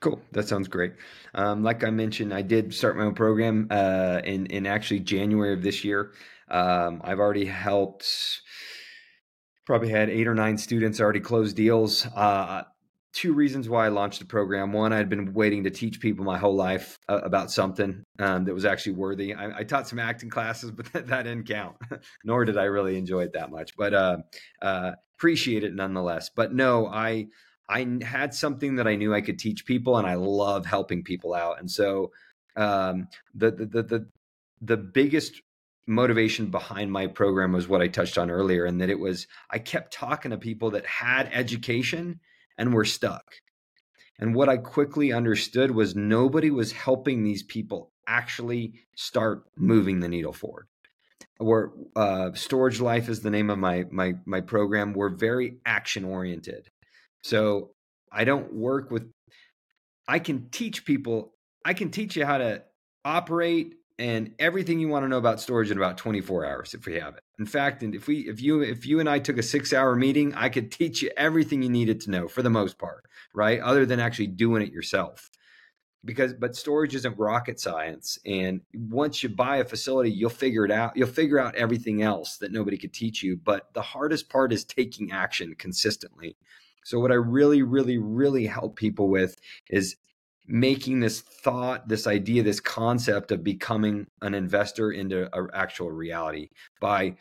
Cool. 0.00 0.20
That 0.32 0.48
sounds 0.48 0.66
great. 0.66 0.94
Um, 1.34 1.62
like 1.62 1.84
I 1.84 1.90
mentioned, 1.90 2.32
I 2.32 2.40
did 2.40 2.72
start 2.72 2.96
my 2.96 3.04
own 3.04 3.14
program 3.14 3.68
uh, 3.70 4.22
in 4.24 4.46
in 4.46 4.66
actually 4.66 5.00
January 5.00 5.52
of 5.52 5.62
this 5.62 5.84
year. 5.84 6.12
Um, 6.48 7.02
I've 7.04 7.18
already 7.18 7.44
helped. 7.44 8.06
Probably 9.66 9.90
had 9.90 10.08
eight 10.08 10.26
or 10.26 10.34
nine 10.34 10.56
students 10.56 11.00
already 11.00 11.20
close 11.20 11.52
deals. 11.52 12.06
Uh, 12.06 12.62
two 13.12 13.34
reasons 13.34 13.68
why 13.68 13.86
I 13.86 13.88
launched 13.88 14.20
the 14.20 14.24
program. 14.24 14.72
One, 14.72 14.92
I'd 14.92 15.08
been 15.10 15.34
waiting 15.34 15.64
to 15.64 15.70
teach 15.70 16.00
people 16.00 16.24
my 16.24 16.38
whole 16.38 16.54
life 16.54 16.98
uh, 17.08 17.20
about 17.22 17.50
something 17.50 18.02
um, 18.18 18.44
that 18.46 18.54
was 18.54 18.64
actually 18.64 18.92
worthy. 18.92 19.34
I, 19.34 19.58
I, 19.58 19.64
taught 19.64 19.86
some 19.86 19.98
acting 19.98 20.30
classes, 20.30 20.70
but 20.76 20.92
that, 20.92 21.08
that 21.08 21.24
didn't 21.24 21.46
count, 21.46 21.76
nor 22.24 22.44
did 22.44 22.56
I 22.56 22.64
really 22.64 22.96
enjoy 22.96 23.24
it 23.24 23.34
that 23.34 23.50
much. 23.50 23.76
But 23.76 23.94
uh, 23.94 24.16
uh, 24.62 24.92
appreciate 25.18 25.62
it 25.62 25.74
nonetheless. 25.74 26.30
But 26.34 26.54
no, 26.54 26.86
I 26.86 27.28
I 27.70 27.86
had 28.02 28.34
something 28.34 28.76
that 28.76 28.88
I 28.88 28.96
knew 28.96 29.14
I 29.14 29.20
could 29.20 29.38
teach 29.38 29.64
people, 29.64 29.96
and 29.96 30.06
I 30.06 30.14
love 30.14 30.66
helping 30.66 31.04
people 31.04 31.34
out. 31.34 31.60
And 31.60 31.70
so 31.70 32.10
um, 32.56 33.08
the, 33.34 33.52
the 33.52 33.66
the 33.66 33.82
the 33.82 34.06
the 34.60 34.76
biggest 34.76 35.40
motivation 35.86 36.50
behind 36.50 36.92
my 36.92 37.06
program 37.06 37.52
was 37.52 37.68
what 37.68 37.80
I 37.80 37.88
touched 37.88 38.18
on 38.18 38.30
earlier, 38.30 38.64
and 38.64 38.80
that 38.80 38.90
it 38.90 38.98
was 38.98 39.28
I 39.50 39.58
kept 39.58 39.92
talking 39.92 40.32
to 40.32 40.38
people 40.38 40.70
that 40.72 40.84
had 40.84 41.30
education 41.32 42.20
and 42.58 42.74
were 42.74 42.84
stuck. 42.84 43.24
And 44.18 44.34
what 44.34 44.48
I 44.48 44.58
quickly 44.58 45.12
understood 45.12 45.70
was 45.70 45.96
nobody 45.96 46.50
was 46.50 46.72
helping 46.72 47.22
these 47.22 47.42
people 47.42 47.90
actually 48.06 48.74
start 48.94 49.44
moving 49.56 50.00
the 50.00 50.08
needle 50.08 50.32
forward. 50.32 50.66
Where 51.38 51.70
uh, 51.96 52.32
Storage 52.34 52.80
Life 52.80 53.08
is 53.08 53.20
the 53.20 53.30
name 53.30 53.48
of 53.48 53.58
my 53.58 53.86
my 53.90 54.14
my 54.26 54.42
program. 54.42 54.92
We're 54.92 55.08
very 55.08 55.58
action 55.64 56.04
oriented, 56.04 56.68
so 57.22 57.70
I 58.12 58.24
don't 58.24 58.52
work 58.52 58.90
with. 58.90 59.10
I 60.08 60.18
can 60.18 60.48
teach 60.50 60.84
people. 60.84 61.34
I 61.64 61.74
can 61.74 61.90
teach 61.90 62.16
you 62.16 62.24
how 62.24 62.38
to 62.38 62.62
operate 63.04 63.74
and 64.00 64.32
everything 64.38 64.80
you 64.80 64.88
want 64.88 65.04
to 65.04 65.08
know 65.08 65.18
about 65.18 65.40
storage 65.40 65.70
in 65.70 65.76
about 65.76 65.98
24 65.98 66.46
hours 66.46 66.72
if 66.72 66.86
we 66.86 66.94
have 66.94 67.14
it. 67.16 67.22
In 67.38 67.44
fact, 67.44 67.82
and 67.82 67.94
if 67.94 68.06
we 68.06 68.20
if 68.20 68.40
you 68.40 68.62
if 68.62 68.86
you 68.86 68.98
and 68.98 69.08
I 69.08 69.18
took 69.18 69.36
a 69.36 69.42
6-hour 69.42 69.94
meeting, 69.94 70.34
I 70.34 70.48
could 70.48 70.72
teach 70.72 71.02
you 71.02 71.10
everything 71.16 71.62
you 71.62 71.68
needed 71.68 72.00
to 72.02 72.10
know 72.10 72.26
for 72.26 72.42
the 72.42 72.50
most 72.50 72.78
part, 72.78 73.04
right? 73.34 73.60
Other 73.60 73.84
than 73.84 74.00
actually 74.00 74.28
doing 74.28 74.62
it 74.62 74.72
yourself. 74.72 75.30
Because 76.02 76.32
but 76.32 76.56
storage 76.56 76.94
isn't 76.94 77.18
rocket 77.18 77.60
science 77.60 78.18
and 78.24 78.62
once 78.72 79.22
you 79.22 79.28
buy 79.28 79.58
a 79.58 79.64
facility, 79.66 80.10
you'll 80.10 80.30
figure 80.30 80.64
it 80.64 80.70
out. 80.70 80.96
You'll 80.96 81.06
figure 81.06 81.38
out 81.38 81.54
everything 81.54 82.00
else 82.00 82.38
that 82.38 82.52
nobody 82.52 82.78
could 82.78 82.94
teach 82.94 83.22
you, 83.22 83.36
but 83.36 83.68
the 83.74 83.82
hardest 83.82 84.30
part 84.30 84.50
is 84.50 84.64
taking 84.64 85.12
action 85.12 85.54
consistently. 85.58 86.38
So 86.84 86.98
what 86.98 87.12
I 87.12 87.16
really 87.16 87.62
really 87.62 87.98
really 87.98 88.46
help 88.46 88.76
people 88.76 89.08
with 89.08 89.36
is 89.68 89.96
making 90.50 91.00
this 91.00 91.20
thought, 91.20 91.88
this 91.88 92.06
idea, 92.06 92.42
this 92.42 92.60
concept 92.60 93.30
of 93.30 93.44
becoming 93.44 94.06
an 94.20 94.34
investor 94.34 94.90
into 94.90 95.28
an 95.36 95.48
actual 95.54 95.90
reality 95.90 96.48
by 96.80 97.14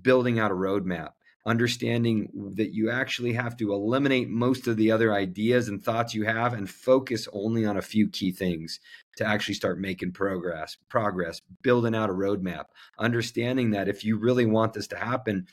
building 0.00 0.38
out 0.38 0.50
a 0.50 0.54
roadmap, 0.54 1.10
understanding 1.44 2.30
that 2.56 2.72
you 2.72 2.90
actually 2.90 3.34
have 3.34 3.56
to 3.58 3.72
eliminate 3.72 4.28
most 4.28 4.66
of 4.66 4.76
the 4.76 4.90
other 4.90 5.12
ideas 5.12 5.68
and 5.68 5.84
thoughts 5.84 6.14
you 6.14 6.24
have 6.24 6.54
and 6.54 6.70
focus 6.70 7.28
only 7.32 7.66
on 7.66 7.76
a 7.76 7.82
few 7.82 8.08
key 8.08 8.32
things 8.32 8.80
to 9.16 9.26
actually 9.26 9.54
start 9.54 9.78
making 9.78 10.12
progress, 10.12 10.78
progress, 10.88 11.42
building 11.62 11.94
out 11.94 12.10
a 12.10 12.14
roadmap, 12.14 12.64
understanding 12.98 13.70
that 13.70 13.88
if 13.88 14.02
you 14.02 14.16
really 14.16 14.46
want 14.46 14.72
this 14.72 14.86
to 14.86 14.96
happen, 14.96 15.46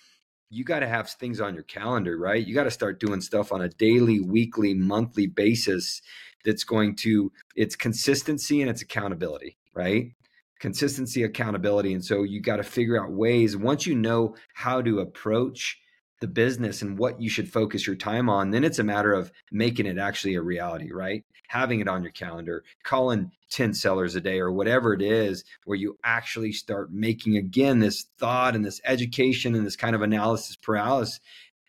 you 0.50 0.64
got 0.64 0.80
to 0.80 0.88
have 0.88 1.10
things 1.10 1.40
on 1.40 1.54
your 1.54 1.64
calendar, 1.64 2.18
right? 2.18 2.46
You 2.46 2.54
got 2.54 2.64
to 2.64 2.72
start 2.72 3.00
doing 3.00 3.22
stuff 3.22 3.52
on 3.52 3.62
a 3.62 3.70
daily, 3.70 4.20
weekly, 4.20 4.74
monthly 4.74 5.28
basis 5.28 6.02
that's 6.44 6.64
going 6.64 6.96
to 6.96 7.32
it's 7.56 7.76
consistency 7.76 8.62
and 8.62 8.70
it's 8.70 8.82
accountability, 8.82 9.58
right? 9.74 10.12
Consistency, 10.60 11.24
accountability. 11.24 11.94
And 11.94 12.04
so 12.04 12.24
you 12.24 12.42
got 12.42 12.58
to 12.58 12.64
figure 12.64 13.02
out 13.02 13.12
ways 13.12 13.56
once 13.56 13.86
you 13.86 13.96
know 13.96 14.36
how 14.54 14.82
to 14.82 15.00
approach 15.00 15.80
the 16.19 16.27
business 16.27 16.82
and 16.82 16.97
what 16.97 17.21
you 17.21 17.29
should 17.29 17.51
focus 17.51 17.88
your 17.88 17.95
time 17.95 18.29
on, 18.29 18.51
then 18.51 18.63
it's 18.63 18.79
a 18.79 18.84
matter 18.84 19.13
of 19.13 19.32
making 19.51 19.86
it 19.86 19.97
actually 19.97 20.36
a 20.36 20.41
reality, 20.41 20.91
right? 20.91 21.23
Having 21.47 21.79
it 21.79 21.88
on 21.88 22.03
your 22.03 22.12
calendar, 22.12 22.63
calling 22.84 23.32
10 23.51 23.73
sellers 23.73 24.15
a 24.15 24.21
day 24.21 24.39
or 24.39 24.51
whatever 24.51 24.93
it 24.93 25.01
is, 25.01 25.43
where 25.65 25.77
you 25.77 25.97
actually 26.03 26.51
start 26.51 26.91
making 26.91 27.38
again 27.38 27.79
this 27.79 28.05
thought 28.19 28.55
and 28.55 28.65
this 28.65 28.82
education 28.86 29.55
and 29.55 29.65
this 29.65 29.75
kind 29.75 29.95
of 29.95 30.01
analysis 30.01 30.55
paralysis 30.55 31.19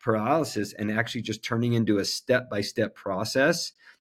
paralysis 0.00 0.72
and 0.72 0.90
actually 0.90 1.20
just 1.20 1.44
turning 1.44 1.74
into 1.74 1.98
a 1.98 2.04
step 2.04 2.48
by 2.48 2.62
step 2.62 2.94
process 2.94 3.72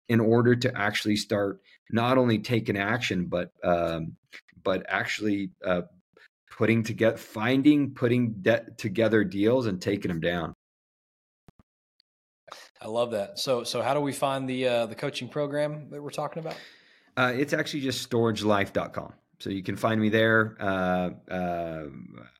in 0.09 0.19
order 0.19 0.57
to 0.57 0.75
actually 0.77 1.17
start 1.17 1.61
not 1.91 2.17
only 2.17 2.39
taking 2.39 2.77
action 2.77 3.27
but 3.27 3.53
um, 3.63 4.17
but 4.63 4.85
actually 4.89 5.51
uh, 5.65 5.83
putting 6.57 6.83
together 6.83 7.17
finding 7.17 7.93
putting 7.93 8.33
de- 8.41 8.65
together 8.77 9.25
deals 9.25 9.67
and 9.67 9.83
taking 9.83 10.09
them 10.09 10.21
down 10.21 10.55
i 12.81 12.87
love 12.87 13.11
that 13.11 13.39
so 13.39 13.65
so 13.65 13.83
how 13.83 13.93
do 13.93 14.01
we 14.01 14.13
find 14.13 14.49
the 14.49 14.67
uh, 14.67 14.87
the 14.87 14.95
coaching 14.95 15.29
program 15.29 15.91
that 15.91 16.03
we're 16.03 16.11
talking 16.11 16.41
about 16.41 16.57
uh, 17.17 17.33
it's 17.35 17.53
actually 17.53 17.81
just 17.81 18.09
storagelife.com 18.09 19.13
so 19.41 19.51
you 19.51 19.63
can 19.63 19.77
find 19.77 20.01
me 20.01 20.09
there. 20.09 20.57
Uh, 20.61 21.11
uh, 21.31 21.85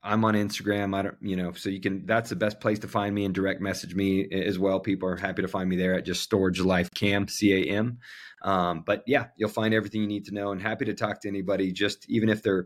I'm 0.01 0.23
on 0.25 0.33
Instagram. 0.33 0.95
I 0.95 1.03
don't, 1.03 1.17
you 1.21 1.35
know, 1.35 1.51
so 1.51 1.69
you 1.69 1.79
can. 1.79 2.05
That's 2.05 2.29
the 2.29 2.35
best 2.35 2.59
place 2.59 2.79
to 2.79 2.87
find 2.87 3.13
me 3.13 3.25
and 3.25 3.35
direct 3.35 3.61
message 3.61 3.93
me 3.93 4.27
as 4.31 4.57
well. 4.57 4.79
People 4.79 5.09
are 5.09 5.15
happy 5.15 5.41
to 5.41 5.47
find 5.47 5.69
me 5.69 5.75
there 5.75 5.93
at 5.93 6.05
just 6.05 6.23
Storage 6.23 6.61
Life 6.61 6.89
Cam 6.95 7.27
C 7.27 7.53
A 7.53 7.71
M. 7.71 7.99
Um, 8.41 8.83
but 8.85 9.03
yeah, 9.05 9.27
you'll 9.35 9.49
find 9.49 9.73
everything 9.73 10.01
you 10.01 10.07
need 10.07 10.25
to 10.25 10.33
know, 10.33 10.51
and 10.51 10.61
happy 10.61 10.85
to 10.85 10.93
talk 10.93 11.21
to 11.21 11.27
anybody. 11.27 11.71
Just 11.71 12.09
even 12.09 12.29
if 12.29 12.41
they're, 12.41 12.65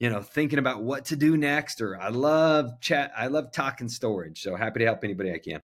you 0.00 0.08
know, 0.08 0.22
thinking 0.22 0.58
about 0.58 0.82
what 0.82 1.04
to 1.06 1.16
do 1.16 1.36
next, 1.36 1.80
or 1.80 2.00
I 2.00 2.08
love 2.08 2.80
chat. 2.80 3.12
I 3.16 3.28
love 3.28 3.52
talking 3.52 3.88
storage. 3.88 4.42
So 4.42 4.56
happy 4.56 4.80
to 4.80 4.86
help 4.86 5.04
anybody 5.04 5.32
I 5.32 5.38
can. 5.38 5.60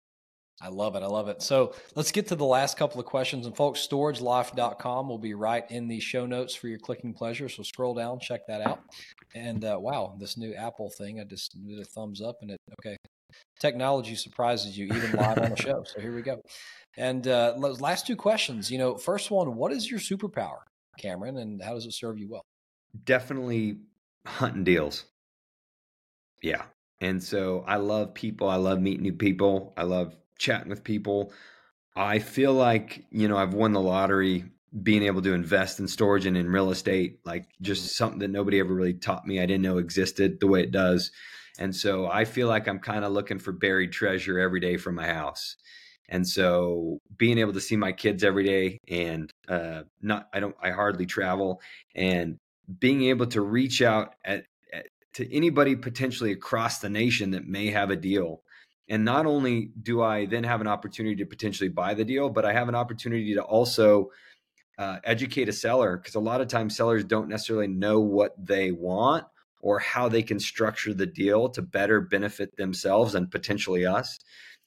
I 0.62 0.69
love 0.69 0.95
it. 0.95 1.04
I 1.04 1.08
love 1.08 1.28
it. 1.28 1.41
So 1.41 1.74
let's 1.95 2.12
get 2.12 2.28
to 2.28 2.36
the 2.36 2.45
last 2.45 2.78
couple 2.78 3.00
of 3.00 3.06
questions. 3.06 3.45
And 3.45 3.56
folks, 3.56 3.86
storagelife.com 3.86 5.10
will 5.10 5.17
be 5.17 5.34
right 5.34 5.69
in 5.69 5.88
the 5.88 6.00
show 6.00 6.26
notes 6.26 6.56
for 6.56 6.67
your 6.67 6.80
clicking 6.80 7.13
pleasure. 7.13 7.50
So 7.50 7.63
scroll 7.63 7.93
down, 7.93 8.19
check 8.19 8.48
that 8.48 8.62
out. 8.62 8.80
And 9.34 9.65
uh, 9.65 9.78
wow, 9.80 10.15
this 10.17 10.38
new 10.38 10.54
Apple 10.54 10.89
thing, 10.89 11.19
I 11.19 11.26
just 11.26 11.58
did 11.67 11.80
a 11.80 11.84
thumbs 11.84 12.21
up 12.21 12.38
and 12.41 12.52
it, 12.52 12.58
okay. 12.80 12.95
Technology 13.60 14.15
surprises 14.15 14.78
you 14.78 14.86
even 14.86 15.12
live 15.12 15.38
on 15.39 15.50
the 15.50 15.56
show. 15.58 15.84
So 15.84 16.00
here 16.00 16.15
we 16.15 16.21
go. 16.21 16.39
And 16.98 17.28
uh, 17.28 17.54
last 17.58 18.08
two 18.08 18.15
questions. 18.15 18.71
You 18.71 18.78
know, 18.78 18.95
first 18.95 19.32
one, 19.32 19.56
what 19.56 19.74
is 19.74 19.91
your 19.91 20.00
superpower, 20.00 20.60
Cameron, 20.98 21.38
and 21.38 21.62
how 21.62 21.74
does 21.74 21.86
it 21.86 21.93
serve 21.93 22.17
you 22.17 22.30
well? 22.30 22.45
Definitely 23.04 23.80
hunting 24.26 24.64
deals. 24.64 25.06
Yeah. 26.42 26.64
And 27.02 27.22
so 27.22 27.64
I 27.68 27.78
love 27.78 28.14
people. 28.14 28.50
I 28.50 28.56
love 28.56 28.80
meeting 28.80 29.04
new 29.04 29.14
people. 29.14 29.74
I 29.78 29.84
love 29.84 30.16
chatting 30.38 30.70
with 30.70 30.84
people. 30.84 31.34
I 31.96 32.20
feel 32.20 32.54
like, 32.54 33.06
you 33.12 33.28
know, 33.28 33.38
I've 33.38 33.54
won 33.54 33.74
the 33.74 33.82
lottery 33.82 34.46
being 34.84 35.04
able 35.04 35.22
to 35.22 35.34
invest 35.34 35.80
in 35.80 35.88
storage 35.88 36.26
and 36.26 36.36
in 36.36 36.50
real 36.50 36.72
estate, 36.72 37.20
like 37.26 37.48
just 37.62 37.84
mm-hmm. 37.84 37.90
something 37.90 38.20
that 38.20 38.30
nobody 38.30 38.60
ever 38.60 38.74
really 38.74 38.94
taught 38.94 39.26
me. 39.26 39.40
I 39.40 39.46
didn't 39.46 39.62
know 39.62 39.78
existed 39.78 40.40
the 40.40 40.48
way 40.48 40.62
it 40.64 40.72
does. 40.72 41.12
And 41.58 41.74
so 41.74 42.08
I 42.08 42.26
feel 42.26 42.48
like 42.48 42.68
I'm 42.68 42.80
kind 42.80 43.06
of 43.06 43.14
looking 43.14 43.40
for 43.40 43.54
buried 43.54 43.94
treasure 43.94 44.40
every 44.40 44.60
day 44.60 44.76
from 44.76 44.96
my 44.96 45.08
house. 45.08 45.56
And 46.10 46.28
so 46.28 47.00
being 47.18 47.38
able 47.38 47.54
to 47.54 47.62
see 47.62 47.78
my 47.78 47.92
kids 47.92 48.24
every 48.24 48.44
day 48.44 48.80
and 48.88 49.34
uh, 49.48 49.84
not, 50.02 50.28
I 50.34 50.40
don't, 50.40 50.56
I 50.62 50.72
hardly 50.72 51.06
travel 51.06 51.62
and 51.96 52.38
being 52.80 53.04
able 53.04 53.28
to 53.28 53.41
reach 53.41 53.82
out 53.82 54.15
at, 54.23 54.45
at, 54.73 54.88
to 55.13 55.35
anybody 55.35 55.75
potentially 55.75 56.31
across 56.31 56.79
the 56.79 56.90
nation 56.90 57.31
that 57.31 57.48
may 57.48 57.67
have 57.71 57.90
a 57.90 57.96
deal 57.96 58.42
and 58.87 59.04
not 59.04 59.25
only 59.25 59.71
do 59.81 60.02
I 60.02 60.25
then 60.25 60.44
have 60.44 60.62
an 60.62 60.67
opportunity 60.67 61.15
to 61.17 61.25
potentially 61.25 61.69
buy 61.69 61.94
the 61.94 62.06
deal, 62.06 62.29
but 62.29 62.46
I 62.46 62.54
have 62.54 62.69
an 62.69 62.75
opportunity 62.75 63.33
to 63.33 63.42
also 63.42 64.12
uh, 64.77 64.98
educate 65.04 65.50
a 65.50 65.54
seller 65.54 65.98
because 65.98 66.15
a 66.15 66.19
lot 66.19 66.42
of 66.42 66.48
times 66.48 66.75
sellers 66.75 67.04
don't 67.04 67.29
necessarily 67.29 67.67
know 67.67 68.00
what 68.00 68.33
they 68.37 68.71
want 68.71 69.25
or 69.62 69.79
how 69.79 70.10
they 70.10 70.21
can 70.21 70.40
structure 70.40 70.94
the 70.94 71.08
deal 71.08 71.50
to 71.50 71.62
better 71.62 72.02
benefit 72.02 72.58
themselves 72.58 73.15
and 73.15 73.31
potentially 73.31 73.85
us. 73.85 74.19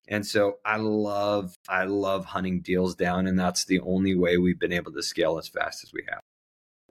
And 0.09 0.27
so 0.27 0.55
I 0.65 0.79
love 0.79 1.55
I 1.69 1.85
love 1.85 2.25
hunting 2.25 2.63
deals 2.63 2.95
down 2.95 3.27
and 3.27 3.39
that's 3.39 3.67
the 3.67 3.81
only 3.81 4.17
way 4.17 4.39
we've 4.39 4.59
been 4.59 4.73
able 4.73 4.93
to 4.93 5.03
scale 5.03 5.39
as 5.39 5.49
fast 5.49 5.85
as 5.85 5.93
we 5.93 6.03
have. 6.09 6.21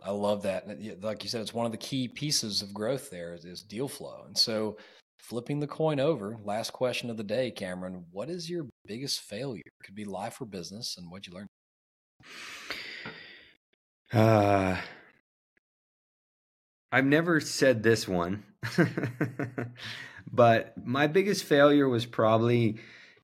I 0.04 0.12
love 0.12 0.44
that. 0.44 0.68
Like 1.02 1.24
you 1.24 1.30
said, 1.30 1.42
it's 1.42 1.54
one 1.54 1.66
of 1.66 1.72
the 1.72 1.78
key 1.78 2.08
pieces 2.08 2.62
of 2.62 2.74
growth 2.74 3.10
there 3.10 3.34
is, 3.34 3.46
is 3.46 3.62
deal 3.64 3.88
flow. 3.88 4.24
And 4.28 4.38
so 4.38 4.78
Flipping 5.20 5.60
the 5.60 5.68
coin 5.68 6.00
over, 6.00 6.38
last 6.46 6.72
question 6.72 7.10
of 7.10 7.18
the 7.18 7.24
day, 7.24 7.52
Cameron. 7.52 8.06
What 8.12 8.30
is 8.30 8.50
your 8.50 8.68
biggest 8.86 9.20
failure? 9.22 9.64
It 9.66 9.86
could 9.86 9.96
be 9.96 10.06
life 10.06 10.40
or 10.40 10.46
business, 10.46 10.96
and 10.98 11.12
what'd 11.12 11.28
you 11.28 11.34
learn? 11.34 11.48
Uh, 14.14 14.78
I've 16.94 17.06
never 17.06 17.42
said 17.42 17.84
this 17.84 18.08
one, 18.08 18.46
but 20.32 20.74
my 20.82 21.08
biggest 21.08 21.44
failure 21.44 21.90
was 21.90 22.06
probably 22.06 22.80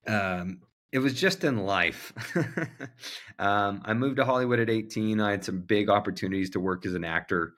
um, 0.06 0.58
it 0.94 1.00
was 1.00 1.12
just 1.12 1.42
in 1.42 1.56
life. 1.56 2.12
um, 3.40 3.82
I 3.84 3.94
moved 3.94 4.18
to 4.18 4.24
Hollywood 4.24 4.60
at 4.60 4.70
18. 4.70 5.20
I 5.20 5.32
had 5.32 5.44
some 5.44 5.58
big 5.58 5.90
opportunities 5.90 6.50
to 6.50 6.60
work 6.60 6.86
as 6.86 6.94
an 6.94 7.02
actor, 7.04 7.54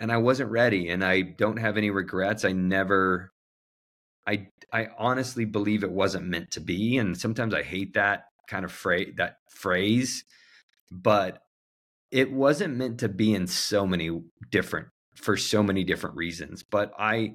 and 0.00 0.10
I 0.10 0.16
wasn't 0.16 0.50
ready. 0.50 0.88
And 0.88 1.04
I 1.04 1.20
don't 1.20 1.58
have 1.58 1.76
any 1.76 1.90
regrets. 1.90 2.44
I 2.44 2.50
never, 2.50 3.32
I, 4.26 4.48
I 4.72 4.88
honestly 4.98 5.44
believe 5.44 5.84
it 5.84 5.92
wasn't 5.92 6.26
meant 6.26 6.50
to 6.50 6.60
be. 6.60 6.98
And 6.98 7.16
sometimes 7.16 7.54
I 7.54 7.62
hate 7.62 7.94
that 7.94 8.24
kind 8.48 8.64
of 8.64 8.72
phrase, 8.72 9.14
that 9.16 9.36
phrase, 9.48 10.24
but 10.90 11.38
it 12.10 12.32
wasn't 12.32 12.76
meant 12.76 12.98
to 12.98 13.08
be 13.08 13.32
in 13.32 13.46
so 13.46 13.86
many 13.86 14.10
different 14.50 14.88
for 15.14 15.36
so 15.36 15.62
many 15.62 15.84
different 15.84 16.16
reasons. 16.16 16.64
But 16.64 16.90
I, 16.98 17.34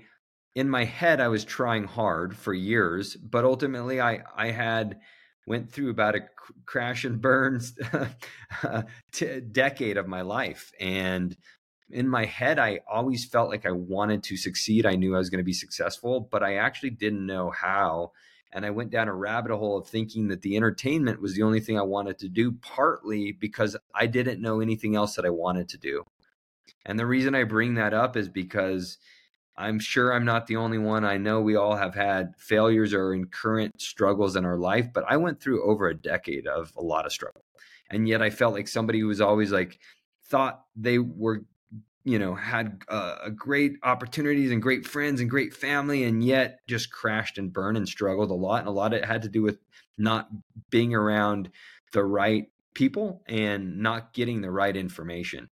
in 0.56 0.70
my 0.70 0.84
head, 0.84 1.22
I 1.22 1.30
was 1.30 1.46
trying 1.46 1.86
hard 1.86 2.36
for 2.36 2.54
years, 2.54 3.16
but 3.16 3.46
ultimately, 3.46 4.02
I 4.02 4.24
I 4.36 4.52
had 4.52 4.98
went 5.48 5.72
through 5.72 5.90
about 5.90 6.16
a 6.16 6.22
crash 6.66 7.04
and 7.04 7.22
burns 7.22 7.74
t- 9.12 9.40
decade 9.40 9.98
of 9.98 10.08
my 10.08 10.22
life, 10.22 10.72
and 10.80 11.36
in 11.92 12.08
my 12.08 12.26
head, 12.26 12.58
I 12.60 12.80
always 12.90 13.26
felt 13.26 13.50
like 13.50 13.66
I 13.66 13.72
wanted 13.72 14.24
to 14.24 14.38
succeed. 14.38 14.86
I 14.86 14.96
knew 14.96 15.16
I 15.16 15.20
was 15.20 15.30
going 15.30 15.40
to 15.40 15.44
be 15.44 15.54
successful, 15.54 16.28
but 16.32 16.44
I 16.44 16.56
actually 16.56 16.92
didn't 16.92 17.26
know 17.26 17.52
how. 17.52 18.12
And 18.54 18.66
I 18.66 18.70
went 18.70 18.92
down 18.92 19.08
a 19.08 19.14
rabbit 19.14 19.56
hole 19.56 19.78
of 19.78 19.88
thinking 19.88 20.28
that 20.28 20.42
the 20.42 20.58
entertainment 20.58 21.22
was 21.22 21.36
the 21.36 21.44
only 21.44 21.62
thing 21.62 21.78
I 21.80 21.84
wanted 21.84 22.18
to 22.20 22.28
do, 22.28 22.52
partly 22.52 23.32
because 23.32 23.78
I 23.96 24.08
didn't 24.08 24.42
know 24.42 24.60
anything 24.60 24.96
else 24.96 25.16
that 25.16 25.26
I 25.26 25.30
wanted 25.30 25.70
to 25.70 25.78
do. 25.78 26.06
And 26.86 27.00
the 27.00 27.06
reason 27.06 27.36
I 27.36 27.44
bring 27.44 27.76
that 27.76 27.94
up 27.94 28.18
is 28.18 28.28
because 28.28 28.98
I'm 29.58 29.80
sure 29.80 30.14
I'm 30.14 30.26
not 30.26 30.48
the 30.48 30.56
only 30.56 30.78
one. 30.78 31.06
I 31.06 31.18
know 31.18 31.42
we 31.42 31.56
all 31.56 31.76
have 31.76 31.94
had 31.94 32.34
failures 32.38 32.94
or 32.94 33.18
current 33.32 33.82
struggles 33.82 34.36
in 34.36 34.46
our 34.46 34.58
life, 34.58 34.88
but 34.94 35.04
I 35.08 35.18
went 35.18 35.42
through 35.42 35.70
over 35.70 35.88
a 35.88 35.96
decade 35.96 36.48
of 36.48 36.72
a 36.78 36.82
lot 36.82 37.06
of 37.06 37.12
struggle. 37.12 37.44
And 37.90 38.08
yet 38.08 38.22
I 38.22 38.30
felt 38.30 38.54
like 38.54 38.68
somebody 38.68 39.00
who 39.00 39.08
was 39.08 39.22
always 39.22 39.52
like, 39.52 39.80
thought 40.32 40.64
they 40.78 40.98
were, 40.98 41.44
you 42.06 42.18
know, 42.18 42.34
had 42.34 42.82
uh, 42.88 43.18
a 43.26 43.30
great 43.30 43.74
opportunities 43.84 44.50
and 44.50 44.62
great 44.62 44.88
friends 44.88 45.20
and 45.20 45.30
great 45.30 45.54
family, 45.54 46.06
and 46.06 46.24
yet 46.24 46.60
just 46.68 46.92
crashed 46.92 47.38
and 47.38 47.52
burned 47.52 47.78
and 47.78 47.88
struggled 47.88 48.32
a 48.32 48.34
lot. 48.34 48.60
And 48.60 48.70
a 48.70 48.72
lot 48.72 48.94
of 48.94 49.00
it 49.00 49.06
had 49.06 49.24
to 49.24 49.30
do 49.30 49.42
with 49.42 49.60
not 49.98 50.30
being 50.70 50.96
around 50.96 51.52
the 51.92 52.04
right 52.04 52.46
people 52.74 53.22
and 53.28 53.80
not 53.80 54.14
getting 54.14 54.42
the 54.42 54.50
right 54.50 54.76
information. 54.76 55.50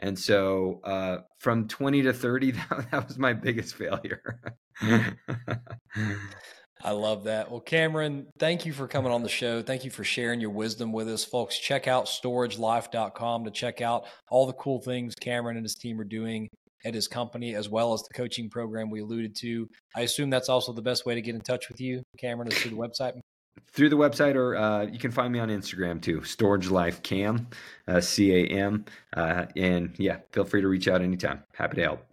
And 0.00 0.18
so 0.18 0.80
uh, 0.84 1.18
from 1.38 1.68
20 1.68 2.02
to 2.02 2.12
30, 2.12 2.50
that, 2.52 2.90
that 2.90 3.08
was 3.08 3.18
my 3.18 3.32
biggest 3.32 3.74
failure. 3.74 4.40
I 6.84 6.92
love 6.92 7.24
that. 7.24 7.50
Well, 7.50 7.60
Cameron, 7.60 8.28
thank 8.38 8.64
you 8.64 8.72
for 8.72 8.86
coming 8.86 9.10
on 9.10 9.24
the 9.24 9.28
show. 9.28 9.62
Thank 9.62 9.84
you 9.84 9.90
for 9.90 10.04
sharing 10.04 10.40
your 10.40 10.50
wisdom 10.50 10.92
with 10.92 11.08
us. 11.08 11.24
Folks, 11.24 11.58
check 11.58 11.88
out 11.88 12.06
storagelife.com 12.06 13.44
to 13.44 13.50
check 13.50 13.80
out 13.80 14.04
all 14.30 14.46
the 14.46 14.52
cool 14.52 14.80
things 14.80 15.16
Cameron 15.16 15.56
and 15.56 15.64
his 15.64 15.74
team 15.74 16.00
are 16.00 16.04
doing 16.04 16.48
at 16.84 16.94
his 16.94 17.08
company, 17.08 17.56
as 17.56 17.68
well 17.68 17.92
as 17.92 18.02
the 18.02 18.14
coaching 18.14 18.48
program 18.48 18.90
we 18.90 19.00
alluded 19.00 19.34
to. 19.34 19.68
I 19.96 20.02
assume 20.02 20.30
that's 20.30 20.48
also 20.48 20.72
the 20.72 20.80
best 20.80 21.04
way 21.04 21.16
to 21.16 21.22
get 21.22 21.34
in 21.34 21.40
touch 21.40 21.68
with 21.68 21.80
you, 21.80 22.04
Cameron, 22.16 22.52
is 22.52 22.58
through 22.58 22.70
the 22.70 22.76
website 22.76 23.14
through 23.66 23.88
the 23.88 23.96
website, 23.96 24.34
or 24.34 24.56
uh, 24.56 24.82
you 24.82 24.98
can 24.98 25.10
find 25.10 25.32
me 25.32 25.38
on 25.38 25.48
Instagram 25.48 26.00
too, 26.00 26.22
Storage 26.24 26.70
Life 26.70 27.02
Cam, 27.02 27.48
uh, 27.86 28.00
C 28.00 28.32
A 28.32 28.46
M. 28.46 28.84
Uh, 29.16 29.46
and 29.56 29.94
yeah, 29.98 30.18
feel 30.32 30.44
free 30.44 30.60
to 30.60 30.68
reach 30.68 30.88
out 30.88 31.02
anytime. 31.02 31.42
Happy 31.54 31.76
to 31.76 31.82
help. 31.82 32.06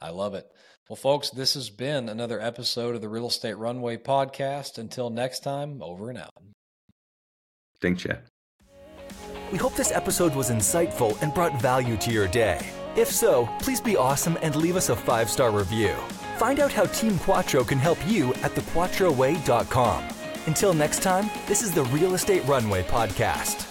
I 0.00 0.10
love 0.10 0.34
it. 0.34 0.50
Well, 0.88 0.96
folks, 0.96 1.30
this 1.30 1.54
has 1.54 1.70
been 1.70 2.08
another 2.08 2.40
episode 2.40 2.96
of 2.96 3.00
the 3.00 3.08
Real 3.08 3.28
Estate 3.28 3.56
Runway 3.56 3.96
podcast. 3.96 4.78
Until 4.78 5.08
next 5.10 5.40
time, 5.44 5.82
over 5.82 6.10
and 6.10 6.18
out. 6.18 6.34
Thanks, 7.80 8.02
Chad. 8.02 8.22
We 9.52 9.58
hope 9.58 9.74
this 9.74 9.92
episode 9.92 10.34
was 10.34 10.50
insightful 10.50 11.20
and 11.22 11.32
brought 11.34 11.60
value 11.60 11.96
to 11.98 12.10
your 12.10 12.28
day. 12.28 12.64
If 12.96 13.10
so, 13.10 13.48
please 13.60 13.80
be 13.80 13.96
awesome 13.96 14.36
and 14.42 14.54
leave 14.56 14.76
us 14.76 14.88
a 14.88 14.96
five 14.96 15.30
star 15.30 15.50
review. 15.50 15.94
Find 16.38 16.58
out 16.58 16.72
how 16.72 16.86
Team 16.86 17.18
Quattro 17.18 17.64
can 17.64 17.78
help 17.78 17.98
you 18.06 18.30
at 18.42 18.54
thequattroway.com. 18.54 20.19
Until 20.50 20.74
next 20.74 21.00
time, 21.00 21.30
this 21.46 21.62
is 21.62 21.70
the 21.70 21.84
Real 21.84 22.14
Estate 22.14 22.44
Runway 22.44 22.82
Podcast. 22.82 23.69